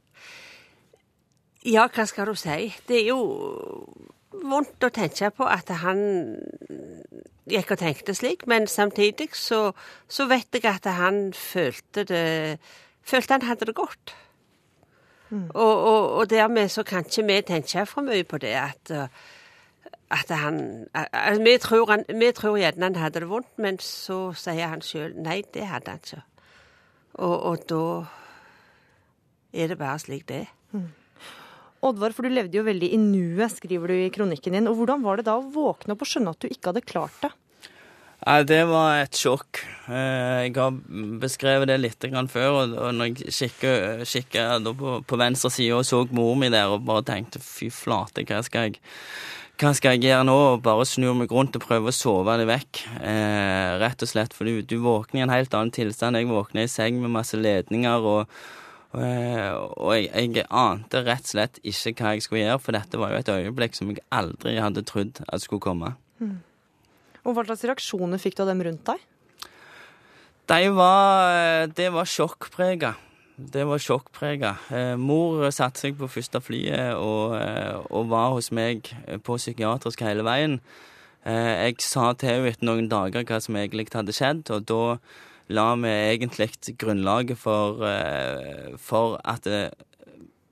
Ja, 1.68 1.84
hva 1.92 2.06
skal 2.08 2.30
du 2.30 2.38
si? 2.38 2.72
Det 2.88 2.96
er 3.02 3.10
jo 3.12 3.20
vondt 4.44 4.84
å 4.84 4.92
tenke 4.94 5.30
på 5.34 5.46
at 5.48 5.70
han 5.82 6.00
gikk 7.50 7.74
og 7.74 7.82
tenkte 7.82 8.14
slik, 8.14 8.46
men 8.46 8.66
samtidig 8.70 9.32
så, 9.38 9.72
så 10.08 10.26
vet 10.30 10.54
jeg 10.54 10.66
at 10.70 10.86
han 10.86 11.30
følte 11.36 12.06
det 12.08 12.26
Følte 13.02 13.34
han 13.34 13.42
hadde 13.42 13.66
det 13.66 13.72
godt. 13.74 14.12
Og, 15.32 15.74
og, 15.74 16.10
og 16.20 16.30
dermed 16.30 16.68
så 16.70 16.84
kan 16.86 17.02
ikke 17.02 17.24
vi 17.26 17.40
tenke 17.42 17.82
for 17.90 18.06
mye 18.06 18.22
på 18.22 18.38
det 18.38 18.52
at 18.54 18.92
at 20.12 20.30
han, 20.38 20.86
at 20.94 21.40
vi, 21.40 21.58
tror 21.58 21.90
han 21.90 22.04
vi 22.20 22.32
tror 22.32 22.56
gjerne 22.56 22.84
han 22.84 22.96
hadde 22.96 23.20
det 23.20 23.28
vondt, 23.28 23.58
men 23.58 23.78
så 23.80 24.32
sier 24.36 24.68
han 24.68 24.84
sjøl 24.84 25.14
nei, 25.16 25.40
det 25.54 25.66
hadde 25.66 25.90
han 25.90 26.02
ikke. 26.04 26.22
Og, 27.14 27.42
og 27.42 27.64
da 27.68 27.84
er 29.52 29.72
det 29.72 29.78
bare 29.78 29.98
slik 29.98 30.28
det 30.28 30.36
er. 30.44 30.50
Oddvar, 31.82 32.14
for 32.14 32.22
du 32.26 32.30
levde 32.30 32.58
jo 32.58 32.64
veldig 32.66 32.92
i 32.94 32.98
nuet, 33.00 33.56
skriver 33.56 33.90
du 33.90 33.96
i 33.98 34.10
kronikken 34.14 34.54
din. 34.54 34.68
Og 34.70 34.78
hvordan 34.78 35.02
var 35.02 35.18
det 35.18 35.26
da 35.26 35.38
å 35.40 35.46
våkne 35.54 35.96
opp 35.96 36.04
og 36.04 36.10
skjønne 36.10 36.34
at 36.34 36.44
du 36.44 36.50
ikke 36.50 36.70
hadde 36.70 36.84
klart 36.86 37.16
det? 37.24 37.32
Nei, 38.22 38.36
det 38.46 38.60
var 38.70 39.00
et 39.00 39.18
sjokk. 39.18 39.64
Eh, 39.90 40.46
Jeg 40.46 40.54
har 40.54 40.76
beskrevet 41.18 41.66
det 41.66 41.80
litt 41.80 42.06
før, 42.30 42.50
og 42.62 42.94
når 42.94 43.10
jeg 43.10 43.34
kikket 43.34 44.62
på, 44.78 45.18
venstre 45.18 45.50
side 45.50 45.74
og 45.74 45.84
så 45.84 46.04
mor 46.14 46.36
mi 46.38 46.48
der 46.48 46.70
og 46.70 46.86
bare 46.86 47.02
tenkte 47.02 47.42
fy 47.42 47.68
flate, 47.68 48.22
hva 48.22 48.42
skal 48.46 48.70
jeg 48.70 48.82
hva 49.62 49.70
skal 49.76 49.94
jeg 49.94 50.08
gjøre 50.08 50.24
nå? 50.26 50.36
Bare 50.64 50.86
snu 50.88 51.12
meg 51.14 51.30
rundt 51.30 51.54
og 51.54 51.62
prøve 51.62 51.92
å 51.92 51.94
sove 51.94 52.34
det 52.40 52.48
vekk. 52.48 52.80
Eh, 52.98 53.76
rett 53.78 54.02
og 54.02 54.10
slett, 54.10 54.32
for 54.34 54.48
du, 54.48 54.62
du 54.62 54.80
våkner 54.82 55.20
i 55.20 55.22
en 55.26 55.30
helt 55.34 55.54
annen 55.54 55.70
tilstand. 55.70 56.18
Jeg 56.18 56.30
våkner 56.30 56.66
i 56.66 56.70
seng 56.72 56.98
med 57.02 57.12
masse 57.14 57.38
ledninger, 57.38 58.02
og, 58.02 58.32
og, 58.92 59.92
eh, 59.94 60.02
jeg, 60.04 60.34
jeg 60.36 60.46
ante 60.48 61.00
rett 61.06 61.24
og 61.24 61.30
slett 61.32 61.60
ikke 61.62 61.94
hva 61.98 62.14
jeg 62.16 62.24
skulle 62.26 62.42
gjøre, 62.42 62.62
for 62.62 62.76
dette 62.76 63.00
var 63.00 63.14
jo 63.14 63.20
et 63.22 63.32
øyeblikk 63.32 63.78
som 63.78 63.92
jeg 63.92 64.04
aldri 64.12 64.58
hadde 64.60 64.84
trodd 64.88 65.22
at 65.26 65.44
skulle 65.44 65.64
komme. 65.64 65.94
Og 67.22 67.36
hva 67.36 67.46
slags 67.46 67.64
reaksjoner 67.70 68.20
fikk 68.20 68.36
du 68.36 68.44
av 68.44 68.52
dem 68.52 68.62
rundt 68.66 68.84
deg? 68.88 69.08
De 70.50 70.68
var, 70.74 71.70
det 71.72 71.88
var 71.94 72.08
sjokkprega. 72.08 72.92
Det 73.36 73.64
var 73.64 73.80
sjokkprega. 73.80 74.52
Eh, 74.74 74.94
mor 75.00 75.46
satte 75.54 75.80
seg 75.80 75.96
på 75.98 76.10
første 76.10 76.40
flyet 76.42 76.98
og, 76.98 77.36
eh, 77.38 77.78
og 77.90 78.10
var 78.10 78.34
hos 78.36 78.50
meg 78.52 78.90
på 79.24 79.38
psykiatrisk 79.38 80.02
hele 80.04 80.26
veien. 80.26 80.58
Eh, 81.24 81.70
jeg 81.70 81.80
sa 81.80 82.12
til 82.12 82.28
henne 82.28 82.50
etter 82.50 82.66
noen 82.66 82.90
dager 82.90 83.24
hva 83.24 83.40
som 83.40 83.56
egentlig 83.56 83.88
hadde 83.94 84.14
skjedd, 84.14 84.50
og 84.50 84.66
da 84.66 84.98
la 85.48 85.74
vi 85.74 85.88
egentlig 85.88 86.50
grunnlaget 86.78 87.38
for, 87.38 87.82
eh, 87.86 88.76
for 88.78 89.20
at 89.24 89.44
det, 89.44 89.70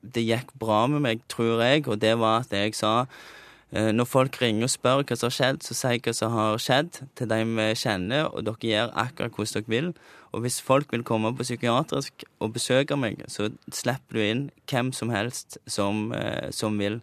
det 0.03 0.27
gikk 0.27 0.55
bra 0.59 0.87
med 0.87 1.05
meg, 1.05 1.21
tror 1.29 1.63
jeg, 1.63 1.87
og 1.89 2.01
det 2.01 2.17
var 2.19 2.41
at 2.41 2.53
jeg 2.57 2.75
sa 2.75 3.05
Eh, 3.73 3.93
Når 3.93 4.05
folk 4.05 4.43
ringer 4.43 4.67
og 4.67 4.71
spør 4.73 5.03
hva 5.07 5.17
som 5.17 5.29
har 5.29 5.37
skjedd, 5.37 5.63
så 5.63 5.77
sier 5.79 5.95
jeg 5.95 6.03
hva 6.03 6.15
som 6.17 6.33
har 6.35 6.59
skjedd 6.59 7.03
til 7.19 7.31
de 7.31 7.39
vi 7.47 7.67
kjenner, 7.79 8.27
og 8.27 8.43
dere 8.49 8.71
gjør 8.71 8.95
akkurat 8.99 9.37
hvordan 9.37 9.55
dere 9.55 9.75
vil. 9.75 9.91
Og 10.35 10.43
hvis 10.43 10.61
folk 10.63 10.91
vil 10.93 11.07
komme 11.07 11.31
på 11.35 11.47
psykiatrisk 11.47 12.25
og 12.41 12.53
besøke 12.55 12.99
meg, 12.99 13.23
så 13.31 13.51
slipper 13.75 14.19
du 14.19 14.23
inn 14.25 14.45
hvem 14.71 14.91
som 14.95 15.11
helst 15.15 15.59
som, 15.67 16.11
eh, 16.13 16.51
som 16.51 16.79
vil. 16.79 17.01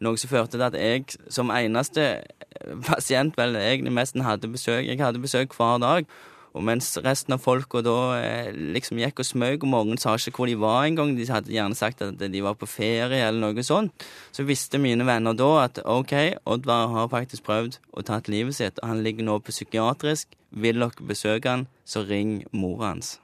Noe 0.00 0.16
som 0.16 0.30
førte 0.30 0.56
til 0.56 0.64
at 0.64 0.76
jeg 0.76 1.04
som 1.28 1.52
eneste 1.52 2.24
pasient 2.88 3.36
vel 3.36 3.56
egentlig 3.56 3.92
nesten 3.96 4.24
hadde 4.24 4.48
besøk. 4.48 4.84
Jeg 4.86 5.00
hadde 5.00 5.20
besøk 5.20 5.56
hver 5.56 5.80
dag. 5.80 6.04
Og 6.50 6.64
mens 6.66 6.88
resten 7.04 7.36
av 7.36 7.42
folka 7.44 7.82
da 7.84 7.96
eh, 8.18 8.48
liksom 8.74 8.98
gikk 8.98 9.22
og 9.22 9.28
smøg 9.28 9.66
om 9.66 9.74
morgenen, 9.74 10.00
sa 10.02 10.16
ikke 10.18 10.42
hvor 10.42 10.50
de 10.50 10.56
var 10.58 10.88
engang, 10.88 11.12
de 11.14 11.28
hadde 11.30 11.52
gjerne 11.54 11.78
sagt 11.78 12.02
at 12.02 12.18
de 12.18 12.42
var 12.42 12.56
på 12.58 12.68
ferie 12.70 13.22
eller 13.22 13.38
noe 13.38 13.64
sånt, 13.66 14.06
så 14.34 14.46
visste 14.48 14.80
mine 14.82 15.06
venner 15.06 15.36
da 15.38 15.50
at 15.66 15.78
OK, 15.84 16.14
Oddvar 16.50 16.90
har 16.96 17.12
faktisk 17.12 17.46
prøvd 17.46 17.78
å 17.94 18.04
ta 18.06 18.18
livet 18.26 18.58
sitt, 18.58 18.82
og 18.82 18.90
han 18.90 19.04
ligger 19.06 19.26
nå 19.26 19.38
på 19.44 19.54
psykiatrisk. 19.54 20.34
Vil 20.50 20.82
dere 20.82 21.06
besøke 21.06 21.52
han, 21.52 21.68
så 21.86 22.02
ring 22.02 22.40
mora 22.50 22.90
hans. 22.90 23.18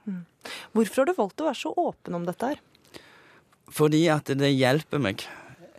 Hvorfor 0.71 1.03
har 1.03 1.09
du 1.09 1.17
valgt 1.17 1.43
å 1.43 1.49
være 1.49 1.59
så 1.59 1.73
åpen 1.75 2.15
om 2.15 2.27
dette 2.27 2.53
her? 2.53 2.61
Fordi 3.67 4.05
at 4.13 4.31
det 4.39 4.53
hjelper 4.55 5.03
meg. 5.03 5.25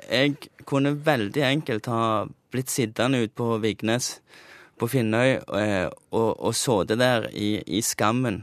Jeg 0.09 0.51
kunne 0.69 0.93
veldig 1.05 1.45
enkelt 1.49 1.89
ha 1.89 2.03
blitt 2.53 2.73
sittende 2.73 3.23
ute 3.25 3.33
på 3.37 3.57
Vignes 3.65 4.19
på 4.79 4.89
Finnøy 4.91 5.39
eh, 5.39 5.87
og, 6.11 6.31
og 6.41 6.55
sittet 6.57 7.01
der 7.01 7.29
i, 7.33 7.59
i 7.67 7.83
skammen. 7.85 8.43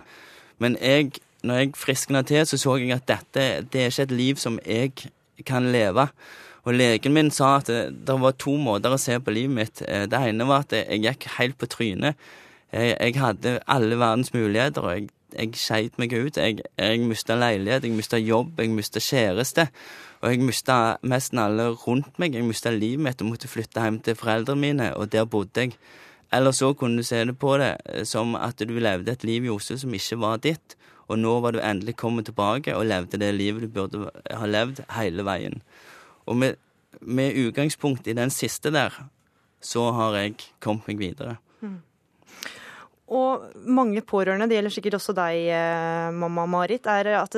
Men 0.59 0.77
jeg, 0.81 1.11
når 1.43 1.61
jeg 1.61 1.75
friskna 1.79 2.21
til, 2.27 2.45
så 2.47 2.57
så 2.57 2.77
jeg 2.81 2.95
at 2.95 3.07
dette 3.07 3.45
det 3.71 3.81
er 3.81 3.91
ikke 3.91 4.07
et 4.09 4.11
liv 4.15 4.41
som 4.41 4.59
jeg 4.65 4.91
kan 5.45 5.71
leve. 5.71 6.07
Og 6.65 6.73
legen 6.73 7.13
min 7.13 7.31
sa 7.31 7.57
at 7.59 7.67
det, 7.69 7.81
det 8.07 8.15
var 8.21 8.33
to 8.41 8.55
måter 8.57 8.93
å 8.93 9.01
se 9.01 9.19
på 9.21 9.33
livet 9.33 9.55
mitt. 9.55 9.83
Eh, 9.87 10.07
Det 10.09 10.21
ene 10.29 10.47
var 10.49 10.65
at 10.65 10.73
jeg 10.73 11.03
gikk 11.03 11.27
helt 11.37 11.59
på 11.61 11.69
trynet. 11.69 12.15
Jeg, 12.73 12.95
jeg 12.99 13.19
hadde 13.21 13.59
alle 13.67 13.99
verdens 13.99 14.33
muligheter, 14.33 14.81
og 14.81 14.95
jeg, 14.95 15.09
jeg 15.35 15.59
skeit 15.59 15.99
meg 16.01 16.15
ut. 16.15 16.37
Jeg, 16.37 16.63
jeg 16.77 17.05
mista 17.05 17.37
leilighet, 17.37 17.85
jeg 17.85 17.95
mista 17.95 18.17
jobb, 18.17 18.57
jeg 18.59 18.73
mista 18.73 18.99
kjæreste. 18.99 19.67
Og 20.23 20.31
jeg 20.31 20.41
mista 20.41 20.97
nesten 21.05 21.39
alle 21.39 21.69
rundt 21.85 22.17
meg. 22.17 22.33
Jeg 22.33 22.47
mista 22.47 22.73
livet 22.73 23.03
mitt 23.05 23.21
og 23.21 23.29
måtte 23.29 23.51
flytte 23.51 23.83
hjem 23.83 24.01
til 24.01 24.17
foreldrene 24.17 24.61
mine, 24.61 24.89
og 24.97 25.11
der 25.13 25.29
bodde 25.29 25.67
jeg. 25.67 25.77
Eller 26.33 26.55
så 26.55 26.73
kunne 26.73 27.01
du 27.01 27.07
se 27.07 27.21
det 27.27 27.37
på 27.39 27.55
det 27.61 27.75
eh, 27.85 28.03
som 28.07 28.35
at 28.39 28.59
du 28.59 28.75
levde 28.79 29.11
et 29.11 29.25
liv 29.27 29.45
i 29.45 29.53
Oslo 29.53 29.77
som 29.77 29.93
ikke 29.93 30.19
var 30.21 30.41
ditt, 30.43 30.77
og 31.05 31.19
nå 31.21 31.35
var 31.43 31.53
du 31.53 31.61
endelig 31.61 31.97
kommet 32.01 32.25
tilbake 32.29 32.73
og 32.73 32.87
levde 32.89 33.19
det 33.21 33.33
livet 33.35 33.67
du 33.67 33.73
burde 33.73 34.09
ha 34.33 34.47
levd 34.49 34.81
hele 34.95 35.25
veien. 35.25 35.59
Og 36.25 36.37
med, 36.41 36.55
med 37.01 37.37
utgangspunkt 37.45 38.07
i 38.09 38.17
den 38.17 38.33
siste 38.33 38.73
der, 38.73 38.93
så 39.61 39.91
har 39.93 40.17
jeg 40.17 40.39
kommet 40.63 40.89
meg 40.89 41.03
videre. 41.03 41.37
Og 43.05 43.51
mange 43.69 44.01
pårørende, 44.01 44.47
det 44.49 44.57
gjelder 44.57 44.73
sikkert 44.73 44.95
også 44.97 45.13
deg, 45.13 45.43
eh, 45.53 46.07
mamma 46.09 46.47
Marit, 46.49 46.87
er 46.89 47.11
at 47.19 47.35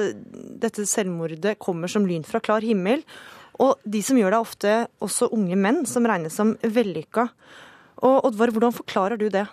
dette 0.63 0.86
selvmordet 0.88 1.58
kommer 1.60 1.91
som 1.91 2.08
lyn 2.08 2.23
fra 2.23 2.39
klar 2.39 2.63
himmel. 2.63 3.04
Og 3.60 3.76
de 3.84 4.02
som 4.06 4.15
gjør 4.15 4.31
det, 4.31 4.38
er 4.38 4.46
ofte 4.46 4.75
også 5.04 5.31
unge 5.35 5.58
menn 5.60 5.83
som 5.90 6.08
regnes 6.08 6.38
som 6.40 6.56
vellykka. 6.62 7.27
Og 7.98 8.27
Oddvar, 8.29 8.52
hvordan 8.54 8.75
forklarer 8.75 9.17
du 9.17 9.29
det? 9.33 9.48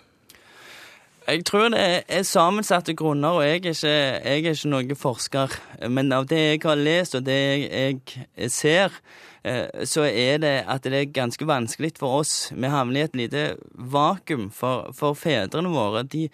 Jeg 1.25 1.41
tror 1.45 1.71
det 1.73 2.03
er 2.05 2.21
sammensatte 2.21 2.93
grunner, 2.93 3.39
og 3.39 3.43
jeg 3.43 3.49
er, 3.49 3.55
ikke, 3.55 3.87
jeg 3.89 4.21
er 4.21 4.51
ikke 4.53 4.69
noen 4.69 4.97
forsker. 4.99 5.55
Men 5.89 6.13
av 6.13 6.27
det 6.29 6.37
jeg 6.37 6.59
har 6.61 6.77
lest, 6.77 7.15
og 7.17 7.25
det 7.25 7.37
jeg 7.65 8.51
ser, 8.53 8.93
eh, 9.41 9.85
så 9.89 10.05
er 10.05 10.37
det 10.43 10.53
at 10.69 10.85
det 10.85 10.99
er 10.99 11.15
ganske 11.15 11.47
vanskelig 11.49 11.95
for 11.97 12.19
oss. 12.19 12.51
Vi 12.53 12.69
havner 12.69 12.99
i 12.99 13.05
et 13.07 13.17
lite 13.17 13.45
vakuum. 13.73 14.51
For, 14.53 14.93
for 14.93 15.17
fedrene 15.17 15.73
våre, 15.73 16.05
de, 16.05 16.27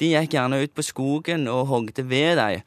de, 0.00 0.12
gikk 0.14 0.38
gjerne 0.38 0.62
ut 0.64 0.72
på 0.72 0.86
skogen 0.86 1.44
og 1.52 1.66
hogde 1.68 2.08
ved 2.08 2.40
dem. 2.40 2.64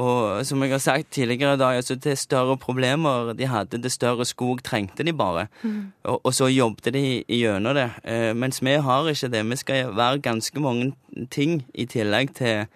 Og 0.00 0.42
som 0.46 0.62
jeg 0.64 0.72
har 0.74 0.82
sagt 0.82 1.12
tidligere 1.14 1.54
i 1.54 1.60
dag, 1.60 1.76
altså 1.76 1.94
det 1.94 2.16
større 2.18 2.56
problemer 2.58 3.32
de 3.32 3.46
hadde, 3.46 3.78
det 3.82 3.92
større 3.92 4.24
skog 4.26 4.62
trengte 4.66 5.06
de 5.06 5.12
bare. 5.12 5.46
Mm. 5.62 5.92
Og, 6.02 6.20
og, 6.24 6.34
så 6.34 6.50
jobbet 6.50 6.94
de 6.94 7.22
gjennom 7.28 7.76
det. 7.78 7.90
Eh, 8.04 8.32
mens 8.36 8.62
vi 8.62 8.74
har 8.74 9.08
ikke 9.08 9.30
det. 9.30 9.44
Vi 9.50 9.56
skal 9.56 9.96
være 9.96 10.18
ganske 10.18 10.60
mange 10.60 10.92
ting 11.30 11.62
i 11.74 11.86
tillegg 11.86 12.34
til, 12.34 12.66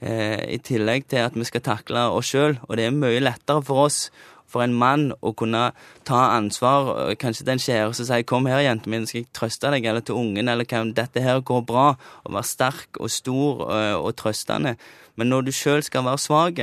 eh, 0.00 0.40
i 0.52 0.58
tillegg 0.58 1.08
til 1.08 1.24
at 1.24 1.36
vi 1.36 1.48
skal 1.48 1.64
takle 1.64 2.08
oss 2.12 2.34
sjøl. 2.34 2.58
Og 2.68 2.76
det 2.76 2.86
er 2.86 2.96
mye 2.96 3.24
lettere 3.24 3.64
for 3.64 3.88
oss 3.88 4.10
for 4.46 4.64
en 4.64 4.76
mann 4.76 5.10
å 5.24 5.32
kunne 5.36 5.70
ta 6.06 6.20
ansvar. 6.36 7.14
Kanskje 7.20 7.44
til 7.44 7.54
en 7.54 7.64
kjæreste 7.66 8.06
sier 8.06 8.22
'kom 8.22 8.46
her, 8.46 8.60
jenta 8.60 8.90
min, 8.90 9.06
skal 9.06 9.20
jeg 9.20 9.32
trøste 9.32 9.70
deg', 9.70 9.86
eller 9.86 10.00
til 10.00 10.14
ungen, 10.14 10.48
eller 10.48 10.64
'dette 10.64 11.22
her 11.22 11.40
går 11.40 11.62
bra', 11.66 11.96
og 12.24 12.32
være 12.32 12.44
sterk 12.44 13.00
og 13.00 13.10
stor 13.10 13.60
og, 13.66 13.72
eh, 13.72 13.94
og 13.94 14.16
trøstende. 14.16 14.76
Men 15.16 15.32
når 15.32 15.46
du 15.46 15.52
sjøl 15.54 15.82
skal 15.84 16.04
være 16.06 16.20
svak, 16.20 16.60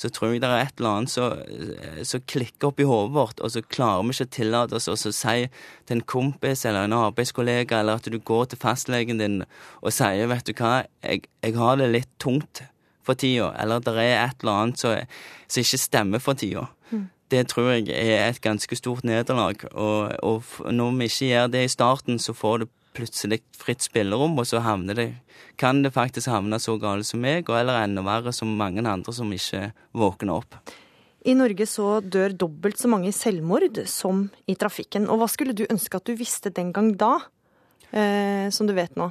så 0.00 0.08
tror 0.08 0.32
jeg 0.32 0.40
det 0.40 0.48
er 0.48 0.64
et 0.64 0.80
eller 0.80 0.96
annet 0.96 2.06
som 2.08 2.24
klikker 2.32 2.70
opp 2.70 2.80
i 2.80 2.88
hodet 2.88 3.12
vårt, 3.14 3.42
og 3.44 3.52
så 3.52 3.60
klarer 3.60 4.06
vi 4.08 4.16
ikke 4.16 4.28
å 4.28 4.34
tillate 4.38 4.78
oss 4.78 4.88
å 4.88 4.96
si 4.96 5.36
til 5.84 5.98
en 5.98 6.04
kompis 6.08 6.64
eller 6.64 6.88
en 6.88 6.96
arbeidskollega, 6.96 7.82
eller 7.82 8.00
at 8.00 8.08
du 8.08 8.16
går 8.16 8.50
til 8.50 8.62
fastlegen 8.62 9.20
din 9.20 9.42
og 9.82 9.92
sier 9.92 10.26
'vet 10.26 10.46
du 10.48 10.54
hva, 10.56 10.84
jeg, 11.04 11.28
jeg 11.44 11.56
har 11.56 11.76
det 11.76 11.92
litt 11.92 12.12
tungt' 12.18 12.64
for 13.04 13.14
tida, 13.14 13.52
eller 13.60 13.80
det 13.80 13.96
er 13.96 14.28
et 14.28 14.40
eller 14.40 14.52
annet 14.52 14.78
som, 14.78 14.96
som 15.48 15.60
ikke 15.60 15.78
stemmer 15.78 16.18
for 16.18 16.34
tida. 16.34 16.68
Mm 16.90 17.08
det 17.30 17.46
tror 17.48 17.70
jeg 17.70 17.88
er 17.94 18.28
et 18.28 18.40
ganske 18.42 18.76
stort 18.76 19.04
nederlag. 19.04 19.54
Og, 19.72 20.12
og, 20.22 20.42
når 20.72 20.90
vi 20.98 21.04
ikke 21.04 21.26
gjør 21.26 21.46
det 21.46 21.64
i 21.64 21.68
starten, 21.68 22.18
så 22.18 22.32
får 22.32 22.58
det 22.58 22.68
plutselig 22.96 23.40
fritt 23.56 23.84
spillerom, 23.84 24.38
og 24.40 24.46
så 24.48 24.62
havner 24.64 24.98
det, 24.98 25.08
kan 25.60 25.82
det 25.84 25.92
faktisk 25.94 26.30
havne 26.32 26.58
så 26.62 26.76
galt 26.80 27.06
som 27.08 27.22
meg, 27.22 27.48
eller 27.48 27.84
enda 27.84 28.04
verre 28.06 28.32
som 28.34 28.52
mange 28.58 28.82
andre 28.82 29.14
som 29.14 29.30
ikke 29.32 29.70
våkner 29.96 30.40
opp. 30.40 30.58
I 31.28 31.34
Norge 31.36 31.66
så 31.68 31.98
dør 32.00 32.32
dobbelt 32.32 32.80
så 32.80 32.88
mange 32.88 33.10
i 33.10 33.14
selvmord 33.14 33.82
som 33.90 34.28
i 34.48 34.56
trafikken. 34.56 35.04
Og 35.12 35.20
hva 35.20 35.28
skulle 35.28 35.52
du 35.52 35.66
ønske 35.68 35.98
at 35.98 36.08
du 36.08 36.14
visste 36.16 36.52
den 36.56 36.72
gang 36.72 36.94
da, 36.96 37.18
eh, 37.92 38.48
som 38.48 38.66
du 38.66 38.72
vet 38.76 38.96
nå? 38.96 39.10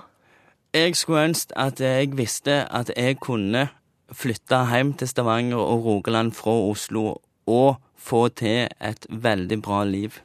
Jeg 0.73 0.95
skulle 0.97 1.27
ønske 1.29 1.53
at 1.57 1.79
jeg 1.81 2.11
visste 2.17 2.63
at 2.65 2.89
jeg 2.95 3.19
kunne 3.21 3.67
flytte 4.13 4.57
hjem 4.71 4.95
til 4.97 5.09
Stavanger 5.09 5.61
og 5.61 5.85
Rogaland 5.85 6.33
fra 6.33 6.53
Oslo 6.65 7.21
og 7.49 7.77
få 7.97 8.27
til 8.29 8.67
et 8.81 9.05
veldig 9.09 9.61
bra 9.61 9.83
liv. 9.83 10.17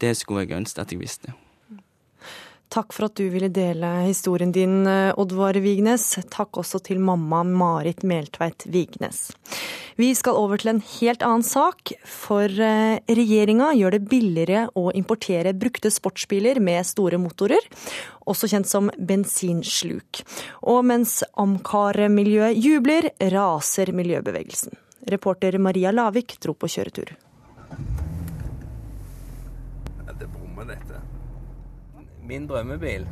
Det 0.00 0.16
skulle 0.16 0.46
jeg 0.46 0.58
ønske 0.62 0.80
at 0.80 0.92
jeg 0.92 1.02
visste. 1.02 1.34
Takk 2.70 2.94
for 2.94 3.08
at 3.08 3.18
du 3.18 3.24
ville 3.32 3.48
dele 3.50 3.88
historien 4.06 4.52
din, 4.54 4.84
Oddvar 5.18 5.56
Vignes. 5.58 6.04
Takk 6.30 6.60
også 6.62 6.78
til 6.86 7.00
mamma 7.02 7.42
Marit 7.42 8.04
Meltveit 8.06 8.62
Vignes. 8.70 9.32
Vi 10.00 10.14
skal 10.14 10.38
over 10.38 10.60
til 10.60 10.70
en 10.72 10.80
helt 10.80 11.24
annen 11.26 11.42
sak. 11.44 11.90
For 12.06 12.46
eh, 12.46 13.00
regjeringa 13.10 13.72
gjør 13.76 13.96
det 13.96 14.06
billigere 14.08 14.62
å 14.78 14.86
importere 14.96 15.52
brukte 15.52 15.90
sportsbiler 15.92 16.60
med 16.62 16.86
store 16.88 17.18
motorer, 17.20 17.66
også 18.24 18.48
kjent 18.52 18.70
som 18.70 18.88
bensinsluk. 18.96 20.22
Og 20.70 20.80
mens 20.88 21.18
Amcar-miljøet 21.34 22.56
jubler, 22.56 23.10
raser 23.34 23.92
miljøbevegelsen. 23.92 24.78
Reporter 25.10 25.58
Maria 25.58 25.90
Lavik 25.92 26.38
dro 26.40 26.54
på 26.54 26.70
kjøretur. 26.70 27.16
Det 30.20 30.28
brummer, 30.28 30.66
dette. 30.68 31.00
Min 32.30 32.46
drømmebil 32.46 33.08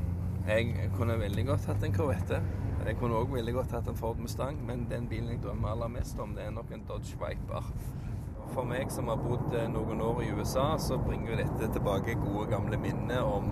Jeg 0.48 0.90
kunne 0.96 1.18
veldig 1.18 1.46
godt 1.46 1.64
hatt 1.66 1.82
en 1.82 1.94
Corvette. 1.94 2.38
Jeg 2.86 2.96
kunne 3.00 3.16
òg 3.18 3.32
veldig 3.34 3.54
godt 3.56 3.72
hatt 3.74 3.88
en 3.90 3.96
Ford 3.98 4.20
Mustang, 4.22 4.60
men 4.66 4.84
den 4.90 5.08
bilen 5.10 5.32
jeg 5.32 5.40
drømmer 5.42 5.72
aller 5.72 5.90
mest 5.90 6.20
om, 6.22 6.36
det 6.36 6.44
er 6.44 6.54
nok 6.54 6.70
en 6.72 6.84
Dodge 6.88 7.18
Viper. 7.18 7.66
For 8.54 8.62
meg 8.62 8.94
som 8.94 9.10
har 9.10 9.18
bodd 9.18 9.58
eh, 9.58 9.66
noen 9.74 10.00
år 10.06 10.22
i 10.22 10.30
USA, 10.38 10.68
så 10.78 11.00
bringer 11.02 11.42
dette 11.42 11.72
tilbake 11.74 12.14
gode, 12.22 12.46
gamle 12.54 12.78
minner 12.78 13.26
om 13.26 13.50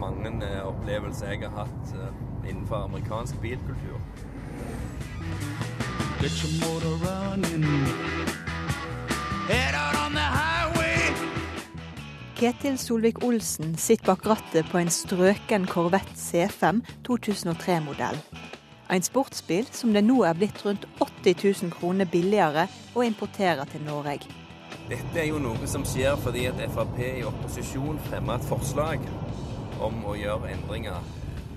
mange 0.00 0.32
eh, 0.48 0.58
opplevelser 0.64 1.34
jeg 1.34 1.44
har 1.44 1.66
hatt 1.66 1.94
eh, 1.94 2.20
innenfor 2.48 2.88
amerikansk 2.88 3.36
bilkultur. 3.44 4.00
Get 6.22 6.32
your 6.40 6.56
motor 6.64 6.96
running. 7.04 8.15
Ketil 12.46 12.76
Solvik-Olsen 12.78 13.72
sitter 13.74 14.06
bak 14.06 14.26
rattet 14.30 14.68
på 14.70 14.78
en 14.78 14.90
strøken 14.94 15.64
Corvette 15.66 16.14
C5 16.14 16.78
2003-modell. 17.08 18.20
En 18.94 19.02
sportsbil 19.02 19.66
som 19.74 19.90
det 19.90 20.04
nå 20.06 20.20
er 20.28 20.38
blitt 20.38 20.62
rundt 20.62 20.86
80 21.02 21.42
000 21.64 21.74
kroner 21.74 22.06
billigere 22.06 22.68
å 22.94 23.02
importere 23.02 23.66
til 23.72 23.82
Norge. 23.88 24.30
Dette 24.86 25.18
er 25.24 25.26
jo 25.32 25.42
noe 25.42 25.66
som 25.66 25.82
skjer 25.82 26.14
fordi 26.22 26.46
at 26.46 26.62
Frp 26.70 27.02
i 27.08 27.26
opposisjon 27.26 27.98
fremmer 28.06 28.38
et 28.38 28.46
forslag 28.46 29.10
om 29.82 30.04
å 30.06 30.14
gjøre 30.14 30.54
endringer. 30.54 31.02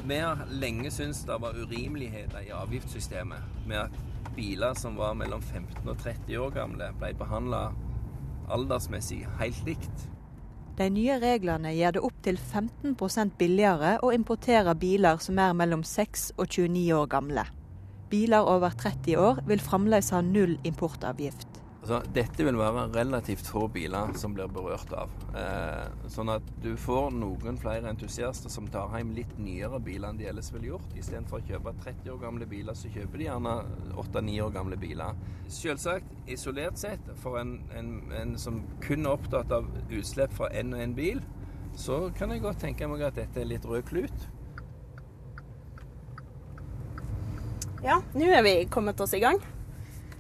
Vi 0.10 0.22
har 0.26 0.42
lenge 0.50 0.90
syntes 0.90 1.22
det 1.30 1.38
var 1.46 1.54
urimeligheter 1.68 2.50
i 2.50 2.56
avgiftssystemet 2.66 3.66
med 3.70 3.84
at 3.86 4.32
biler 4.34 4.74
som 4.74 4.98
var 4.98 5.14
mellom 5.22 5.46
15 5.54 5.84
og 5.86 6.00
30 6.02 6.48
år 6.48 6.62
gamle, 6.64 6.96
ble 6.98 7.14
behandla 7.22 7.68
aldersmessig 8.50 9.28
helt 9.38 9.68
likt. 9.70 10.10
De 10.80 10.86
nye 10.88 11.18
reglene 11.20 11.74
gjør 11.76 11.98
det 11.98 12.02
opptil 12.08 12.38
15% 12.40 13.34
billigere 13.36 13.98
å 14.00 14.14
importere 14.16 14.72
biler 14.80 15.20
som 15.20 15.42
er 15.44 15.52
mellom 15.52 15.82
6 15.84 16.30
og 16.38 16.46
29 16.48 16.86
år 16.96 17.10
gamle. 17.12 17.44
Biler 18.08 18.48
over 18.48 18.72
30 18.80 19.20
år 19.20 19.42
vil 19.50 19.60
fremdeles 19.60 20.14
ha 20.16 20.22
null 20.24 20.56
importavgift. 20.64 21.59
Altså, 21.80 22.02
dette 22.12 22.44
vil 22.44 22.58
være 22.60 22.90
relativt 22.92 23.48
få 23.48 23.62
biler 23.72 24.12
som 24.20 24.34
blir 24.36 24.50
berørt 24.52 24.92
av. 25.00 25.12
Eh, 25.40 26.08
sånn 26.12 26.32
at 26.34 26.46
du 26.60 26.74
får 26.78 27.14
noen 27.16 27.56
flere 27.60 27.88
entusiaster 27.94 28.52
som 28.52 28.68
tar 28.72 28.92
hjem 28.98 29.14
litt 29.16 29.32
nyere 29.40 29.80
biler 29.84 30.12
enn 30.12 30.20
de 30.20 30.28
ellers 30.28 30.52
ville 30.52 30.74
gjort. 30.74 30.90
Istedenfor 31.00 31.40
å 31.40 31.46
kjøpe 31.48 31.72
30 31.86 32.12
år 32.12 32.20
gamle 32.26 32.48
biler, 32.52 32.76
så 32.76 32.92
kjøper 32.92 33.22
de 33.22 33.30
gjerne 33.30 33.54
8-9 34.04 34.36
år 34.44 34.52
gamle 34.58 34.80
biler. 34.82 35.22
Selvsagt, 35.48 36.12
isolert 36.28 36.82
sett, 36.82 37.14
for 37.24 37.40
en, 37.40 37.56
en, 37.80 37.94
en 38.20 38.34
som 38.42 38.60
kun 38.84 39.08
er 39.08 39.16
opptatt 39.16 39.54
av 39.56 39.70
utslipp 39.88 40.36
fra 40.36 40.50
én 40.52 40.76
og 40.76 40.84
én 40.84 40.98
bil, 40.98 41.24
så 41.80 42.10
kan 42.18 42.34
jeg 42.36 42.44
godt 42.44 42.60
tenke 42.66 42.90
meg 42.92 43.06
at 43.08 43.16
dette 43.22 43.40
er 43.40 43.48
litt 43.48 43.68
rød 43.70 43.88
klut. 43.88 44.28
Ja, 47.80 48.02
nå 48.12 48.28
er 48.36 48.44
vi 48.44 48.54
kommet 48.68 49.00
oss 49.00 49.16
i 49.16 49.24
gang. 49.24 49.40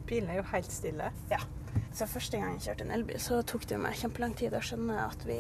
Bilen 0.10 0.30
er 0.34 0.40
jo 0.40 0.46
helt 0.52 0.72
stille. 0.74 1.12
Ja. 1.30 1.40
Så 1.94 2.08
første 2.10 2.38
gang 2.38 2.56
jeg 2.56 2.70
kjørte 2.70 2.86
en 2.88 2.94
elbil, 2.96 3.20
så 3.22 3.42
tok 3.46 3.68
det 3.70 3.78
meg 3.82 3.98
kjempelang 4.00 4.34
tid 4.38 4.56
å 4.58 4.62
skjønne 4.64 4.96
at 5.04 5.26
vi 5.28 5.38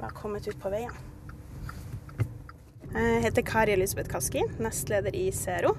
var 0.00 0.12
kommet 0.16 0.48
ut 0.48 0.58
på 0.60 0.72
veien. 0.72 0.92
Jeg 2.90 3.20
heter 3.24 3.44
Kari 3.46 3.76
Elisabeth 3.76 4.10
Kaski, 4.10 4.42
nestleder 4.58 5.14
i 5.14 5.28
Zero. 5.32 5.76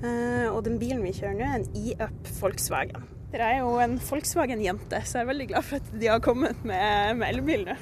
Eh, 0.00 0.46
og 0.48 0.62
den 0.66 0.78
bilen 0.80 1.02
vi 1.04 1.12
kjører 1.14 1.36
nå, 1.36 1.44
er 1.44 1.58
en 1.58 1.66
E-Up 1.76 2.30
Volkswagen. 2.40 3.04
Dere 3.34 3.50
er 3.50 3.60
jo 3.60 3.74
en 3.82 3.98
Volkswagen-jente, 4.00 5.00
så 5.04 5.18
jeg 5.18 5.26
er 5.26 5.30
veldig 5.30 5.48
glad 5.50 5.66
for 5.66 5.82
at 5.82 5.92
de 6.00 6.08
har 6.10 6.22
kommet 6.24 6.64
med, 6.66 7.18
med 7.20 7.34
elbil 7.34 7.66
nå. 7.68 7.76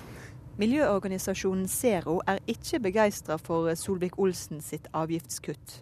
Miljøorganisasjonen 0.61 1.68
Zero 1.70 2.18
er 2.28 2.43
ikke 2.51 2.83
begeistra 2.85 3.39
for 3.41 3.70
Solvik-Olsen 3.78 4.61
sitt 4.64 4.91
avgiftskutt. 4.93 5.78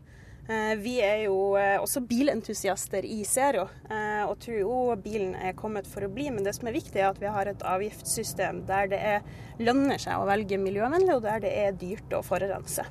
Eh, 0.51 0.77
vi 0.77 0.97
er 1.01 1.21
jo 1.29 1.55
eh, 1.55 1.77
også 1.79 2.01
bilentusiaster 2.11 3.05
i 3.07 3.21
Zero, 3.25 3.69
eh, 3.91 4.23
og 4.27 4.41
tror 4.43 4.57
jo 4.59 4.79
bilen 4.99 5.37
er 5.39 5.55
kommet 5.55 5.87
for 5.87 6.03
å 6.03 6.11
bli. 6.11 6.27
Men 6.35 6.43
det 6.43 6.57
som 6.57 6.67
er 6.67 6.75
viktig, 6.75 6.97
er 6.99 7.13
at 7.13 7.21
vi 7.23 7.31
har 7.31 7.47
et 7.47 7.63
avgiftssystem 7.63 8.65
der 8.67 8.91
det 8.91 8.99
er, 9.13 9.29
lønner 9.63 10.03
seg 10.03 10.19
å 10.19 10.27
velge 10.27 10.59
miljøvennlig, 10.59 11.15
og 11.15 11.23
der 11.29 11.45
det 11.45 11.55
er 11.55 11.79
dyrt 11.79 12.17
å 12.19 12.25
forurense. 12.27 12.89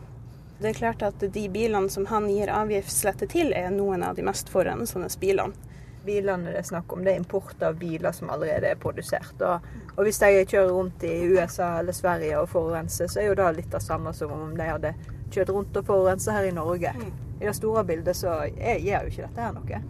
Det 0.59 0.71
er 0.71 0.79
klart 0.79 1.03
at 1.03 1.19
de 1.19 1.45
bilene 1.51 1.91
som 1.91 2.07
han 2.07 2.31
gir 2.31 2.51
avgiftslette 2.53 3.27
til, 3.31 3.51
er 3.51 3.73
noen 3.75 4.07
av 4.07 4.15
de 4.15 4.23
mest 4.23 4.47
forurensende 4.53 5.11
bilene. 5.19 5.67
Bilene 6.07 6.53
det 6.53 6.61
er 6.61 6.67
snakk 6.69 6.93
om, 6.95 7.03
det 7.03 7.11
er 7.11 7.19
import 7.19 7.59
av 7.63 7.75
biler 7.79 8.15
som 8.15 8.31
allerede 8.31 8.71
er 8.71 8.79
produsert. 8.79 9.35
Og, 9.43 9.71
og 9.97 10.05
hvis 10.07 10.23
de 10.23 10.45
kjører 10.45 10.75
rundt 10.77 11.03
i 11.03 11.15
USA 11.27 11.73
eller 11.81 11.95
Sverige 11.95 12.39
og 12.39 12.53
forurenser, 12.55 13.11
så 13.11 13.19
er 13.19 13.33
jo 13.33 13.39
det 13.41 13.55
litt 13.57 13.73
det 13.73 13.83
samme 13.83 14.15
som 14.15 14.31
om 14.31 14.55
de 14.55 14.75
hadde 14.77 14.95
kjørt 15.27 15.57
rundt 15.57 15.75
og 15.75 15.91
forurensa 15.91 16.39
her 16.39 16.47
i 16.47 16.55
Norge. 16.55 16.95
Mm. 16.95 17.17
I 17.39 17.47
det 17.47 17.55
store 17.57 17.85
bildet 17.87 18.17
så 18.19 18.41
gjør 18.51 19.07
jo 19.07 19.13
ikke 19.13 19.27
dette 19.27 19.47
her 19.47 19.55
noe. 19.55 19.81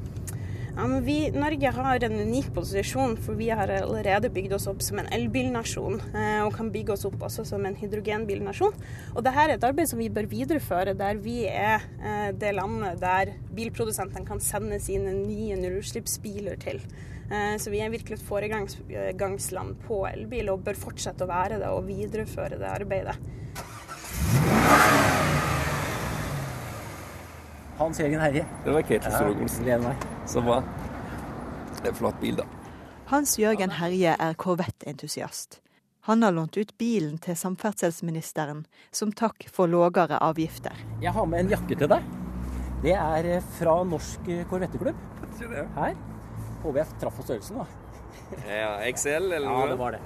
Ja, 0.80 0.86
men 0.88 1.02
vi, 1.04 1.32
Norge 1.36 1.72
har 1.76 2.04
en 2.06 2.14
unik 2.22 2.54
posisjon, 2.56 3.18
for 3.20 3.36
vi 3.36 3.50
har 3.52 3.68
allerede 3.82 4.30
bygd 4.32 4.54
oss 4.56 4.68
opp 4.72 4.80
som 4.86 5.02
en 5.02 5.10
elbilnasjon. 5.12 5.97
Eh, 6.14 6.38
og 6.45 6.54
kan 6.56 6.70
bygge 6.72 6.93
oss 6.95 7.04
opp 7.10 7.20
også 7.28 7.43
som 7.50 7.66
en 7.68 7.76
hydrogenbilnasjon. 7.76 8.78
Og 9.12 9.26
dette 9.26 9.43
er 9.43 9.56
et 9.58 9.68
arbeid 9.68 9.91
som 9.91 10.00
vi 10.00 10.08
bør 10.14 10.30
videreføre, 10.32 10.95
der 10.95 11.20
vi 11.20 11.41
er 11.52 11.84
eh, 12.00 12.30
det 12.32 12.54
landet 12.56 13.02
der 13.04 13.34
bilprodusentene 13.58 14.24
kan 14.30 14.39
sende 14.39 14.80
sine 14.80 15.12
nye 15.18 15.60
nullutslippsbiler 15.60 16.56
til. 16.64 16.80
Eh, 17.28 17.58
så 17.60 17.76
vi 17.76 17.84
er 17.84 17.91
virkelig 17.91 18.22
et 18.22 18.28
foregangsland 18.32 19.76
på 19.84 20.06
elbil, 20.14 20.54
og 20.54 20.64
bør 20.64 20.80
fortsette 20.80 21.28
å 21.28 21.34
være 21.34 21.60
det 21.60 21.76
og 21.76 21.89
videreføre 21.91 22.62
det 22.62 22.72
arbeidet. 22.78 23.20
Hans 27.80 27.99
Jørgen 27.99 28.19
Herje. 28.19 28.45
Det 28.65 28.71
var 28.75 28.82
Ketil 28.82 29.11
Solvik-Olsen. 29.11 29.67
Ja, 29.67 29.93
som 30.27 30.45
var 30.45 30.65
en 31.88 31.95
flott 31.95 32.17
bil, 32.19 32.36
da. 32.36 32.43
Hans 33.07 33.38
Jørgen 33.39 33.71
Herje 33.71 34.17
er 34.19 34.34
korvettentusiast. 34.36 35.61
Han 36.09 36.23
har 36.23 36.36
lånt 36.36 36.57
ut 36.57 36.73
bilen 36.77 37.15
til 37.23 37.38
samferdselsministeren 37.39 38.65
som 38.91 39.13
takk 39.15 39.47
for 39.55 39.71
lågere 39.71 40.19
avgifter. 40.19 40.75
Jeg 40.99 41.15
har 41.15 41.30
med 41.32 41.45
en 41.45 41.53
jakke 41.55 41.80
til 41.80 41.88
deg. 41.93 42.11
Det 42.84 42.97
er 42.99 43.32
eh, 43.38 43.47
fra 43.61 43.77
Norsk 43.88 44.27
Korvetteklubb. 44.51 44.99
Her. 45.39 45.95
Håper 46.59 46.82
jeg 46.82 46.99
traff 46.99 47.15
på 47.15 47.30
størrelsen, 47.30 47.63
da. 47.63 47.88
Ja, 48.45 48.76
XL, 48.93 49.32
eller 49.34 49.47
noe? 49.47 49.62
Ja, 49.66 49.70
det 49.72 49.78
var 49.80 49.91
det. 49.95 49.99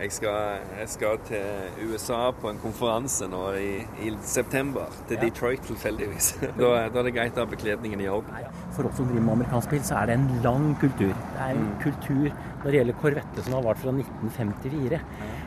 Jeg 0.00 0.12
skal, 0.12 0.60
jeg 0.78 0.88
skal 0.88 1.18
til 1.28 1.88
USA 1.90 2.18
på 2.36 2.48
en 2.50 2.58
konferanse 2.62 3.26
nå 3.28 3.40
i, 3.60 3.70
i 4.06 4.10
september. 4.22 4.88
Til 5.08 5.16
Ja. 5.16 5.22
Detroit, 5.26 5.62
tilfeldigvis. 5.68 6.28
Da, 6.60 6.70
da 6.92 7.00
er 7.00 7.08
det 7.08 7.14
greit 7.16 7.36
å 7.40 7.44
ha 7.44 7.50
bekledningen 7.50 8.00
i 8.04 8.08
orden. 8.12 8.36
For 8.76 8.86
oss 8.88 8.96
som 9.00 9.08
driver 9.08 9.24
med 9.26 9.34
amerikansk 9.38 9.72
bil, 9.74 9.82
så 9.84 9.98
er 10.00 10.10
det 10.12 10.16
en 10.20 10.28
lang 10.44 10.70
kultur. 10.80 11.12
Det 11.12 11.40
er 11.40 11.50
en 11.56 11.60
Mm. 11.60 11.74
kultur 11.82 12.30
når 12.60 12.70
det 12.70 12.76
gjelder 12.78 12.96
Corvette 13.00 13.42
som 13.44 13.54
har 13.56 13.62
vart 13.64 13.78
fra 13.80 13.92
1954. 13.96 15.00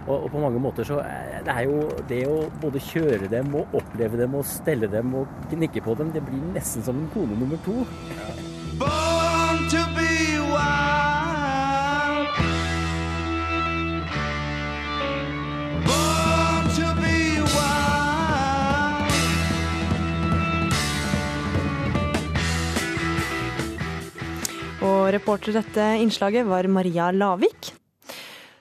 Og, 0.07 0.15
og 0.25 0.29
på 0.33 0.41
mange 0.43 0.59
måter 0.61 0.83
så 0.89 0.99
er 1.05 1.43
det 1.45 1.53
er 1.53 1.63
jo 1.69 1.79
det 2.09 2.21
å 2.27 2.37
både 2.61 2.81
kjøre 2.83 3.29
dem 3.31 3.53
og 3.55 3.73
oppleve 3.79 4.17
dem 4.19 4.35
og 4.35 4.45
stelle 4.49 4.89
dem 4.91 5.13
og 5.21 5.27
gnikke 5.51 5.81
på 5.85 5.95
dem, 5.99 6.11
det 6.15 6.23
blir 6.25 6.41
nesten 6.53 6.83
som 6.85 6.97
en 7.03 7.09
kone 7.13 7.37
nummer 7.39 7.57
to. 7.65 7.85
Born 8.79 9.69
to 9.71 9.81
be 9.95 10.02
Reporter 25.13 25.53
dette 25.53 25.81
innslaget 26.01 26.45
var 26.45 26.65
Maria 26.67 27.11
Lavik. 27.11 27.73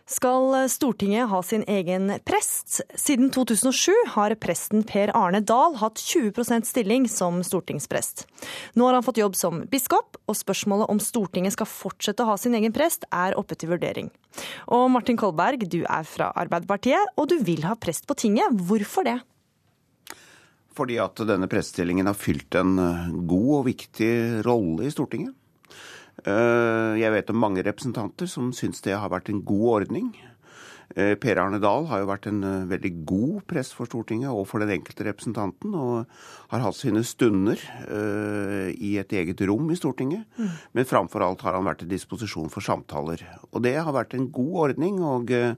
Skal 0.07 0.68
Stortinget 0.68 1.30
ha 1.30 1.38
sin 1.42 1.64
egen 1.64 2.12
prest? 2.28 2.82
Siden 2.94 3.30
2007 3.32 3.92
har 4.12 4.34
presten 4.36 4.84
Per 4.84 5.14
Arne 5.16 5.40
Dahl 5.40 5.78
hatt 5.80 5.96
20% 5.96 6.68
stilling 6.68 7.09
som 7.09 7.40
stortingsprest. 7.40 8.26
Nå 8.76 8.84
har 8.84 8.98
han 8.98 9.07
fått 9.07 9.22
jobb 9.22 9.38
som 9.38 9.64
biskop, 9.72 10.20
og 10.28 10.36
spørsmålet 10.36 10.92
om 10.92 11.00
Stortinget 11.00 11.57
skal 11.57 11.72
fortsette 11.72 12.20
å 12.26 12.34
ha 12.34 12.36
sin 12.36 12.59
egen 12.61 12.76
prest, 12.76 13.09
er 13.09 13.38
oppe 13.40 13.57
til 13.57 13.72
vurdering. 13.72 14.12
Og 14.68 14.90
Martin 14.92 15.16
Kolberg, 15.16 15.64
du 15.64 15.86
er 15.86 16.05
fra 16.05 16.34
Arbeiderpartiet, 16.36 17.16
og 17.16 17.32
du 17.32 17.38
vil 17.40 17.64
ha 17.64 17.78
prest 17.80 18.05
på 18.05 18.18
tinget. 18.26 18.53
Hvorfor 18.53 19.09
det? 19.09 19.22
Fordi 20.76 21.00
at 21.00 21.24
denne 21.28 21.48
prestestillingen 21.48 22.12
har 22.12 22.16
fylt 22.16 22.61
en 22.61 22.76
eh, 22.80 23.14
god 23.28 23.55
og 23.62 23.70
viktig 23.72 24.12
rolle 24.44 24.90
i 24.90 24.92
Stortinget. 24.92 25.38
Eh, 26.26 27.00
Jeg 27.00 27.12
vet 27.12 27.30
om 27.30 27.36
mange 27.42 27.62
representanter 27.66 28.26
som 28.30 28.52
syns 28.52 28.82
det 28.84 28.94
har 28.94 29.10
vært 29.10 29.28
en 29.32 29.42
god 29.42 29.82
ordning. 29.82 30.12
Eh, 30.93 31.14
Per 31.16 31.38
Arne 31.40 31.61
Dahl 31.62 31.86
har 31.88 32.03
jo 32.03 32.09
vært 32.11 32.26
en 32.28 32.43
eh, 32.45 32.64
veldig 32.68 32.93
god 33.09 33.45
prest 33.49 33.76
for 33.76 33.88
Stortinget 33.88 34.32
og 34.32 34.45
for 34.51 34.62
den 34.62 34.74
enkelte 34.74 35.07
representanten, 35.09 35.72
og 35.72 36.11
har 36.53 36.64
hatt 36.66 36.76
sine 36.76 37.01
stunder 37.07 37.61
uh, 37.88 38.68
i 38.76 38.90
et 39.01 39.14
eget 39.16 39.40
rom 39.49 39.70
i 39.72 39.76
Stortinget. 39.78 40.26
Men 40.76 40.88
framfor 40.88 41.24
alt 41.24 41.40
har 41.47 41.57
han 41.57 41.64
vært 41.64 41.80
til 41.80 41.88
disposisjon 41.88 42.53
for 42.53 42.64
samtaler. 42.64 43.24
Og 43.51 43.62
det 43.64 43.72
har 43.78 43.95
vært 43.97 44.12
en 44.18 44.28
god 44.34 44.59
ordning, 44.66 45.01
og 45.01 45.32
uh, 45.32 45.57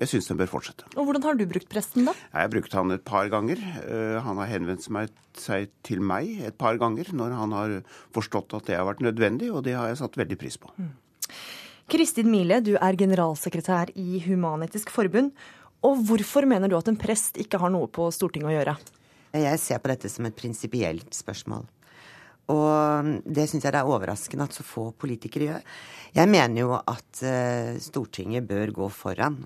jeg 0.00 0.08
syns 0.08 0.30
den 0.30 0.40
bør 0.40 0.52
fortsette. 0.54 0.88
Og 0.96 1.04
hvordan 1.04 1.28
har 1.28 1.36
du 1.36 1.44
brukt 1.50 1.68
presten, 1.68 2.08
da? 2.08 2.16
Jeg 2.32 2.40
har 2.40 2.52
brukt 2.56 2.78
han 2.78 2.96
et 2.96 3.04
par 3.04 3.28
ganger. 3.32 3.60
Uh, 3.84 4.16
Han 4.24 4.40
har 4.40 4.48
henvendt 4.48 4.88
seg 5.36 5.70
til 5.86 6.00
meg 6.00 6.40
et 6.46 6.56
par 6.56 6.80
ganger 6.80 7.12
når 7.12 7.36
han 7.36 7.56
har 7.56 7.76
forstått 8.16 8.56
at 8.56 8.70
det 8.70 8.80
har 8.80 8.88
vært 8.88 9.04
nødvendig, 9.04 9.52
og 9.52 9.64
det 9.68 9.76
har 9.76 9.92
jeg 9.92 10.00
satt 10.00 10.16
veldig 10.20 10.40
pris 10.40 10.56
på. 10.60 10.72
Kristin 11.90 12.28
Mile, 12.30 12.60
du 12.62 12.76
er 12.78 12.94
generalsekretær 12.94 13.90
i 13.98 14.20
Human-Etisk 14.22 14.92
Forbund. 14.94 15.32
Og 15.82 15.98
hvorfor 16.06 16.46
mener 16.46 16.70
du 16.70 16.76
at 16.78 16.86
en 16.86 16.98
prest 16.98 17.40
ikke 17.42 17.58
har 17.58 17.72
noe 17.74 17.88
på 17.90 18.04
Stortinget 18.14 18.46
å 18.46 18.54
gjøre? 18.54 18.74
Jeg 19.34 19.58
ser 19.58 19.80
på 19.82 19.90
dette 19.90 20.10
som 20.12 20.28
et 20.28 20.36
prinsipielt 20.38 21.10
spørsmål. 21.16 21.64
Og 22.54 23.10
det 23.26 23.48
syns 23.50 23.66
jeg 23.66 23.74
det 23.74 23.80
er 23.80 23.90
overraskende 23.90 24.46
at 24.46 24.54
så 24.54 24.66
få 24.66 24.90
politikere 25.02 25.48
gjør. 25.48 25.66
Jeg 26.14 26.30
mener 26.30 26.62
jo 26.62 26.76
at 26.78 27.24
eh, 27.26 27.74
Stortinget 27.82 28.46
bør 28.46 28.70
gå 28.76 28.90
foran 28.94 29.40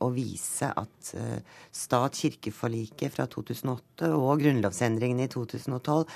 og 0.00 0.14
vise 0.16 0.68
at 0.76 1.10
eh, 1.18 1.40
stat-kirke-forliket 1.76 3.12
fra 3.14 3.26
2008 3.30 4.10
og 4.16 4.40
grunnlovsendringene 4.42 5.26
i 5.28 5.32
2012 5.32 6.06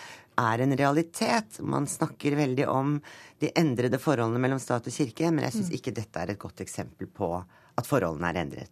er 0.41 0.63
en 0.65 0.77
realitet. 0.79 1.61
Man 1.63 1.87
snakker 1.87 2.35
veldig 2.39 2.67
om 2.71 2.97
de 3.43 3.53
endrede 3.61 4.01
forholdene 4.03 4.41
mellom 4.43 4.59
stat 4.63 4.89
og 4.91 4.95
kirke, 4.97 5.31
men 5.31 5.45
jeg 5.47 5.53
syns 5.59 5.71
Mm. 5.71 5.77
ikke 5.79 5.95
dette 5.95 6.17
er 6.25 6.31
et 6.35 6.39
godt 6.39 6.61
eksempel 6.65 7.07
på 7.07 7.29
at 7.77 7.87
forholdene 7.87 8.29
er 8.31 8.37
endret. 8.45 8.71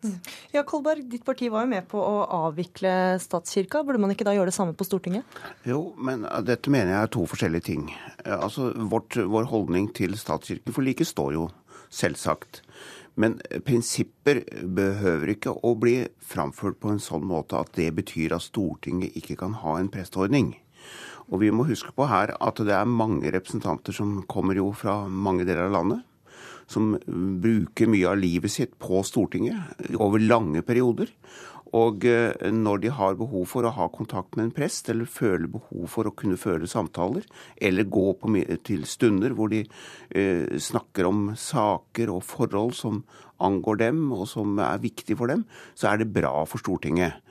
Ja, 0.54 0.62
Kolberg, 0.62 1.08
ditt 1.10 1.24
parti 1.26 1.48
var 1.50 1.64
jo 1.64 1.70
med 1.72 1.88
på 1.90 1.98
å 1.98 2.26
avvikle 2.46 3.18
statskirka. 3.18 3.82
Burde 3.84 3.98
man 3.98 4.10
ikke 4.14 4.24
da 4.24 4.30
gjøre 4.34 4.46
det 4.50 4.54
samme 4.54 4.74
på 4.78 4.86
Stortinget? 4.86 5.24
Jo, 5.66 5.92
men 5.98 6.24
eh, 6.24 6.40
dette 6.46 6.70
mener 6.70 6.92
jeg 6.94 7.02
er 7.02 7.12
to 7.14 7.26
forskjellige 7.26 7.64
ting. 7.66 7.90
Eh, 8.24 8.38
Altså, 8.38 8.72
vårt, 8.74 9.16
Vår 9.16 9.44
holdning 9.50 9.92
til 9.94 10.14
statskirkeforliket 10.18 11.06
står 11.06 11.32
jo 11.34 11.48
selvsagt. 11.92 12.62
Men 13.20 13.36
prinsipper 13.66 14.40
behøver 14.64 15.34
ikke 15.34 15.52
å 15.52 15.74
bli 15.76 15.98
framført 16.24 16.78
på 16.80 16.92
en 16.92 17.02
sånn 17.02 17.26
måte 17.28 17.58
at 17.60 17.74
det 17.76 17.90
betyr 17.98 18.36
at 18.36 18.46
Stortinget 18.46 19.16
ikke 19.18 19.36
kan 19.42 19.58
ha 19.60 19.76
en 19.78 19.90
presteordning. 19.92 20.54
Og 21.28 21.42
vi 21.44 21.50
må 21.54 21.66
huske 21.68 21.92
på 21.96 22.08
her 22.08 22.34
at 22.40 22.62
det 22.64 22.74
er 22.76 22.88
mange 22.88 23.30
representanter 23.32 23.94
som 23.96 24.22
kommer 24.28 24.58
jo 24.58 24.70
fra 24.76 25.02
mange 25.08 25.46
deler 25.48 25.68
av 25.68 25.76
landet. 25.76 26.02
Som 26.72 26.94
bruker 27.42 27.90
mye 27.90 28.08
av 28.08 28.20
livet 28.20 28.52
sitt 28.54 28.78
på 28.80 29.02
Stortinget 29.04 29.92
over 30.00 30.22
lange 30.22 30.62
perioder. 30.64 31.10
Og 31.78 32.04
eh, 32.04 32.34
når 32.52 32.82
de 32.82 32.92
har 32.92 33.16
behov 33.16 33.46
for 33.48 33.64
å 33.64 33.72
ha 33.72 33.88
kontakt 33.92 34.36
med 34.36 34.48
en 34.48 34.54
prest, 34.56 34.90
eller 34.92 35.08
føler 35.08 35.48
behov 35.54 35.88
for 35.88 36.08
å 36.08 36.14
kunne 36.16 36.40
føre 36.40 36.68
samtaler, 36.68 37.24
eller 37.56 37.88
gå 37.88 38.06
på, 38.20 38.32
til 38.66 38.84
stunder 38.88 39.32
hvor 39.36 39.52
de 39.52 39.62
eh, 39.64 40.58
snakker 40.60 41.08
om 41.08 41.30
saker 41.38 42.12
og 42.12 42.24
forhold 42.28 42.76
som 42.76 43.02
angår 43.42 43.80
dem, 43.86 44.04
og 44.14 44.28
som 44.30 44.58
er 44.60 44.84
viktig 44.84 45.16
for 45.18 45.32
dem, 45.32 45.46
så 45.74 45.90
er 45.90 46.02
det 46.02 46.12
bra 46.12 46.42
for 46.48 46.62
Stortinget. 46.62 47.22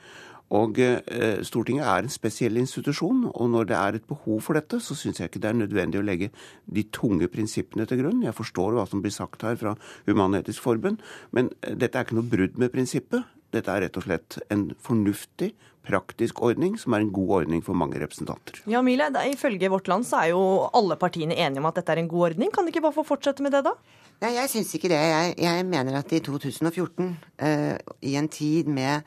Og 0.52 0.76
eh, 0.82 1.40
Stortinget 1.46 1.86
er 1.88 2.02
en 2.02 2.12
spesiell 2.12 2.58
institusjon, 2.60 3.24
og 3.30 3.46
når 3.54 3.68
det 3.70 3.76
er 3.78 3.96
et 3.96 4.08
behov 4.08 4.42
for 4.44 4.58
dette, 4.58 4.82
så 4.84 4.96
syns 4.98 5.22
jeg 5.22 5.30
ikke 5.30 5.40
det 5.40 5.52
er 5.52 5.60
nødvendig 5.62 6.00
å 6.00 6.04
legge 6.04 6.28
de 6.66 6.84
tunge 6.92 7.30
prinsippene 7.32 7.86
til 7.88 8.02
grunn. 8.02 8.24
Jeg 8.26 8.36
forstår 8.36 8.76
hva 8.76 8.84
som 8.90 9.00
blir 9.04 9.14
sagt 9.14 9.46
her 9.46 9.56
fra 9.60 9.76
Human-Etisk 10.10 10.60
Forbund, 10.66 11.00
men 11.32 11.48
eh, 11.62 11.78
dette 11.78 11.96
er 11.96 12.04
ikke 12.04 12.18
noe 12.18 12.32
brudd 12.34 12.60
med 12.60 12.74
prinsippet. 12.74 13.24
Dette 13.52 13.72
er 13.72 13.84
rett 13.86 13.98
og 14.00 14.06
slett 14.06 14.38
en 14.52 14.70
fornuftig, 14.80 15.52
praktisk 15.82 16.38
ordning, 16.46 16.76
som 16.78 16.94
er 16.94 17.02
en 17.02 17.10
god 17.10 17.32
ordning 17.40 17.62
for 17.64 17.74
mange 17.74 17.98
representanter. 17.98 18.60
Ja, 18.70 18.84
Mile, 18.86 19.08
Ifølge 19.32 19.70
Vårt 19.72 19.90
Land 19.90 20.06
så 20.06 20.20
er 20.20 20.30
jo 20.30 20.42
alle 20.70 20.94
partiene 21.00 21.34
enige 21.34 21.58
om 21.58 21.66
at 21.66 21.80
dette 21.80 21.96
er 21.96 22.02
en 22.04 22.10
god 22.10 22.28
ordning. 22.30 22.52
Kan 22.54 22.64
de 22.64 22.70
ikke 22.70 22.84
bare 22.84 22.96
få 23.00 23.04
fortsette 23.08 23.42
med 23.42 23.54
det, 23.56 23.64
da? 23.66 23.74
Nei, 24.22 24.36
jeg 24.36 24.52
syns 24.52 24.70
ikke 24.78 24.92
det. 24.92 25.00
Jeg, 25.02 25.34
jeg 25.42 25.66
mener 25.66 25.98
at 25.98 26.14
i 26.14 26.20
2014, 26.22 27.08
eh, 27.42 27.74
i 28.06 28.14
en 28.20 28.30
tid 28.30 28.70
med 28.70 29.02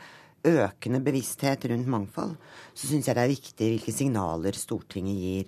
økende 0.46 1.00
bevissthet 1.06 1.64
rundt 1.72 1.88
mangfold, 1.90 2.36
så 2.76 2.90
syns 2.90 3.08
jeg 3.08 3.18
det 3.18 3.24
er 3.24 3.32
viktig 3.32 3.70
hvilke 3.72 3.96
signaler 3.96 4.60
Stortinget 4.60 5.22
gir, 5.24 5.48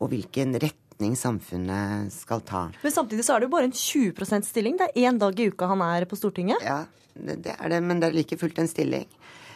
og 0.00 0.10
hvilken 0.10 0.56
retning 0.56 1.14
samfunnet 1.20 2.08
skal 2.14 2.42
ta. 2.48 2.64
Men 2.82 2.94
samtidig 2.96 3.26
så 3.28 3.36
er 3.36 3.42
det 3.42 3.50
jo 3.50 3.54
bare 3.54 3.68
en 3.68 3.76
20% 3.76 4.48
stilling. 4.48 4.80
Det 4.80 4.88
er 4.88 5.10
én 5.10 5.20
dag 5.20 5.36
i 5.38 5.50
uka 5.52 5.68
han 5.70 5.84
er 5.84 6.08
på 6.08 6.18
Stortinget. 6.18 6.64
Ja, 6.64 6.80
det, 7.14 7.56
er 7.58 7.72
det, 7.72 7.80
men 7.84 8.00
det 8.00 8.10
er 8.10 8.16
like 8.16 8.38
fullt 8.40 8.60
en 8.62 8.70
stilling. 8.70 9.08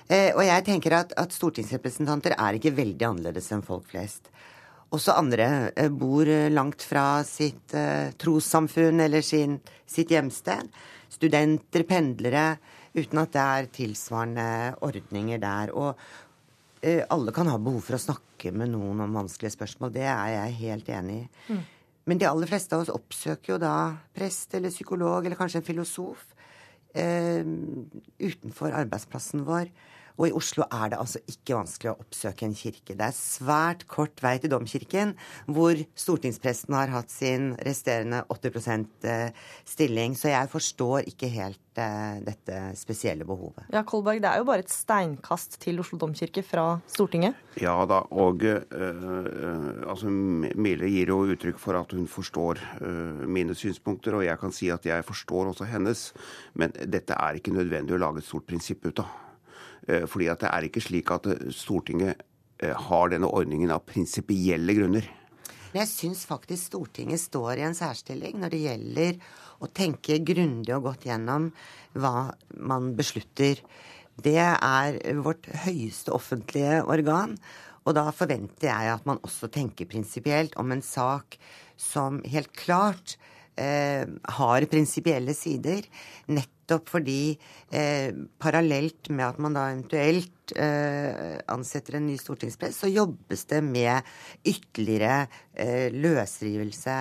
Eh, 0.07 0.31
og 0.37 0.45
jeg 0.47 0.65
tenker 0.67 0.95
at, 0.95 1.15
at 1.19 1.35
stortingsrepresentanter 1.35 2.37
er 2.37 2.59
ikke 2.59 2.75
veldig 2.77 3.09
annerledes 3.09 3.51
enn 3.55 3.65
folk 3.67 3.89
flest. 3.91 4.31
Også 4.95 5.17
andre 5.19 5.49
eh, 5.75 5.91
bor 5.91 6.29
eh, 6.31 6.51
langt 6.53 6.85
fra 6.87 7.25
sitt 7.27 7.75
eh, 7.75 8.13
trossamfunn 8.19 9.03
eller 9.03 9.25
sin, 9.27 9.59
sitt 9.89 10.13
hjemsted. 10.15 10.71
Studenter, 11.11 11.87
pendlere, 11.89 12.47
uten 12.97 13.23
at 13.23 13.35
det 13.35 13.43
er 13.43 13.73
tilsvarende 13.75 14.49
ordninger 14.87 15.43
der. 15.43 15.75
Og 15.75 16.87
eh, 16.87 17.03
alle 17.11 17.35
kan 17.35 17.51
ha 17.51 17.59
behov 17.59 17.83
for 17.89 17.99
å 17.99 18.05
snakke 18.07 18.55
med 18.55 18.71
noen 18.77 19.03
om 19.03 19.19
vanskelige 19.19 19.57
spørsmål. 19.57 19.95
Det 19.97 20.07
er 20.07 20.37
jeg 20.37 20.61
helt 20.61 20.93
enig 21.01 21.25
i. 21.25 21.27
Mm. 21.51 21.65
Men 22.07 22.23
de 22.23 22.29
aller 22.31 22.47
fleste 22.47 22.77
av 22.77 22.85
oss 22.85 22.95
oppsøker 22.95 23.57
jo 23.57 23.59
da 23.59 23.75
prest 24.15 24.55
eller 24.55 24.71
psykolog 24.71 25.27
eller 25.27 25.39
kanskje 25.39 25.59
en 25.59 25.67
filosof 25.67 26.23
utenfor 26.97 28.73
arbeidsplassen 28.73 29.45
vår. 29.47 29.71
Og 30.17 30.31
i 30.31 30.35
Oslo 30.37 30.65
er 30.73 30.93
det 30.93 31.01
altså 31.01 31.21
ikke 31.29 31.59
vanskelig 31.59 31.93
å 31.93 31.99
oppsøke 32.01 32.47
en 32.47 32.57
kirke. 32.57 32.97
Det 32.97 33.05
er 33.05 33.17
svært 33.17 33.85
kort 33.91 34.23
vei 34.25 34.37
til 34.41 34.53
domkirken, 34.53 35.15
hvor 35.51 35.77
stortingspresten 35.99 36.77
har 36.77 36.93
hatt 36.95 37.13
sin 37.13 37.53
resterende 37.67 38.23
80 38.33 38.87
eh, 39.05 39.31
stilling. 39.69 40.17
Så 40.17 40.33
jeg 40.33 40.53
forstår 40.53 41.11
ikke 41.13 41.29
helt 41.35 41.81
eh, 41.81 42.23
dette 42.25 42.63
spesielle 42.81 43.27
behovet. 43.29 43.69
Ja, 43.75 43.85
Kolberg, 43.87 44.23
det 44.25 44.31
er 44.31 44.41
jo 44.41 44.49
bare 44.49 44.65
et 44.65 44.73
steinkast 44.73 45.61
til 45.63 45.83
Oslo 45.85 46.01
domkirke 46.01 46.45
fra 46.47 46.67
Stortinget. 46.91 47.37
Ja 47.61 47.77
da, 47.89 48.03
og 48.17 48.45
øh, 48.45 48.65
øh, 48.73 49.69
altså, 49.85 50.09
Mille 50.09 50.89
gir 50.93 51.13
jo 51.13 51.23
uttrykk 51.27 51.61
for 51.61 51.77
at 51.79 51.93
hun 51.97 52.09
forstår 52.09 52.63
øh, 52.81 53.29
mine 53.29 53.55
synspunkter, 53.55 54.17
og 54.17 54.25
jeg 54.25 54.41
kan 54.41 54.53
si 54.53 54.73
at 54.73 54.89
jeg 54.89 55.05
forstår 55.05 55.53
også 55.53 55.69
hennes. 55.69 56.09
Men 56.55 56.73
dette 56.73 57.17
er 57.17 57.37
ikke 57.37 57.55
nødvendig 57.55 57.97
å 57.97 58.01
lage 58.01 58.25
et 58.25 58.29
stort 58.29 58.49
prinsipp 58.49 58.89
ut 58.89 59.05
av. 59.05 59.26
Eh, 59.87 60.07
Fordi 60.11 60.31
at 60.33 60.43
det 60.43 60.51
er 60.51 60.67
ikke 60.69 60.83
slik 60.85 61.13
at 61.15 61.29
øh, 61.31 61.47
Stortinget 61.55 62.23
øh, 62.63 62.75
har 62.75 63.13
denne 63.13 63.31
ordningen 63.31 63.71
av 63.71 63.85
prinsipielle 63.87 64.75
grunner. 64.79 65.07
Men 65.73 65.83
jeg 65.83 65.93
syns 65.93 66.25
faktisk 66.27 66.71
Stortinget 66.71 67.21
står 67.21 67.61
i 67.61 67.67
en 67.67 67.77
særstilling 67.77 68.41
når 68.41 68.55
det 68.55 68.63
gjelder 68.65 69.21
å 69.63 69.69
tenke 69.73 70.19
grundig 70.25 70.75
og 70.77 70.91
godt 70.91 71.07
gjennom 71.09 71.51
hva 71.97 72.33
man 72.57 72.95
beslutter. 72.97 73.61
Det 74.17 74.41
er 74.41 74.99
vårt 75.21 75.49
høyeste 75.67 76.13
offentlige 76.17 76.83
organ. 76.89 77.37
Og 77.87 77.95
da 77.95 78.09
forventer 78.11 78.71
jeg 78.71 78.93
at 78.97 79.07
man 79.07 79.21
også 79.25 79.49
tenker 79.53 79.89
prinsipielt 79.89 80.57
om 80.59 80.73
en 80.75 80.83
sak 80.83 81.37
som 81.79 82.19
helt 82.27 82.51
klart 82.57 83.15
eh, 83.55 84.03
har 84.39 84.69
prinsipielle 84.73 85.37
sider. 85.37 85.87
Nettopp 86.27 86.56
fordi 86.89 87.37
eh, 87.71 88.11
parallelt 88.43 89.11
med 89.11 89.27
at 89.29 89.39
man 89.43 89.57
da 89.57 89.69
eventuelt 89.71 90.55
eh, 90.57 91.39
ansetter 91.53 91.99
en 91.99 92.07
ny 92.09 92.17
stortingspress, 92.21 92.83
så 92.83 92.91
jobbes 92.91 93.47
det 93.51 93.63
med 93.65 94.03
ytterligere 94.47 95.27
eh, 95.55 95.89
løsrivelse 95.95 96.99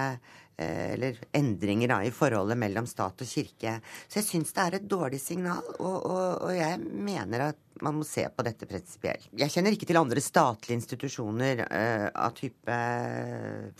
eller 0.58 1.20
endringer 1.36 1.91
da, 1.91 1.99
i 2.06 2.14
forholdet 2.16 2.60
mellom 2.60 2.88
stat 2.88 3.22
og 3.22 3.30
kirke. 3.30 3.78
Så 4.08 4.22
jeg 4.22 4.28
syns 4.30 4.56
det 4.56 4.66
er 4.66 4.78
et 4.80 4.89
dårlig 4.89 5.20
signal, 5.22 5.64
og, 5.80 5.97
og, 5.99 6.26
og 6.47 6.51
jeg 6.56 6.80
mener 6.80 7.49
at 7.49 7.62
man 7.84 7.97
må 7.97 8.06
se 8.08 8.24
på 8.32 8.43
dette 8.47 8.68
prinsipielt. 8.70 9.28
Jeg 9.36 9.51
kjenner 9.51 9.76
ikke 9.76 9.88
til 9.89 9.99
andre 9.99 10.24
statlige 10.24 10.80
institusjoner 10.80 11.66
uh, 11.66 12.08
av 12.24 12.36
type 12.38 12.78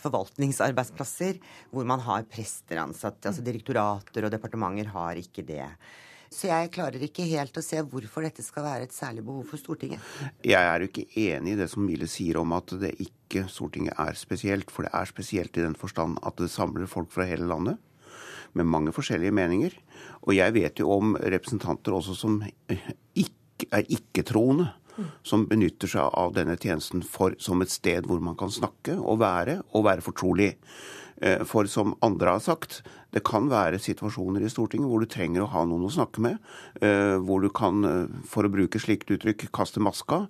forvaltningsarbeidsplasser 0.02 1.40
hvor 1.72 1.88
man 1.88 2.04
har 2.04 2.28
prester 2.28 2.82
ansatt. 2.84 3.22
Altså 3.24 3.46
direktorater 3.46 4.28
og 4.28 4.36
departementer 4.36 4.92
har 4.96 5.22
ikke 5.22 5.46
det. 5.48 5.70
Så 6.34 6.50
jeg 6.50 6.72
klarer 6.76 7.04
ikke 7.06 7.26
helt 7.30 7.58
å 7.58 7.64
se 7.64 7.82
hvorfor 7.86 8.26
dette 8.26 8.44
skal 8.46 8.66
være 8.66 8.88
et 8.88 8.96
særlig 8.96 9.24
behov 9.26 9.46
for 9.50 9.62
Stortinget. 9.62 10.04
Jeg 10.46 10.62
er 10.62 10.82
jo 10.82 10.90
ikke 10.90 11.08
enig 11.26 11.56
i 11.56 11.60
det 11.60 11.70
som 11.72 11.86
Mille 11.86 12.08
sier 12.12 12.40
om 12.42 12.56
at 12.58 12.74
det 12.82 12.94
ikke 13.04 13.46
Stortinget 13.52 13.98
er 14.02 14.18
spesielt. 14.20 14.74
For 14.74 14.88
det 14.88 14.94
er 14.96 15.10
spesielt 15.10 15.60
i 15.60 15.66
den 15.66 15.78
forstand 15.80 16.18
at 16.26 16.40
det 16.42 16.52
samler 16.54 16.90
folk 16.92 17.12
fra 17.14 17.28
hele 17.30 17.48
landet. 17.50 17.78
Med 18.56 18.70
mange 18.72 18.94
forskjellige 18.96 19.36
meninger. 19.36 19.76
Og 20.26 20.36
jeg 20.38 20.56
vet 20.56 20.80
jo 20.80 20.92
om 20.96 21.16
representanter 21.20 21.96
også 21.96 22.16
som 22.18 22.42
ikke, 22.72 23.70
er 23.72 23.88
ikke-troende. 23.88 24.72
Som 25.28 25.44
benytter 25.50 25.92
seg 25.92 26.14
av 26.16 26.32
denne 26.38 26.56
tjenesten 26.56 27.02
for, 27.04 27.34
som 27.36 27.60
et 27.60 27.74
sted 27.74 28.06
hvor 28.08 28.22
man 28.24 28.38
kan 28.40 28.54
snakke 28.54 28.96
og 28.96 29.20
være, 29.20 29.58
og 29.76 29.84
være 29.90 30.06
fortrolig. 30.06 30.54
Eh, 31.22 31.43
For 31.47 31.68
som 31.72 31.95
andre 32.03 32.36
har 32.36 32.39
sagt, 32.43 32.82
det 33.16 33.24
kan 33.24 33.47
være 33.47 33.80
situasjoner 33.80 34.43
i 34.43 34.49
Stortinget 34.51 34.89
hvor 34.91 34.99
du 34.99 35.07
trenger 35.07 35.45
å 35.45 35.51
ha 35.53 35.63
noen 35.68 35.88
å 35.88 35.93
snakke 35.93 36.20
med. 36.20 36.39
eh, 36.82 37.16
Hvor 37.24 37.41
du 37.41 37.49
kan, 37.49 37.86
eh, 37.86 38.07
for 38.28 38.43
å 38.43 38.51
bruke 38.51 38.80
slikt 38.80 39.07
uttrykk, 39.09 39.51
kaste 39.51 39.80
maska. 39.80 40.28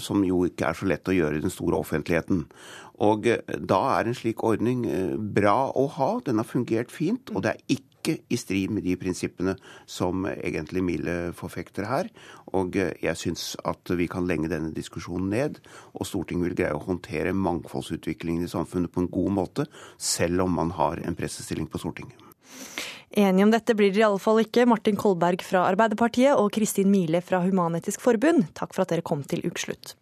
Som 0.00 0.24
jo 0.24 0.46
ikke 0.48 0.64
er 0.64 0.72
så 0.72 0.86
lett 0.88 1.04
å 1.04 1.12
gjøre 1.12 1.36
i 1.36 1.40
den 1.40 1.50
store 1.50 1.76
offentligheten. 1.76 2.46
Og 3.00 3.22
da 3.22 4.00
er 4.00 4.06
en 4.08 4.14
slik 4.14 4.42
ordning 4.42 4.86
bra 5.34 5.70
å 5.76 5.86
ha. 5.90 6.20
Den 6.24 6.38
har 6.38 6.44
fungert 6.44 6.90
fint. 6.90 7.28
Og 7.36 7.42
det 7.42 7.52
er 7.52 7.76
ikke 7.76 7.87
i 8.06 8.38
strid 8.38 8.72
med 8.74 8.84
de 8.86 8.94
prinsippene 9.00 9.56
som 9.88 10.26
egentlig 10.30 10.84
Mille 10.84 11.16
forfekter 11.36 11.88
her. 11.88 12.10
Og 12.54 12.78
eh, 12.78 12.94
jeg 13.02 13.20
syns 13.20 13.50
at 13.68 13.90
vi 13.98 14.08
kan 14.10 14.28
lenge 14.28 14.50
denne 14.52 14.72
diskusjonen 14.76 15.30
ned, 15.32 15.60
og 15.94 16.08
Stortinget 16.08 16.50
vil 16.50 16.58
greie 16.62 16.76
å 16.76 16.84
håndtere 16.86 17.34
mangfoldsutviklingen 17.36 18.46
i 18.46 18.52
samfunnet 18.52 18.92
på 18.94 19.04
en 19.04 19.12
god 19.12 19.34
måte, 19.42 19.68
selv 19.98 20.46
om 20.46 20.56
man 20.60 20.72
har 20.78 21.02
en 21.04 21.18
pressestilling 21.18 21.68
på 21.70 21.82
Stortinget. 21.82 22.28
Enige 23.18 23.46
om 23.46 23.52
dette 23.52 23.74
blir 23.76 23.90
dere 23.92 24.02
i 24.02 24.06
alle 24.10 24.20
fall 24.20 24.42
ikke. 24.42 24.66
Martin 24.68 24.98
Kolberg 25.00 25.42
fra 25.46 25.64
Arbeiderpartiet 25.70 26.36
og 26.36 26.52
Kristin 26.54 26.92
Mile 26.92 27.22
fra 27.24 27.40
Human-Etisk 27.44 28.04
Forbund, 28.04 28.50
takk 28.58 28.76
for 28.76 28.84
at 28.84 28.92
dere 28.92 29.06
kom 29.06 29.24
til 29.24 29.46
ukeslutt. 29.48 29.96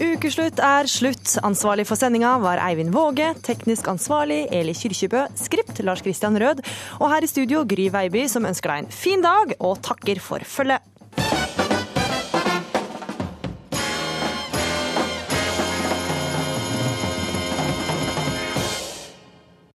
Ukeslutt 0.00 0.60
er 0.64 0.88
slutt. 0.88 1.34
Ansvarlig 1.44 1.84
for 1.84 2.00
sendinga 2.00 2.32
var 2.40 2.62
Eivind 2.64 2.94
Våge, 2.94 3.34
teknisk 3.44 3.90
ansvarlig 3.92 4.46
Eli 4.48 4.72
Kyrkjebø, 4.72 5.26
skript 5.36 5.82
Lars 5.84 6.00
Christian 6.00 6.38
Rød, 6.40 6.62
og 7.02 7.12
her 7.12 7.26
i 7.26 7.28
studio 7.28 7.66
Gry 7.68 7.90
Veiby, 7.92 8.24
som 8.32 8.48
ønsker 8.48 8.72
deg 8.72 8.86
en 8.86 8.94
fin 9.02 9.20
dag 9.24 9.52
og 9.58 9.82
takker 9.84 10.22
for 10.24 10.40
følget. 10.48 10.89